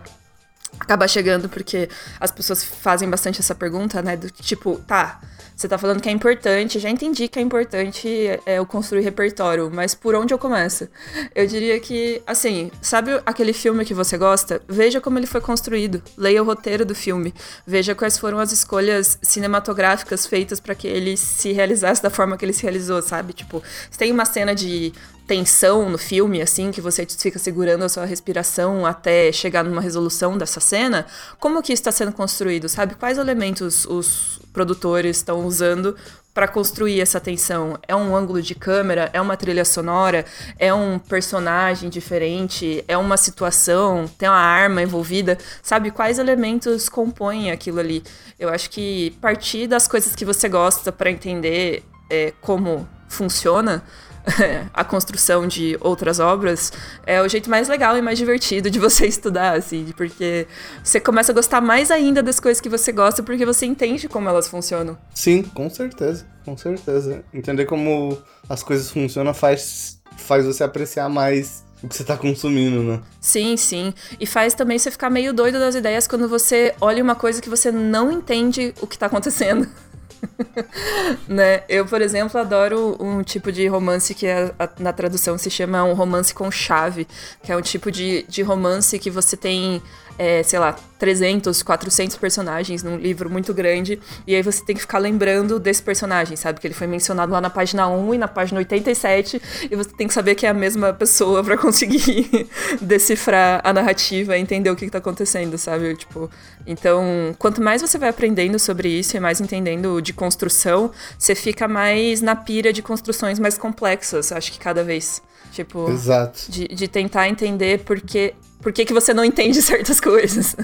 acaba 0.79 1.07
chegando, 1.07 1.47
porque 1.47 1.89
as 2.19 2.31
pessoas 2.31 2.63
fazem 2.63 3.09
bastante 3.09 3.39
essa 3.39 3.55
pergunta, 3.55 4.01
né? 4.01 4.17
Do 4.17 4.29
tipo, 4.29 4.77
tá, 4.87 5.19
você 5.59 5.67
tá 5.67 5.77
falando 5.77 6.01
que 6.01 6.07
é 6.07 6.11
importante, 6.11 6.79
já 6.79 6.89
entendi 6.89 7.27
que 7.27 7.37
é 7.37 7.41
importante 7.41 8.07
é, 8.45 8.59
eu 8.59 8.65
construir 8.65 9.01
repertório, 9.01 9.69
mas 9.69 9.93
por 9.93 10.15
onde 10.15 10.33
eu 10.33 10.37
começo? 10.37 10.87
Eu 11.35 11.45
diria 11.45 11.77
que, 11.81 12.21
assim, 12.25 12.71
sabe 12.81 13.11
aquele 13.25 13.51
filme 13.51 13.83
que 13.83 13.93
você 13.93 14.17
gosta? 14.17 14.61
Veja 14.69 15.01
como 15.01 15.19
ele 15.19 15.27
foi 15.27 15.41
construído, 15.41 16.01
leia 16.17 16.41
o 16.41 16.45
roteiro 16.45 16.85
do 16.85 16.95
filme, 16.95 17.33
veja 17.67 17.93
quais 17.93 18.17
foram 18.17 18.39
as 18.39 18.53
escolhas 18.53 19.19
cinematográficas 19.21 20.25
feitas 20.25 20.61
para 20.61 20.73
que 20.73 20.87
ele 20.87 21.17
se 21.17 21.51
realizasse 21.51 22.01
da 22.01 22.09
forma 22.09 22.37
que 22.37 22.45
ele 22.45 22.53
se 22.53 22.63
realizou, 22.63 23.01
sabe? 23.01 23.33
Tipo, 23.33 23.61
se 23.91 23.97
tem 23.97 24.11
uma 24.13 24.23
cena 24.25 24.55
de 24.55 24.93
tensão 25.29 25.87
no 25.87 25.97
filme, 25.99 26.41
assim, 26.41 26.71
que 26.71 26.81
você 26.81 27.05
fica 27.05 27.37
segurando 27.37 27.83
a 27.83 27.89
sua 27.89 28.03
respiração 28.03 28.83
até 28.83 29.31
chegar 29.31 29.63
numa 29.63 29.79
resolução 29.79 30.35
dessa 30.35 30.59
cena, 30.59 31.05
como 31.39 31.61
que 31.61 31.71
está 31.71 31.91
sendo 31.91 32.11
construído, 32.11 32.67
sabe? 32.67 32.95
Quais 32.95 33.19
elementos 33.19 33.85
os 33.85 34.41
produtores 34.51 35.17
estão 35.17 35.45
usando 35.45 35.95
para 36.33 36.47
construir 36.47 36.99
essa 36.99 37.19
tensão? 37.19 37.77
É 37.87 37.95
um 37.95 38.15
ângulo 38.15 38.41
de 38.41 38.55
câmera? 38.55 39.11
É 39.13 39.21
uma 39.21 39.37
trilha 39.37 39.63
sonora? 39.63 40.25
É 40.57 40.73
um 40.73 40.97
personagem 40.97 41.91
diferente? 41.91 42.83
É 42.87 42.97
uma 42.97 43.15
situação? 43.15 44.09
Tem 44.17 44.27
uma 44.27 44.35
arma 44.35 44.81
envolvida? 44.81 45.37
Sabe 45.61 45.91
quais 45.91 46.17
elementos 46.17 46.89
compõem 46.89 47.51
aquilo 47.51 47.79
ali? 47.79 48.01
Eu 48.39 48.49
acho 48.49 48.67
que 48.71 49.15
partir 49.21 49.67
das 49.67 49.87
coisas 49.87 50.15
que 50.15 50.25
você 50.25 50.49
gosta 50.49 50.91
para 50.91 51.11
entender 51.11 51.83
é, 52.09 52.33
como 52.41 52.89
funciona 53.07 53.83
a 54.73 54.83
construção 54.83 55.47
de 55.47 55.77
outras 55.81 56.19
obras, 56.19 56.71
é 57.05 57.21
o 57.21 57.27
jeito 57.27 57.49
mais 57.49 57.67
legal 57.67 57.97
e 57.97 58.01
mais 58.01 58.17
divertido 58.17 58.69
de 58.69 58.79
você 58.79 59.05
estudar, 59.07 59.57
assim, 59.57 59.93
porque 59.95 60.47
você 60.83 60.99
começa 60.99 61.31
a 61.31 61.35
gostar 61.35 61.61
mais 61.61 61.91
ainda 61.91 62.21
das 62.21 62.39
coisas 62.39 62.61
que 62.61 62.69
você 62.69 62.91
gosta 62.91 63.23
porque 63.23 63.45
você 63.45 63.65
entende 63.65 64.07
como 64.07 64.29
elas 64.29 64.47
funcionam. 64.47 64.97
Sim, 65.13 65.43
com 65.43 65.69
certeza, 65.69 66.25
com 66.45 66.57
certeza. 66.57 67.23
Entender 67.33 67.65
como 67.65 68.17
as 68.47 68.63
coisas 68.63 68.91
funcionam 68.91 69.33
faz, 69.33 69.99
faz 70.17 70.45
você 70.45 70.63
apreciar 70.63 71.09
mais 71.09 71.63
o 71.81 71.87
que 71.87 71.95
você 71.95 72.03
tá 72.03 72.17
consumindo, 72.17 72.83
né? 72.83 72.99
Sim, 73.21 73.55
sim. 73.55 73.93
E 74.19 74.25
faz 74.25 74.53
também 74.53 74.77
você 74.77 74.91
ficar 74.91 75.09
meio 75.09 75.33
doido 75.33 75.57
das 75.59 75.75
ideias 75.75 76.07
quando 76.07 76.27
você 76.27 76.75
olha 76.81 77.01
uma 77.01 77.15
coisa 77.15 77.41
que 77.41 77.49
você 77.49 77.71
não 77.71 78.11
entende 78.11 78.73
o 78.81 78.87
que 78.87 78.97
tá 78.97 79.05
acontecendo. 79.05 79.67
né? 81.27 81.63
Eu, 81.69 81.85
por 81.85 82.01
exemplo, 82.01 82.39
adoro 82.39 82.97
um 82.99 83.23
tipo 83.23 83.51
de 83.51 83.67
romance 83.67 84.13
que 84.13 84.25
é, 84.25 84.53
na 84.79 84.93
tradução 84.93 85.37
se 85.37 85.49
chama 85.49 85.83
um 85.83 85.93
romance 85.93 86.33
com 86.33 86.49
chave, 86.51 87.07
que 87.43 87.51
é 87.51 87.57
um 87.57 87.61
tipo 87.61 87.91
de, 87.91 88.25
de 88.27 88.41
romance 88.41 88.97
que 88.99 89.09
você 89.09 89.35
tem 89.37 89.81
é, 90.19 90.43
sei 90.43 90.59
lá, 90.59 90.75
300, 90.99 91.63
400 91.63 92.17
personagens 92.17 92.83
num 92.83 92.97
livro 92.97 93.29
muito 93.29 93.53
grande, 93.53 93.97
e 94.27 94.35
aí 94.35 94.43
você 94.43 94.61
tem 94.65 94.75
que 94.75 94.81
ficar 94.81 94.97
lembrando 94.97 95.57
desse 95.57 95.81
personagem, 95.81 96.35
sabe? 96.35 96.59
Que 96.59 96.67
ele 96.67 96.73
foi 96.73 96.87
mencionado 96.87 97.31
lá 97.31 97.39
na 97.39 97.49
página 97.49 97.87
1 97.87 98.15
e 98.15 98.17
na 98.17 98.27
página 98.27 98.59
87, 98.59 99.41
e 99.71 99.75
você 99.77 99.89
tem 99.91 100.09
que 100.09 100.13
saber 100.13 100.35
que 100.35 100.45
é 100.45 100.49
a 100.49 100.53
mesma 100.53 100.91
pessoa 100.91 101.41
para 101.41 101.55
conseguir 101.57 102.49
decifrar 102.81 103.61
a 103.63 103.71
narrativa 103.71 104.37
e 104.37 104.41
entender 104.41 104.69
o 104.69 104.75
que, 104.75 104.85
que 104.85 104.91
tá 104.91 104.97
acontecendo, 104.97 105.57
sabe? 105.57 105.95
Tipo, 105.95 106.29
então, 106.67 107.33
quanto 107.39 107.61
mais 107.61 107.81
você 107.81 107.97
vai 107.97 108.09
aprendendo 108.09 108.59
sobre 108.59 108.89
isso 108.89 109.15
e 109.15 109.21
mais 109.21 109.39
entendendo 109.39 110.01
de 110.01 110.11
construção, 110.11 110.91
você 111.17 111.33
fica 111.33 111.65
mais 111.65 112.21
na 112.21 112.35
pira 112.35 112.73
de 112.73 112.81
construções 112.81 113.39
mais 113.39 113.57
complexas, 113.57 114.33
acho 114.33 114.51
que 114.51 114.59
cada 114.59 114.83
vez. 114.83 115.21
Tipo, 115.53 115.89
Exato. 115.89 116.51
De, 116.51 116.67
de 116.67 116.87
tentar 116.89 117.29
entender 117.29 117.79
porque 117.85 118.35
por 118.61 118.73
que, 118.73 118.85
que 118.85 118.93
você 118.93 119.13
não 119.13 119.23
entende 119.23 119.61
certas 119.63 119.99
coisas. 119.99 120.55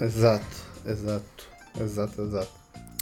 exato, 0.00 0.46
exato, 0.86 1.48
exato, 1.80 2.22
exato. 2.22 2.60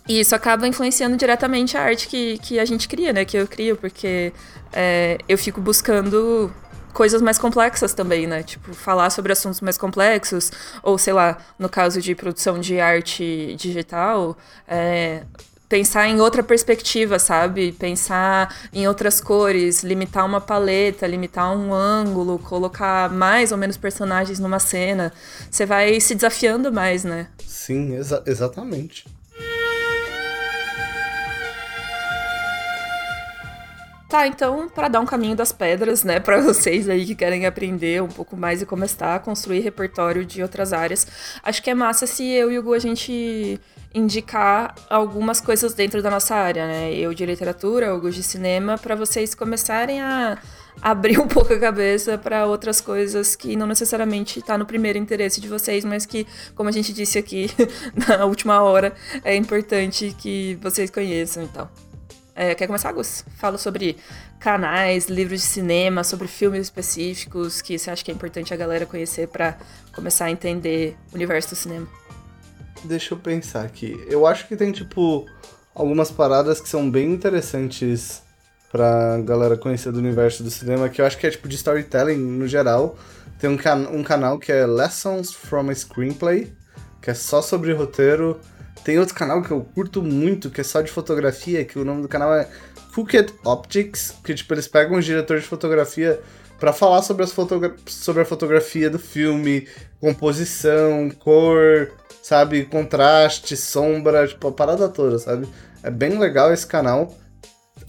E 0.09 0.21
isso 0.21 0.35
acaba 0.35 0.67
influenciando 0.67 1.17
diretamente 1.17 1.77
a 1.77 1.83
arte 1.83 2.09
que, 2.09 2.39
que 2.39 2.59
a 2.59 2.65
gente 2.65 2.89
cria, 2.89 3.13
né? 3.13 3.27
Que 3.27 3.37
eu 3.37 3.47
crio, 3.47 3.77
porque 3.77 4.33
é, 4.73 5.19
eu 5.29 5.37
fico 5.37 5.61
buscando 5.61 6.51
coisas 6.95 7.21
mais 7.21 7.39
complexas 7.39 7.93
também, 7.93 8.27
né? 8.27 8.43
Tipo, 8.43 8.73
falar 8.73 9.11
sobre 9.11 9.33
assuntos 9.33 9.61
mais 9.61 9.77
complexos, 9.77 10.51
ou 10.83 10.97
sei 10.97 11.13
lá, 11.13 11.37
no 11.59 11.69
caso 11.69 12.01
de 12.01 12.15
produção 12.15 12.59
de 12.59 12.81
arte 12.81 13.55
digital, 13.59 14.37
é, 14.67 15.25
pensar 15.69 16.09
em 16.09 16.21
outra 16.21 16.43
perspectiva, 16.43 17.19
sabe? 17.19 17.73
Pensar 17.73 18.55
em 18.73 18.89
outras 18.89 19.21
cores, 19.21 19.83
limitar 19.83 20.25
uma 20.25 20.41
paleta, 20.41 21.07
limitar 21.07 21.55
um 21.57 21.73
ângulo, 21.73 22.39
colocar 22.39 23.11
mais 23.11 23.53
ou 23.53 23.59
menos 23.59 23.77
personagens 23.77 24.39
numa 24.39 24.59
cena. 24.59 25.13
Você 25.51 25.67
vai 25.67 26.01
se 26.01 26.15
desafiando 26.15 26.73
mais, 26.73 27.05
né? 27.05 27.29
Sim, 27.47 27.95
exa 27.97 28.23
exatamente. 28.27 29.05
Tá, 34.09 34.27
então, 34.27 34.71
para 34.71 34.89
dar 34.89 35.01
um 35.01 35.07
caminho 35.07 35.37
das 35.37 35.53
pedras, 35.53 36.03
né, 36.03 36.19
para 36.19 36.41
vocês 36.43 36.89
aí 36.89 37.05
que 37.05 37.15
querem 37.15 37.45
aprender 37.45 38.03
um 38.03 38.09
pouco 38.09 38.39
mais 38.39 38.63
e 38.63 38.67
começar 38.67 39.17
a 39.17 39.19
construir 39.19 39.61
repertório 39.61 40.25
de 40.25 40.43
outras 40.43 40.73
áreas, 40.73 41.07
acho 41.43 41.63
que 41.63 41.69
é 41.69 41.75
massa 41.75 42.07
se 42.07 42.27
eu 42.27 42.51
e 42.51 42.59
o 42.59 42.63
Gu 42.63 42.73
a 42.73 42.79
gente 42.79 43.61
indicar 43.95 44.75
algumas 44.89 45.41
coisas 45.41 45.73
dentro 45.73 46.03
da 46.03 46.11
nossa 46.11 46.35
área, 46.35 46.67
né? 46.67 46.93
Eu 46.93 47.15
de 47.15 47.25
literatura, 47.25 47.95
o 47.95 48.01
Gu 48.01 48.11
de 48.11 48.23
cinema, 48.23 48.77
para 48.77 48.95
vocês 48.95 49.35
começarem 49.35 50.01
a 50.01 50.39
abrir 50.81 51.19
um 51.19 51.27
pouco 51.27 51.53
a 51.53 51.59
cabeça 51.59 52.17
para 52.19 52.47
outras 52.47 52.81
coisas 52.81 53.35
que 53.35 53.57
não 53.57 53.67
necessariamente 53.67 54.39
está 54.39 54.57
no 54.57 54.67
primeiro 54.67 54.99
interesse 54.99 55.41
de 55.41 55.49
vocês, 55.49 55.85
mas 55.85 56.07
que, 56.07 56.27
como 56.55 56.69
a 56.69 56.73
gente 56.73 56.93
disse 56.93 57.19
aqui 57.19 57.51
na 58.09 58.25
última 58.25 58.63
hora, 58.63 58.95
é 59.25 59.35
importante 59.35 60.15
que 60.19 60.59
vocês 60.61 60.91
conheçam, 60.91 61.43
então. 61.43 61.69
É, 62.35 62.55
quer 62.55 62.69
começar, 62.69 62.93
Gus? 62.93 63.25
Fala 63.37 63.59
sobre 63.59 63.97
canais, 64.39 65.09
livros 65.09 65.41
de 65.41 65.47
cinema, 65.47 66.05
sobre 66.05 66.29
filmes 66.29 66.61
específicos 66.61 67.61
que 67.61 67.77
você 67.77 67.91
acha 67.91 68.05
que 68.05 68.13
é 68.13 68.15
importante 68.15 68.55
a 68.55 68.57
galera 68.57 68.87
conhecer 68.87 69.27
para 69.27 69.59
começar 69.93 70.27
a 70.27 70.31
entender 70.31 70.97
o 71.11 71.17
universo 71.17 71.51
do 71.51 71.57
cinema. 71.57 71.89
Deixa 72.85 73.15
eu 73.15 73.19
pensar 73.19 73.65
aqui. 73.65 74.05
Eu 74.09 74.27
acho 74.27 74.47
que 74.47 74.57
tem, 74.57 74.73
tipo, 74.73 75.27
algumas 75.75 76.11
paradas 76.11 76.61
que 76.61 76.69
são 76.69 76.91
bem 76.91 77.13
interessantes 77.13 78.23
pra 78.71 79.19
galera 79.19 79.57
conhecer 79.57 79.91
do 79.93 79.99
universo 79.99 80.43
do 80.43 80.51
cinema, 80.51 80.89
que 80.89 81.01
eu 81.01 81.07
acho 81.07 81.19
que 81.19 81.27
é, 81.27 81.31
tipo, 81.31 81.49
de 81.49 81.57
storytelling 81.57 82.17
no 82.17 82.47
geral. 82.47 82.97
Tem 83.39 83.49
um, 83.49 83.57
can 83.57 83.89
um 83.91 84.03
canal 84.03 84.39
que 84.39 84.53
é 84.53 84.67
Lessons 84.67 85.33
from 85.33 85.71
a 85.71 85.75
Screenplay, 85.75 86.53
que 87.01 87.11
é 87.11 87.15
só 87.15 87.41
sobre 87.41 87.73
roteiro 87.73 88.39
tem 88.89 88.99
outro 88.99 89.15
canal 89.15 89.43
que 89.43 89.51
eu 89.51 89.61
curto 89.75 90.03
muito, 90.03 90.51
que 90.51 90.61
é 90.61 90.65
só 90.65 90.81
de 90.81 90.91
fotografia, 90.91 91.65
que 91.65 91.79
o 91.79 91.85
nome 91.85 92.01
do 92.01 92.09
canal 92.09 92.35
é 92.35 92.49
Cooked 92.95 93.35
Optics, 93.45 94.15
que 94.25 94.35
tipo, 94.35 94.55
eles 94.55 94.67
pegam 94.67 94.99
os 94.99 95.05
diretores 95.05 95.43
de 95.43 95.49
fotografia 95.49 96.19
para 96.59 96.73
falar 96.73 97.03
sobre, 97.03 97.23
as 97.23 97.35
sobre 97.87 98.23
a 98.23 98.25
fotografia 98.25 98.91
do 98.91 98.99
filme, 98.99 99.69
composição, 100.01 101.11
cor, 101.11 101.93
sabe, 102.29 102.67
contraste, 102.67 103.57
sombra, 103.57 104.29
tipo, 104.29 104.49
a 104.49 104.53
parada 104.53 104.87
toda, 104.87 105.19
sabe? 105.19 105.49
É 105.83 105.91
bem 105.91 106.19
legal 106.19 106.53
esse 106.53 106.67
canal. 106.67 107.15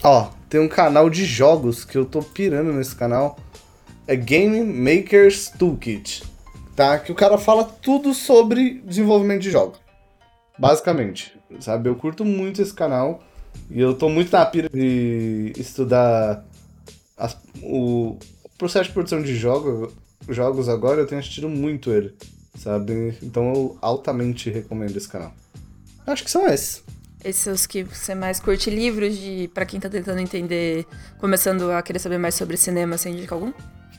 Ó, 0.02 0.30
tem 0.48 0.62
um 0.62 0.68
canal 0.70 1.10
de 1.10 1.26
jogos 1.26 1.84
que 1.84 1.98
eu 1.98 2.06
tô 2.06 2.22
pirando 2.22 2.72
nesse 2.72 2.96
canal. 2.96 3.38
É 4.08 4.16
Game 4.16 4.64
Makers 4.64 5.50
Toolkit, 5.50 6.24
tá? 6.74 6.98
Que 6.98 7.12
o 7.12 7.16
cara 7.16 7.38
fala 7.38 7.66
tudo 7.66 8.14
sobre 8.14 8.82
desenvolvimento 8.86 9.42
de 9.42 9.52
jogos. 9.52 9.78
Basicamente, 10.58 11.38
sabe? 11.60 11.90
Eu 11.90 11.96
curto 11.96 12.24
muito 12.24 12.62
esse 12.62 12.74
canal 12.74 13.22
e 13.70 13.82
eu 13.82 13.94
tô 13.94 14.08
muito 14.08 14.32
na 14.32 14.46
pira 14.46 14.70
de 14.70 15.52
estudar 15.58 16.46
as, 17.18 17.38
o 17.62 18.18
processo 18.58 18.88
de 18.88 18.94
produção 18.94 19.22
de 19.22 19.36
jogo, 19.36 19.92
jogos 20.30 20.70
agora, 20.70 21.02
eu 21.02 21.06
tenho 21.08 21.20
assistido 21.20 21.50
muito 21.50 21.92
ele, 21.92 22.16
sabe? 22.56 23.18
Então 23.22 23.54
eu 23.54 23.78
altamente 23.82 24.50
recomendo 24.50 24.96
esse 24.96 25.08
canal. 25.08 25.34
Acho 26.06 26.24
que 26.24 26.32
são 26.32 26.48
esses. 26.48 26.84
Esses 27.24 27.42
são 27.42 27.54
os 27.54 27.68
que 27.68 27.84
você 27.84 28.16
mais 28.16 28.40
curte 28.40 28.70
livros 28.70 29.18
de 29.18 29.50
para 29.54 29.66
quem 29.66 29.80
tá 29.80 29.90
tentando 29.90 30.20
entender, 30.20 30.86
começando 31.20 31.70
a 31.72 31.82
querer 31.82 32.00
saber 32.00 32.18
mais 32.18 32.36
sobre 32.36 32.56
cinema, 32.56 32.98
você 32.98 33.10
indica 33.10 33.36
algum? 33.36 33.52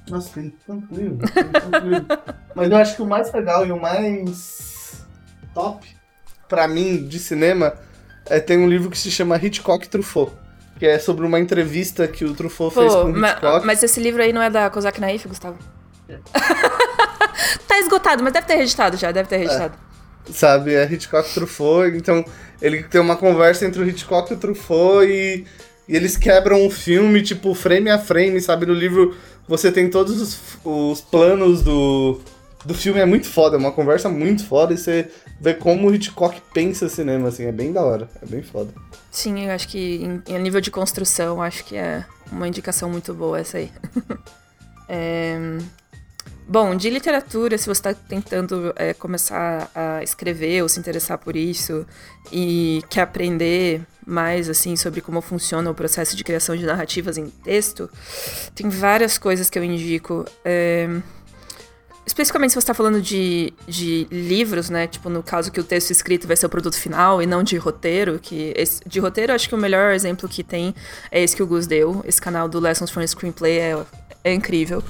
Nossa, 0.08 0.30
tem 0.40 0.52
tanto 0.66 0.94
livro, 0.94 1.18
tem 1.30 1.44
tanto 1.44 1.86
livro. 1.86 2.06
Mas 2.56 2.70
eu 2.70 2.76
acho 2.76 2.96
que 2.96 3.02
o 3.02 3.06
mais 3.06 3.32
legal 3.32 3.66
e 3.66 3.72
o 3.72 3.80
mais 3.80 5.04
top 5.54 6.00
para 6.50 6.66
mim, 6.66 7.06
de 7.06 7.20
cinema, 7.20 7.74
é, 8.26 8.40
tem 8.40 8.58
um 8.58 8.68
livro 8.68 8.90
que 8.90 8.98
se 8.98 9.10
chama 9.10 9.36
Hitchcock 9.36 9.88
Truffaut. 9.88 10.32
Que 10.78 10.86
é 10.86 10.98
sobre 10.98 11.24
uma 11.24 11.38
entrevista 11.38 12.08
que 12.08 12.24
o 12.24 12.34
Truffaut 12.34 12.74
Pô, 12.74 12.80
fez 12.80 12.92
com 12.92 13.12
o 13.12 13.18
Hitchcock. 13.18 13.64
Mas 13.64 13.82
esse 13.82 14.00
livro 14.00 14.20
aí 14.20 14.32
não 14.32 14.42
é 14.42 14.50
da 14.50 14.68
Kozak 14.68 15.00
Naif, 15.00 15.28
Gustavo? 15.28 15.58
É. 16.10 16.18
tá 17.66 17.78
esgotado, 17.78 18.22
mas 18.22 18.32
deve 18.32 18.46
ter 18.46 18.56
registrado 18.56 18.96
já, 18.96 19.12
deve 19.12 19.28
ter 19.28 19.38
registrado. 19.38 19.74
É. 19.74 20.32
Sabe, 20.32 20.74
é 20.74 20.84
Hitchcock 20.84 21.32
Truffaut, 21.32 21.96
então 21.96 22.24
ele 22.60 22.82
tem 22.84 23.00
uma 23.00 23.16
conversa 23.16 23.66
entre 23.66 23.82
o 23.82 23.88
Hitchcock 23.88 24.30
e 24.30 24.36
o 24.36 24.38
Truffaut 24.38 25.06
e, 25.06 25.44
e 25.88 25.96
eles 25.96 26.16
quebram 26.16 26.66
o 26.66 26.70
filme, 26.70 27.22
tipo, 27.22 27.54
frame 27.54 27.90
a 27.90 27.98
frame, 27.98 28.40
sabe? 28.40 28.66
No 28.66 28.74
livro 28.74 29.16
você 29.48 29.72
tem 29.72 29.90
todos 29.90 30.20
os, 30.20 30.38
os 30.64 31.00
planos 31.00 31.62
do, 31.62 32.20
do 32.64 32.74
filme, 32.74 33.00
é 33.00 33.06
muito 33.06 33.26
foda, 33.26 33.56
é 33.56 33.58
uma 33.58 33.72
conversa 33.72 34.08
muito 34.08 34.46
foda 34.46 34.72
e 34.72 34.78
você 34.78 35.10
ver 35.40 35.58
como 35.58 35.88
o 35.88 35.94
Hitchcock 35.94 36.40
pensa 36.52 36.88
cinema, 36.88 37.28
assim, 37.28 37.46
é 37.46 37.52
bem 37.52 37.72
da 37.72 37.82
hora, 37.82 38.08
é 38.22 38.26
bem 38.26 38.42
foda. 38.42 38.72
Sim, 39.10 39.46
eu 39.46 39.50
acho 39.50 39.66
que 39.66 39.96
em, 40.04 40.22
em 40.28 40.38
nível 40.38 40.60
de 40.60 40.70
construção, 40.70 41.42
acho 41.42 41.64
que 41.64 41.76
é 41.76 42.04
uma 42.30 42.46
indicação 42.46 42.88
muito 42.88 43.12
boa 43.12 43.40
essa 43.40 43.58
aí. 43.58 43.72
é... 44.88 45.58
Bom, 46.50 46.74
de 46.74 46.90
literatura, 46.90 47.56
se 47.56 47.66
você 47.68 47.78
está 47.78 47.94
tentando 47.94 48.72
é, 48.74 48.92
começar 48.92 49.70
a 49.72 50.02
escrever 50.02 50.60
ou 50.62 50.68
se 50.68 50.80
interessar 50.80 51.16
por 51.16 51.36
isso 51.36 51.86
e 52.32 52.82
quer 52.90 53.02
aprender 53.02 53.82
mais 54.04 54.48
assim 54.48 54.74
sobre 54.74 55.00
como 55.00 55.20
funciona 55.20 55.70
o 55.70 55.74
processo 55.76 56.16
de 56.16 56.24
criação 56.24 56.56
de 56.56 56.66
narrativas 56.66 57.16
em 57.16 57.30
texto, 57.30 57.88
tem 58.52 58.68
várias 58.68 59.16
coisas 59.16 59.48
que 59.48 59.60
eu 59.60 59.62
indico. 59.62 60.24
É 60.44 60.88
Especificamente 62.04 62.50
se 62.50 62.54
você 62.54 62.64
está 62.64 62.74
falando 62.74 63.00
de, 63.00 63.52
de 63.68 64.08
livros, 64.10 64.68
né? 64.68 64.88
Tipo, 64.88 65.08
no 65.08 65.22
caso 65.22 65.52
que 65.52 65.60
o 65.60 65.62
texto 65.62 65.92
escrito 65.92 66.26
vai 66.26 66.36
ser 66.36 66.46
o 66.46 66.48
produto 66.48 66.76
final 66.76 67.22
e 67.22 67.26
não 67.26 67.44
de 67.44 67.56
roteiro, 67.56 68.18
que 68.18 68.52
esse, 68.56 68.80
de 68.84 68.98
roteiro 68.98 69.32
acho 69.32 69.48
que 69.48 69.54
o 69.54 69.58
melhor 69.58 69.92
exemplo 69.92 70.28
que 70.28 70.42
tem 70.42 70.74
é 71.12 71.22
esse 71.22 71.36
que 71.36 71.42
o 71.42 71.46
Gus 71.46 71.68
deu. 71.68 72.02
Esse 72.04 72.20
canal 72.20 72.48
do 72.48 72.58
Lessons 72.58 72.90
from 72.90 73.06
Screenplay 73.06 73.60
é, 73.60 73.86
é 74.24 74.34
incrível. 74.34 74.82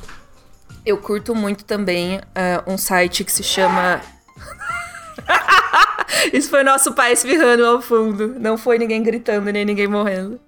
Eu 0.84 0.98
curto 0.98 1.34
muito 1.34 1.64
também 1.64 2.18
uh, 2.18 2.22
um 2.66 2.78
site 2.78 3.24
que 3.24 3.32
se 3.32 3.42
chama 3.42 4.00
Isso 6.32 6.50
foi 6.50 6.62
nosso 6.62 6.92
pai 6.92 7.12
espirrando 7.12 7.64
ao 7.64 7.80
fundo. 7.80 8.34
Não 8.38 8.58
foi 8.58 8.78
ninguém 8.78 9.02
gritando, 9.02 9.50
nem 9.50 9.64
ninguém 9.64 9.86
morrendo. 9.86 10.40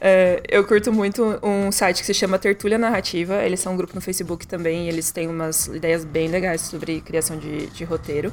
É, 0.00 0.42
eu 0.48 0.64
curto 0.64 0.92
muito 0.92 1.38
um 1.42 1.72
site 1.72 2.00
que 2.00 2.06
se 2.06 2.14
chama 2.14 2.38
Tertúlia 2.38 2.78
Narrativa. 2.78 3.42
Eles 3.42 3.60
são 3.60 3.72
um 3.74 3.76
grupo 3.76 3.94
no 3.94 4.00
Facebook 4.00 4.46
também. 4.46 4.88
eles 4.88 5.10
têm 5.10 5.28
umas 5.28 5.66
ideias 5.66 6.04
bem 6.04 6.28
legais 6.28 6.62
sobre 6.62 7.00
criação 7.00 7.36
de, 7.38 7.66
de 7.66 7.84
roteiro. 7.84 8.32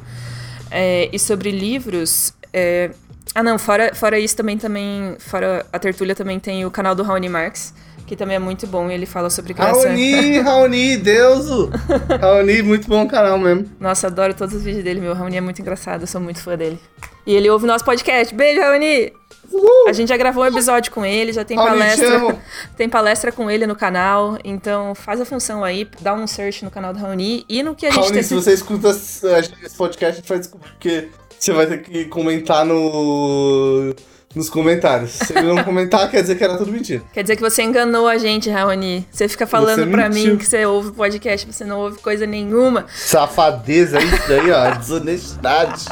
É, 0.69 1.09
e 1.11 1.17
sobre 1.17 1.51
livros. 1.51 2.33
É... 2.53 2.91
Ah, 3.33 3.43
não, 3.43 3.57
fora, 3.59 3.93
fora 3.93 4.19
isso 4.19 4.35
também, 4.35 4.57
também. 4.57 5.15
Fora 5.19 5.65
a 5.71 5.79
Tertúlia 5.79 6.15
também 6.15 6.39
tem 6.39 6.65
o 6.65 6.71
canal 6.71 6.95
do 6.95 7.03
Raoni 7.03 7.29
Marx 7.29 7.73
que 8.07 8.15
também 8.15 8.37
é 8.37 8.39
muito 8.39 8.65
bom 8.65 8.89
e 8.89 8.93
ele 8.93 9.05
fala 9.05 9.29
sobre 9.29 9.53
criação. 9.53 9.83
Raoni, 9.83 10.39
Raoni, 10.39 10.97
Deuso! 10.97 11.69
Raoni, 12.19 12.61
muito 12.61 12.87
bom 12.87 13.05
canal 13.05 13.37
mesmo. 13.37 13.69
Nossa, 13.79 14.07
adoro 14.07 14.33
todos 14.33 14.55
os 14.55 14.63
vídeos 14.63 14.83
dele, 14.83 15.01
meu. 15.01 15.13
Raoni 15.13 15.35
é 15.35 15.41
muito 15.41 15.61
engraçado, 15.61 16.01
eu 16.01 16.07
sou 16.07 16.21
muito 16.21 16.41
fã 16.41 16.55
dele. 16.55 16.79
E 17.25 17.35
ele 17.35 17.49
ouve 17.49 17.67
nosso 17.67 17.83
podcast. 17.83 18.33
Beijo, 18.33 18.61
Raoni! 18.61 19.11
A 19.87 19.91
gente 19.91 20.07
já 20.07 20.15
gravou 20.15 20.43
um 20.43 20.47
episódio 20.47 20.89
com 20.91 21.05
ele, 21.05 21.33
já 21.33 21.43
tem 21.43 21.57
Raoni, 21.57 21.71
palestra. 21.77 22.37
Tem 22.77 22.87
palestra 22.89 23.31
com 23.31 23.51
ele 23.51 23.67
no 23.67 23.75
canal. 23.75 24.37
Então 24.43 24.95
faz 24.95 25.19
a 25.19 25.25
função 25.25 25.63
aí, 25.63 25.85
dá 25.99 26.13
um 26.13 26.25
search 26.25 26.63
no 26.63 26.71
canal 26.71 26.93
do 26.93 26.99
Raoni 26.99 27.45
e 27.49 27.61
no 27.61 27.75
que 27.75 27.85
a 27.85 27.89
gente 27.89 27.99
Raoni, 27.99 28.13
tem... 28.13 28.23
se 28.23 28.33
você 28.33 28.53
escuta 28.53 28.89
esse 28.89 29.77
podcast, 29.77 30.13
a 30.13 30.21
gente 30.21 30.29
vai 30.29 30.39
descobrir 30.39 30.71
que 30.79 31.09
você 31.37 31.51
vai 31.51 31.67
ter 31.67 31.79
que 31.79 32.05
comentar 32.05 32.65
no 32.65 33.93
nos 34.35 34.49
comentários. 34.49 35.11
Se 35.11 35.33
ele 35.37 35.47
não 35.47 35.63
comentar, 35.63 36.09
quer 36.11 36.21
dizer 36.21 36.35
que 36.37 36.43
era 36.43 36.57
tudo 36.57 36.71
mentira. 36.71 37.01
Quer 37.13 37.23
dizer 37.23 37.35
que 37.35 37.41
você 37.41 37.63
enganou 37.63 38.07
a 38.07 38.17
gente, 38.17 38.49
Raoni. 38.49 39.07
Você 39.11 39.27
fica 39.27 39.47
falando 39.47 39.83
você 39.85 39.89
pra 39.91 40.09
mentiu. 40.09 40.31
mim 40.33 40.37
que 40.37 40.45
você 40.45 40.65
ouve 40.65 40.91
podcast, 40.91 41.51
você 41.51 41.63
não 41.63 41.79
ouve 41.79 41.99
coisa 41.99 42.25
nenhuma. 42.25 42.85
Safadeza, 42.93 43.99
isso 43.99 44.27
daí, 44.27 44.51
ó. 44.51 44.71
Desonestidade. 44.75 45.85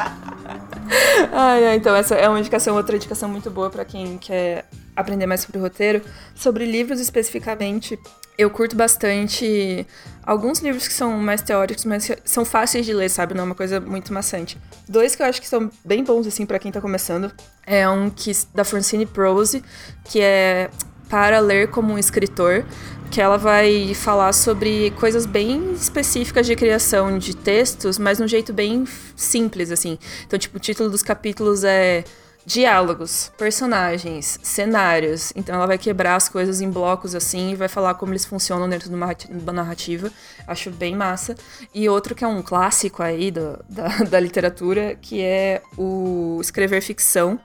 ai, 1.31 1.67
ai, 1.67 1.75
então 1.75 1.95
essa 1.95 2.15
é 2.15 2.27
uma 2.29 2.39
indicação, 2.39 2.75
outra 2.75 2.95
indicação 2.95 3.27
muito 3.29 3.49
boa 3.49 3.69
para 3.69 3.83
quem 3.85 4.17
quer 4.17 4.65
aprender 4.95 5.25
mais 5.25 5.41
sobre 5.41 5.57
o 5.57 5.61
roteiro. 5.61 6.01
Sobre 6.35 6.65
livros 6.65 6.99
especificamente, 6.99 7.97
eu 8.37 8.49
curto 8.49 8.75
bastante 8.75 9.85
alguns 10.23 10.59
livros 10.59 10.87
que 10.87 10.93
são 10.93 11.11
mais 11.17 11.41
teóricos, 11.41 11.85
mas 11.85 12.11
são 12.23 12.43
fáceis 12.43 12.85
de 12.85 12.93
ler, 12.93 13.09
sabe? 13.09 13.33
Não 13.33 13.41
é 13.41 13.45
uma 13.45 13.55
coisa 13.55 13.79
muito 13.79 14.13
maçante. 14.13 14.57
Dois 14.87 15.15
que 15.15 15.21
eu 15.21 15.25
acho 15.27 15.41
que 15.41 15.47
são 15.47 15.69
bem 15.83 16.03
bons, 16.03 16.27
assim, 16.27 16.45
para 16.45 16.59
quem 16.59 16.71
tá 16.71 16.81
começando. 16.81 17.31
É 17.65 17.87
um 17.87 18.09
que, 18.09 18.31
da 18.53 18.63
Francine 18.63 19.05
Prose, 19.05 19.63
que 20.03 20.19
é 20.19 20.69
para 21.09 21.39
ler 21.39 21.69
como 21.69 21.93
um 21.93 21.99
escritor, 21.99 22.65
que 23.11 23.21
ela 23.21 23.37
vai 23.37 23.93
falar 23.93 24.33
sobre 24.33 24.91
coisas 24.91 25.25
bem 25.25 25.73
específicas 25.73 26.45
de 26.45 26.55
criação 26.55 27.17
de 27.17 27.35
textos, 27.35 27.97
mas 27.97 28.17
de 28.17 28.23
um 28.23 28.27
jeito 28.27 28.51
bem 28.51 28.85
simples, 29.15 29.71
assim. 29.71 29.97
Então, 30.25 30.37
tipo, 30.37 30.57
o 30.57 30.59
título 30.59 30.89
dos 30.89 31.03
capítulos 31.03 31.63
é 31.63 32.03
diálogos, 32.45 33.31
personagens, 33.37 34.39
cenários. 34.43 35.33
Então 35.35 35.55
ela 35.55 35.65
vai 35.65 35.77
quebrar 35.77 36.15
as 36.15 36.29
coisas 36.29 36.61
em 36.61 36.69
blocos 36.69 37.15
assim 37.15 37.51
e 37.51 37.55
vai 37.55 37.67
falar 37.67 37.95
como 37.95 38.11
eles 38.11 38.25
funcionam 38.25 38.69
dentro 38.69 38.89
de 38.89 38.95
uma 38.95 39.53
narrativa. 39.53 40.11
Acho 40.47 40.69
bem 40.69 40.95
massa. 40.95 41.35
E 41.73 41.89
outro 41.89 42.13
que 42.13 42.23
é 42.23 42.27
um 42.27 42.41
clássico 42.41 43.01
aí 43.01 43.31
do, 43.31 43.63
da, 43.67 43.87
da 44.09 44.19
literatura, 44.19 44.95
que 44.95 45.21
é 45.21 45.61
o 45.77 46.37
escrever 46.39 46.81
ficção 46.81 47.39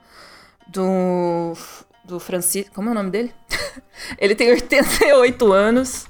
do, 0.68 1.54
do 2.04 2.20
Francisco. 2.20 2.74
Como 2.74 2.90
é 2.90 2.92
o 2.92 2.94
nome 2.94 3.10
dele? 3.10 3.34
Ele 4.18 4.34
tem 4.34 4.50
88 4.50 5.52
anos. 5.52 6.06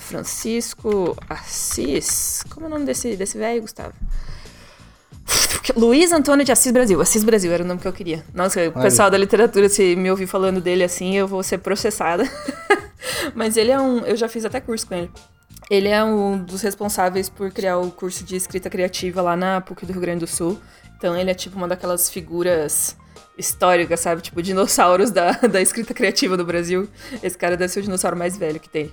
Francisco 0.00 1.16
Assis. 1.28 2.44
Como 2.50 2.66
é 2.66 2.68
o 2.68 2.70
nome 2.70 2.84
desse, 2.84 3.16
desse 3.16 3.38
velho, 3.38 3.60
Gustavo? 3.60 3.94
Luiz 5.76 6.12
Antônio 6.12 6.44
de 6.44 6.52
Assis 6.52 6.72
Brasil. 6.72 7.00
Assis 7.00 7.22
Brasil 7.22 7.52
era 7.52 7.62
o 7.62 7.66
nome 7.66 7.80
que 7.80 7.88
eu 7.88 7.92
queria. 7.92 8.24
Nossa, 8.34 8.68
o 8.68 8.72
pessoal 8.72 9.10
da 9.10 9.18
literatura, 9.18 9.68
se 9.68 9.94
me 9.96 10.10
ouvir 10.10 10.26
falando 10.26 10.60
dele 10.60 10.84
assim, 10.84 11.16
eu 11.16 11.26
vou 11.26 11.42
ser 11.42 11.58
processada. 11.58 12.24
Mas 13.34 13.56
ele 13.56 13.70
é 13.70 13.80
um. 13.80 13.98
Eu 14.00 14.16
já 14.16 14.28
fiz 14.28 14.44
até 14.44 14.60
curso 14.60 14.86
com 14.86 14.94
ele. 14.94 15.10
Ele 15.70 15.88
é 15.88 16.02
um 16.02 16.38
dos 16.38 16.62
responsáveis 16.62 17.28
por 17.28 17.50
criar 17.50 17.78
o 17.78 17.90
curso 17.90 18.24
de 18.24 18.36
escrita 18.36 18.70
criativa 18.70 19.20
lá 19.20 19.36
na 19.36 19.60
PUC 19.60 19.84
do 19.84 19.92
Rio 19.92 20.00
Grande 20.00 20.20
do 20.20 20.26
Sul. 20.26 20.58
Então 20.96 21.16
ele 21.16 21.30
é 21.30 21.34
tipo 21.34 21.56
uma 21.56 21.68
daquelas 21.68 22.08
figuras 22.08 22.96
históricas, 23.36 24.00
sabe? 24.00 24.22
Tipo, 24.22 24.42
dinossauros 24.42 25.10
da, 25.10 25.32
da 25.46 25.60
escrita 25.60 25.92
criativa 25.92 26.36
do 26.36 26.44
Brasil. 26.44 26.88
Esse 27.22 27.36
cara 27.36 27.56
deve 27.56 27.72
ser 27.72 27.80
o 27.80 27.82
dinossauro 27.82 28.16
mais 28.16 28.36
velho 28.36 28.58
que 28.58 28.68
tem. 28.68 28.90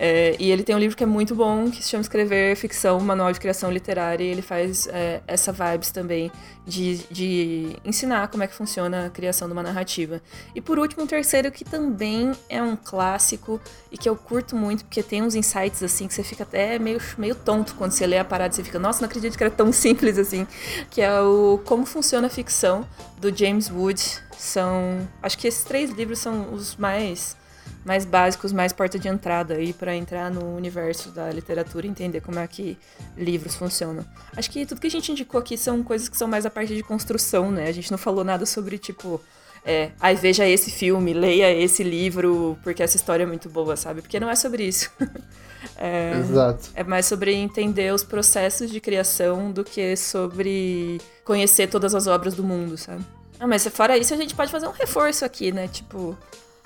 É, 0.00 0.36
e 0.38 0.52
ele 0.52 0.62
tem 0.62 0.76
um 0.76 0.78
livro 0.78 0.96
que 0.96 1.02
é 1.02 1.06
muito 1.06 1.34
bom, 1.34 1.68
que 1.68 1.82
se 1.82 1.88
chama 1.88 2.02
Escrever 2.02 2.54
Ficção, 2.54 3.00
Manual 3.00 3.32
de 3.32 3.40
Criação 3.40 3.68
Literária, 3.68 4.22
e 4.22 4.28
ele 4.28 4.42
faz 4.42 4.86
é, 4.86 5.20
essa 5.26 5.50
vibes 5.50 5.90
também 5.90 6.30
de, 6.64 6.98
de 7.10 7.76
ensinar 7.84 8.28
como 8.28 8.44
é 8.44 8.46
que 8.46 8.54
funciona 8.54 9.06
a 9.06 9.10
criação 9.10 9.48
de 9.48 9.52
uma 9.52 9.62
narrativa. 9.62 10.22
E 10.54 10.60
por 10.60 10.78
último, 10.78 11.02
um 11.02 11.06
terceiro 11.06 11.50
que 11.50 11.64
também 11.64 12.30
é 12.48 12.62
um 12.62 12.76
clássico 12.76 13.60
e 13.90 13.98
que 13.98 14.08
eu 14.08 14.14
curto 14.14 14.54
muito, 14.54 14.84
porque 14.84 15.02
tem 15.02 15.20
uns 15.20 15.34
insights 15.34 15.82
assim 15.82 16.06
que 16.06 16.14
você 16.14 16.22
fica 16.22 16.44
até 16.44 16.78
meio, 16.78 17.00
meio 17.16 17.34
tonto 17.34 17.74
quando 17.74 17.90
você 17.90 18.06
lê 18.06 18.18
a 18.18 18.24
parada, 18.24 18.54
você 18.54 18.62
fica, 18.62 18.78
nossa, 18.78 19.00
não 19.00 19.06
acredito 19.06 19.36
que 19.36 19.42
era 19.42 19.52
tão 19.52 19.72
simples 19.72 20.16
assim, 20.16 20.46
que 20.90 21.00
é 21.00 21.20
o 21.20 21.60
Como 21.64 21.84
Funciona 21.84 22.28
a 22.28 22.30
Ficção, 22.30 22.86
do 23.18 23.36
James 23.36 23.68
Wood. 23.68 24.00
São, 24.38 25.08
acho 25.20 25.36
que 25.36 25.48
esses 25.48 25.64
três 25.64 25.90
livros 25.90 26.20
são 26.20 26.54
os 26.54 26.76
mais 26.76 27.36
mais 27.84 28.04
básicos, 28.04 28.52
mais 28.52 28.72
porta 28.72 28.98
de 28.98 29.08
entrada 29.08 29.54
aí 29.54 29.72
para 29.72 29.94
entrar 29.94 30.30
no 30.30 30.56
universo 30.56 31.10
da 31.10 31.30
literatura 31.30 31.86
e 31.86 31.90
entender 31.90 32.20
como 32.20 32.38
é 32.38 32.46
que 32.46 32.76
livros 33.16 33.54
funcionam. 33.54 34.04
Acho 34.36 34.50
que 34.50 34.66
tudo 34.66 34.80
que 34.80 34.86
a 34.86 34.90
gente 34.90 35.10
indicou 35.10 35.40
aqui 35.40 35.56
são 35.56 35.82
coisas 35.82 36.08
que 36.08 36.16
são 36.16 36.28
mais 36.28 36.44
a 36.44 36.50
parte 36.50 36.74
de 36.74 36.82
construção, 36.82 37.50
né? 37.50 37.68
A 37.68 37.72
gente 37.72 37.90
não 37.90 37.98
falou 37.98 38.24
nada 38.24 38.44
sobre 38.44 38.78
tipo 38.78 39.20
é, 39.64 39.90
aí 40.00 40.16
veja 40.16 40.46
esse 40.46 40.70
filme, 40.70 41.12
leia 41.12 41.52
esse 41.52 41.82
livro, 41.82 42.58
porque 42.62 42.82
essa 42.82 42.96
história 42.96 43.24
é 43.24 43.26
muito 43.26 43.48
boa, 43.48 43.76
sabe? 43.76 44.00
Porque 44.00 44.18
não 44.18 44.30
é 44.30 44.34
sobre 44.34 44.64
isso. 44.64 44.90
é, 45.76 46.12
Exato. 46.18 46.70
É 46.74 46.84
mais 46.84 47.06
sobre 47.06 47.34
entender 47.34 47.92
os 47.92 48.02
processos 48.02 48.70
de 48.70 48.80
criação 48.80 49.50
do 49.50 49.64
que 49.64 49.96
sobre 49.96 51.00
conhecer 51.24 51.68
todas 51.68 51.94
as 51.94 52.06
obras 52.06 52.34
do 52.34 52.42
mundo, 52.42 52.76
sabe? 52.76 53.04
Ah, 53.38 53.46
mas 53.46 53.66
fora 53.68 53.96
isso, 53.96 54.12
a 54.14 54.16
gente 54.16 54.34
pode 54.34 54.50
fazer 54.50 54.66
um 54.66 54.72
reforço 54.72 55.24
aqui, 55.24 55.52
né? 55.52 55.68
Tipo, 55.68 56.16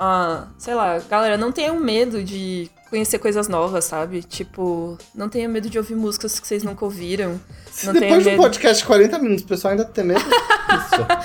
ah, 0.05 0.49
sei 0.59 0.75
lá, 0.75 0.99
galera, 0.99 1.37
não 1.37 1.53
tenham 1.53 1.79
medo 1.79 2.25
de 2.25 2.69
conhecer 2.93 3.19
coisas 3.19 3.49
novas, 3.49 3.87
sabe? 3.87 4.23
Tipo, 4.23 4.99
não 5.15 5.27
tenha 5.27 5.49
medo 5.49 5.71
de 5.71 5.79
ouvir 5.79 5.95
músicas 5.95 6.39
que 6.39 6.47
vocês 6.47 6.63
nunca 6.63 6.85
ouviram. 6.85 7.41
Não 7.85 7.95
Depois 7.95 8.23
de 8.23 8.29
um 8.29 8.37
podcast 8.37 8.83
de 8.83 8.87
40 8.87 9.19
minutos, 9.19 9.45
o 9.45 9.49
pessoal 9.49 9.71
ainda 9.71 9.87
tem 9.87 10.05
medo. 10.05 10.21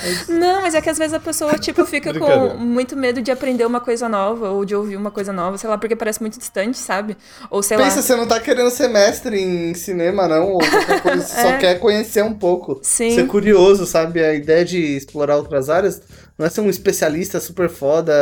Isso. 0.01 0.32
Não, 0.32 0.61
mas 0.61 0.76
é 0.76 0.82
que 0.82 0.89
às 0.89 0.97
vezes 0.97 1.13
a 1.13 1.20
pessoa, 1.20 1.59
tipo, 1.59 1.84
fica 1.86 2.18
com 2.18 2.55
muito 2.55 2.95
medo 2.95 3.22
de 3.22 3.32
aprender 3.32 3.65
uma 3.65 3.82
coisa 3.82 4.07
nova 4.07 4.49
ou 4.49 4.63
de 4.63 4.74
ouvir 4.74 4.95
uma 4.95 5.11
coisa 5.11 5.34
nova, 5.34 5.57
sei 5.57 5.70
lá, 5.70 5.78
porque 5.78 5.93
parece 5.93 6.22
muito 6.22 6.39
distante, 6.39 6.78
sabe? 6.78 7.18
Ou 7.51 7.61
sei 7.61 7.76
Pensa, 7.76 7.97
lá. 7.97 8.01
você 8.01 8.15
não 8.15 8.26
tá 8.26 8.39
querendo 8.39 8.70
ser 8.70 8.88
mestre 8.88 9.38
em 9.38 9.74
cinema, 9.74 10.26
não, 10.26 10.53
ou 10.53 10.59
qualquer 10.59 11.01
coisa, 11.01 11.22
você 11.22 11.36
é. 11.38 11.43
só 11.43 11.57
quer 11.57 11.80
conhecer 11.80 12.24
um 12.24 12.34
pouco. 12.34 12.80
Sim. 12.82 13.13
Ser 13.13 13.28
curioso, 13.28 13.86
sabe? 13.86 14.24
A 14.24 14.34
ideia 14.34 14.63
de 14.63 14.95
explorar 14.95 15.36
outras 15.36 15.70
áreas 15.70 16.01
não 16.38 16.45
é 16.45 16.49
ser 16.49 16.61
um 16.61 16.70
especialista 16.70 17.41
super 17.41 17.70
foda, 17.70 18.13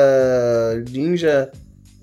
ninja, 0.89 1.52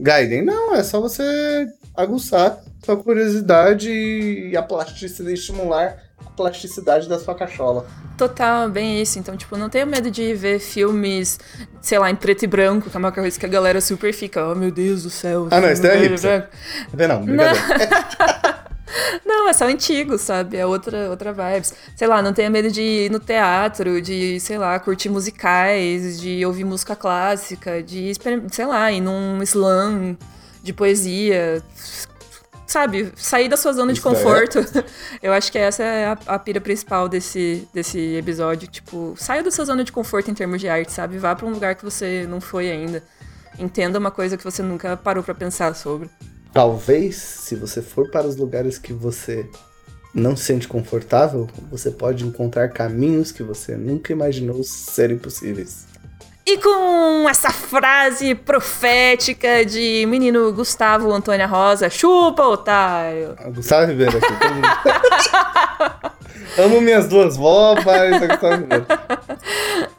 Gaiden. 0.03 0.43
Não, 0.43 0.75
é 0.75 0.83
só 0.83 1.01
você 1.01 1.67
aguçar 1.97 2.59
sua 2.85 2.97
curiosidade 2.97 3.91
e 3.91 4.57
a 4.57 4.63
plasticidade, 4.63 5.35
estimular 5.35 5.99
a 6.25 6.31
plasticidade 6.31 7.09
da 7.09 7.19
sua 7.19 7.35
cachola. 7.35 7.87
Total, 8.19 8.69
bem 8.69 9.01
isso. 9.01 9.19
Então, 9.19 9.37
tipo, 9.37 9.57
não 9.57 9.69
tenha 9.69 9.87
medo 9.87 10.11
de 10.11 10.35
ver 10.35 10.59
filmes, 10.59 11.39
sei 11.81 11.99
lá, 11.99 12.11
em 12.11 12.17
preto 12.17 12.45
e 12.45 12.47
branco, 12.47 12.91
que 12.91 12.97
é 12.97 12.99
uma 12.99 13.13
coisa 13.13 13.39
que 13.39 13.47
a 13.47 13.49
galera 13.49 13.81
super 13.81 14.13
fica, 14.13 14.47
oh 14.49 14.55
meu 14.55 14.71
Deus 14.71 15.05
do 15.05 15.11
céu. 15.11 15.49
Ah, 15.51 15.61
não, 15.61 15.71
isso 15.71 15.87
é 15.87 15.97
hipster. 15.97 16.49
Não. 16.93 17.25
Não. 17.25 17.53
Não, 19.25 19.49
é 19.49 19.53
só 19.53 19.67
antigo, 19.67 20.19
sabe? 20.19 20.57
É 20.57 20.67
outra, 20.67 21.11
outra 21.11 21.33
vibes. 21.33 21.75
Sei 21.97 22.07
lá, 22.07 22.23
não 22.23 22.33
tenha 22.33 22.51
medo 22.51 22.71
de 22.71 22.83
ir 22.83 23.11
no 23.11 23.19
teatro, 23.19 24.01
de, 24.01 24.39
sei 24.41 24.59
lá, 24.59 24.79
curtir 24.79 25.09
musicais, 25.09 26.21
de 26.21 26.45
ouvir 26.45 26.65
música 26.65 26.95
clássica, 26.95 27.83
de, 27.83 28.13
sei 28.51 28.67
lá, 28.67 28.91
ir 28.93 29.01
num 29.01 29.43
slam 29.43 30.17
de 30.63 30.73
poesia, 30.73 31.63
sabe, 32.67 33.13
sair 33.17 33.49
da 33.49 33.57
sua 33.57 33.73
zona 33.73 33.93
de 33.93 34.01
conforto. 34.01 34.59
É. 34.59 34.85
Eu 35.23 35.33
acho 35.33 35.51
que 35.51 35.59
essa 35.59 35.83
é 35.83 36.07
a, 36.07 36.19
a, 36.27 36.39
pira 36.39 36.61
principal 36.61 37.09
desse, 37.09 37.69
desse 37.73 38.17
episódio. 38.17 38.69
Tipo, 38.69 39.15
saia 39.17 39.43
da 39.43 39.51
sua 39.51 39.65
zona 39.65 39.85
de 39.85 39.93
conforto 39.93 40.31
em 40.31 40.35
termos 40.35 40.61
de 40.61 40.69
arte, 40.69 40.93
sabe? 40.93 41.19
Vá 41.19 41.35
para 41.35 41.47
um 41.47 41.51
lugar 41.51 41.75
que 41.75 41.85
você 41.85 42.27
não 42.29 42.41
foi 42.41 42.71
ainda. 42.71 43.03
Entenda 43.59 43.99
uma 43.99 44.11
coisa 44.11 44.37
que 44.37 44.45
você 44.45 44.63
nunca 44.63 44.97
parou 44.97 45.23
para 45.23 45.35
pensar 45.35 45.75
sobre. 45.75 46.09
Talvez, 46.53 47.17
se 47.17 47.57
você 47.57 47.81
for 47.81 48.11
para 48.11 48.27
os 48.27 48.37
lugares 48.37 48.79
que 48.79 48.93
você 48.93 49.49
não 50.15 50.37
se 50.37 50.45
sente 50.45 50.69
confortável, 50.69 51.49
você 51.71 51.91
pode 51.91 52.25
encontrar 52.25 52.69
caminhos 52.69 53.33
que 53.33 53.43
você 53.43 53.77
nunca 53.77 54.13
imaginou 54.13 54.63
serem 54.63 55.17
possíveis. 55.17 55.87
E 56.45 56.59
com 56.59 57.29
essa 57.29 57.51
frase 57.51 58.35
profética 58.35 59.65
de 59.65 60.05
menino 60.07 60.53
Gustavo 60.53 61.13
Antônia 61.13 61.47
Rosa, 61.47 61.89
chupa, 61.89 62.43
otário! 62.43 63.37
Gustavo 63.55 63.87
Ribeiro 63.87 64.19
aqui. 64.19 64.27
Amo 66.61 66.81
minhas 66.81 67.09
duas 67.09 67.37
vó, 67.37 67.77
mas 67.87 68.21
é 68.21 68.27
Gustavo 68.27 68.57
Ribeiro. 68.57 68.87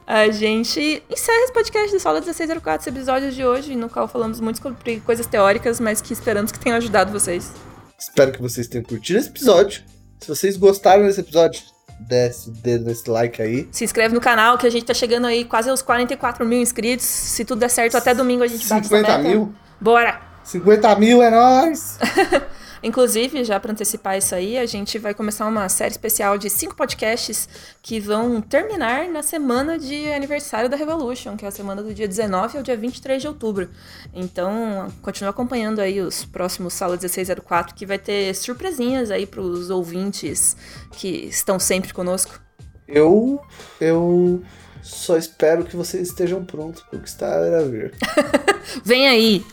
A 0.06 0.30
gente 0.30 1.02
encerra 1.10 1.44
esse 1.44 1.54
podcast 1.54 1.92
do 1.92 2.00
Sala 2.00 2.20
1604, 2.20 2.82
esse 2.82 2.90
episódio 2.90 3.32
de 3.32 3.46
hoje, 3.46 3.76
no 3.76 3.90
qual 3.90 4.08
falamos 4.08 4.42
muito 4.42 4.62
sobre 4.62 5.00
coisas 5.00 5.26
teóricas, 5.26 5.80
mas 5.80 6.02
que 6.02 6.12
esperamos 6.12 6.52
que 6.52 6.60
tenham 6.60 6.78
ajudado 6.78 7.12
vocês. 7.12 7.52
Espero 7.98 8.34
que 8.34 8.42
vocês 8.42 8.68
tenham 8.68 8.84
curtido 8.84 9.20
esse 9.20 9.30
episódio. 9.30 9.82
Se 10.20 10.28
vocês 10.28 10.58
gostaram 10.58 11.04
desse 11.04 11.22
episódio, 11.22 11.62
desce 12.02 12.52
dedo 12.52 12.86
nesse 12.86 13.10
like 13.10 13.42
aí. 13.42 13.68
Se 13.72 13.86
inscreve 13.86 14.14
no 14.14 14.20
canal, 14.20 14.58
que 14.58 14.68
a 14.68 14.70
gente 14.70 14.86
tá 14.86 14.94
chegando 14.94 15.26
aí 15.26 15.46
quase 15.46 15.70
aos 15.70 15.82
44 15.82 16.46
mil 16.46 16.60
inscritos. 16.60 17.06
Se 17.06 17.46
tudo 17.46 17.60
der 17.60 17.70
certo, 17.70 17.96
até 17.96 18.14
domingo 18.14 18.44
a 18.44 18.48
gente 18.48 18.68
bate 18.68 18.88
50 18.88 19.18
mil? 19.20 19.54
Bora! 19.80 20.22
50 20.44 20.96
mil 20.98 21.22
é 21.22 21.30
nóis! 21.30 21.98
Inclusive, 22.84 23.46
já 23.46 23.60
para 23.60 23.72
antecipar 23.72 24.18
isso 24.18 24.36
aí, 24.36 24.58
a 24.58 24.66
gente 24.66 25.00
vai 25.00 25.14
começar 25.14 25.48
uma 25.48 25.70
série 25.70 25.92
especial 25.92 26.38
de 26.38 26.50
cinco 26.50 26.76
podcasts 26.76 27.48
que 27.82 27.98
vão 27.98 28.42
terminar 28.42 29.08
na 29.08 29.24
semana 29.24 29.80
de 29.80 30.12
aniversário 30.12 30.70
da 30.70 30.76
Revolution, 30.76 31.38
que 31.38 31.46
é 31.46 31.48
a 31.48 31.52
semana 31.52 31.82
do 31.82 31.94
dia 31.94 32.08
19 32.08 32.58
ao 32.58 32.64
dia 32.64 32.76
23 32.76 33.22
de 33.22 33.28
outubro. 33.28 33.70
Então, 34.14 34.88
continue 35.02 35.30
acompanhando 35.30 35.80
aí 35.80 36.02
os 36.02 36.26
próximos 36.26 36.74
Sala 36.74 36.98
1604, 36.98 37.74
que 37.74 37.86
vai 37.86 37.98
ter 37.98 38.36
surpresinhas 38.36 39.10
aí 39.10 39.26
para 39.26 39.40
os 39.40 39.70
ouvintes 39.70 40.58
que 40.92 41.28
estão 41.28 41.58
sempre 41.58 41.94
conosco. 41.94 42.40
Eu. 42.86 43.40
Eu. 43.80 44.44
Só 44.82 45.16
espero 45.16 45.64
que 45.64 45.78
vocês 45.78 46.10
estejam 46.10 46.44
prontos 46.44 46.84
para 46.84 47.00
o 47.00 47.02
que 47.02 47.08
está 47.08 47.34
a 47.34 47.64
vir. 47.64 47.94
Vem 48.84 49.08
aí! 49.08 49.46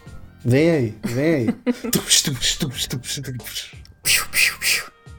Vem 0.44 0.70
aí, 0.70 0.94
vem 1.04 1.34
aí. 1.34 1.54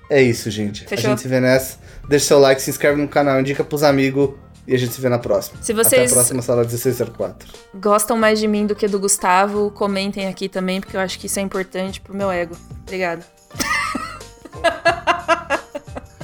é 0.10 0.22
isso, 0.22 0.50
gente. 0.50 0.86
Fechou? 0.86 1.08
A 1.08 1.10
gente 1.10 1.22
se 1.22 1.28
vê 1.28 1.40
nessa. 1.40 1.78
Deixa 2.08 2.26
seu 2.26 2.40
like, 2.40 2.62
se 2.62 2.70
inscreve 2.70 3.02
no 3.02 3.08
canal, 3.08 3.40
indica 3.40 3.64
pros 3.64 3.84
amigos. 3.84 4.32
E 4.68 4.76
a 4.76 4.78
gente 4.78 4.94
se 4.94 5.02
vê 5.02 5.10
na 5.10 5.18
próxima. 5.18 5.58
Se 5.62 5.74
vocês 5.74 6.04
Até 6.04 6.12
a 6.12 6.14
próxima 6.14 6.42
sala 6.42 6.62
1604. 6.62 7.50
gostam 7.76 8.16
mais 8.16 8.40
de 8.40 8.48
mim 8.48 8.68
do 8.68 8.76
que 8.76 8.88
do 8.88 9.00
Gustavo, 9.00 9.72
comentem 9.72 10.28
aqui 10.28 10.48
também, 10.48 10.80
porque 10.80 10.96
eu 10.96 11.02
acho 11.02 11.18
que 11.18 11.26
isso 11.26 11.40
é 11.40 11.42
importante 11.42 12.00
pro 12.00 12.16
meu 12.16 12.32
ego. 12.32 12.56
Obrigada. 12.84 13.26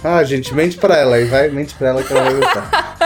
Ah, 0.03 0.23
gente, 0.23 0.53
mente 0.53 0.77
pra 0.77 0.95
ela 0.95 1.15
aí, 1.15 1.25
vai, 1.25 1.49
mente 1.49 1.73
pra 1.73 1.89
ela 1.89 2.03
que 2.03 2.13
ela 2.13 2.23
vai 2.23 2.35
gostar. 2.35 2.97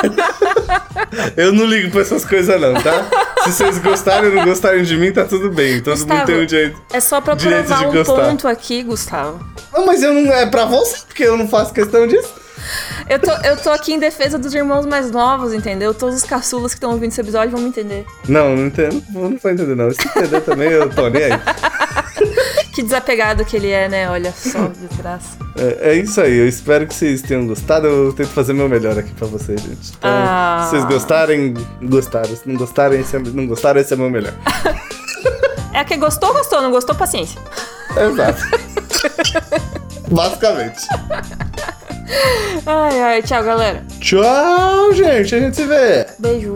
eu 1.38 1.54
não 1.54 1.66
ligo 1.66 1.90
pra 1.90 2.02
essas 2.02 2.26
coisas 2.26 2.60
não, 2.60 2.74
tá? 2.76 3.31
Se 3.44 3.52
vocês 3.52 3.78
gostarem 3.80 4.30
ou 4.30 4.36
não 4.36 4.46
gostarem 4.46 4.84
de 4.84 4.98
mim, 4.98 5.12
tá 5.12 5.26
tudo 5.26 5.50
bem. 5.50 5.82
Todo 5.82 5.98
mundo 5.98 6.08
Gustavo, 6.08 6.26
tem 6.26 6.46
um 6.46 6.48
jeito. 6.50 6.82
É 6.94 7.00
só 7.00 7.20
pra 7.22 7.34
Direito 7.36 7.66
provar 7.68 7.88
um 7.88 7.92
gostar. 7.92 8.14
ponto 8.30 8.48
aqui, 8.48 8.84
Gustavo. 8.84 9.40
Não, 9.74 9.86
mas 9.86 10.04
eu 10.04 10.14
não 10.14 10.32
é 10.34 10.46
pra 10.46 10.66
você, 10.66 10.98
porque 11.08 11.24
eu 11.24 11.38
não 11.38 11.48
faço 11.48 11.74
questão 11.74 12.06
disso. 12.08 12.34
Eu 13.10 13.20
tô, 13.20 13.32
eu 13.46 13.58
tô 13.58 13.70
aqui 13.72 13.94
em 13.94 14.00
defesa 14.00 14.38
dos 14.38 14.54
irmãos 14.54 14.86
mais 14.86 15.12
novos, 15.12 15.54
entendeu? 15.54 15.94
Todos 15.94 16.16
os 16.16 16.24
caçulas 16.24 16.72
que 16.74 16.78
estão 16.78 16.92
ouvindo 16.92 17.12
esse 17.12 17.22
episódio 17.22 17.52
vão 17.52 17.62
me 17.62 17.70
entender. 17.70 18.06
Não, 18.28 18.56
não 18.56 18.68
entendo. 18.68 19.04
Não 19.12 19.38
vou 19.38 19.52
entender, 19.52 19.76
não. 19.76 19.92
Se 19.92 20.08
entender 20.08 20.42
também, 20.42 20.70
eu 20.70 20.90
tô 20.90 21.10
nem 21.10 21.24
aí. 21.24 21.32
Que 22.72 22.82
desapegado 22.82 23.44
que 23.44 23.58
ele 23.58 23.70
é, 23.70 23.90
né? 23.90 24.10
Olha 24.10 24.32
só, 24.32 24.68
desgraça. 24.80 25.38
É, 25.58 25.90
é 25.92 25.96
isso 25.96 26.22
aí, 26.22 26.38
eu 26.38 26.48
espero 26.48 26.88
que 26.88 26.94
vocês 26.94 27.22
tenham 27.22 27.46
gostado. 27.46 27.86
Eu 27.86 28.14
tento 28.14 28.30
fazer 28.30 28.54
meu 28.54 28.70
melhor 28.70 28.98
aqui 28.98 29.12
pra 29.12 29.28
vocês, 29.28 29.60
gente. 29.60 29.92
Então, 29.98 30.10
Ah. 30.10 30.62
se 30.64 30.70
vocês 30.72 30.86
gostarem, 30.86 31.54
gostaram. 31.84 32.34
Se 32.34 32.48
não 32.48 32.56
gostarem, 32.56 33.02
é, 33.02 33.20
não 33.34 33.46
gostaram, 33.46 33.82
esse 33.82 33.94
é 33.94 33.98
meu 33.98 34.10
melhor. 34.10 34.34
É 35.74 35.86
que 35.86 35.96
gostou, 35.96 36.34
gostou. 36.34 36.62
Não 36.62 36.70
gostou, 36.70 36.94
paciência. 36.94 37.40
Exato. 37.98 38.42
Basicamente. 40.12 40.82
Ai, 42.66 43.02
ai. 43.02 43.22
Tchau, 43.22 43.44
galera. 43.44 43.84
Tchau, 44.00 44.94
gente. 44.94 45.36
A 45.36 45.40
gente 45.40 45.56
se 45.56 45.66
vê. 45.66 46.06
Beijo. 46.20 46.56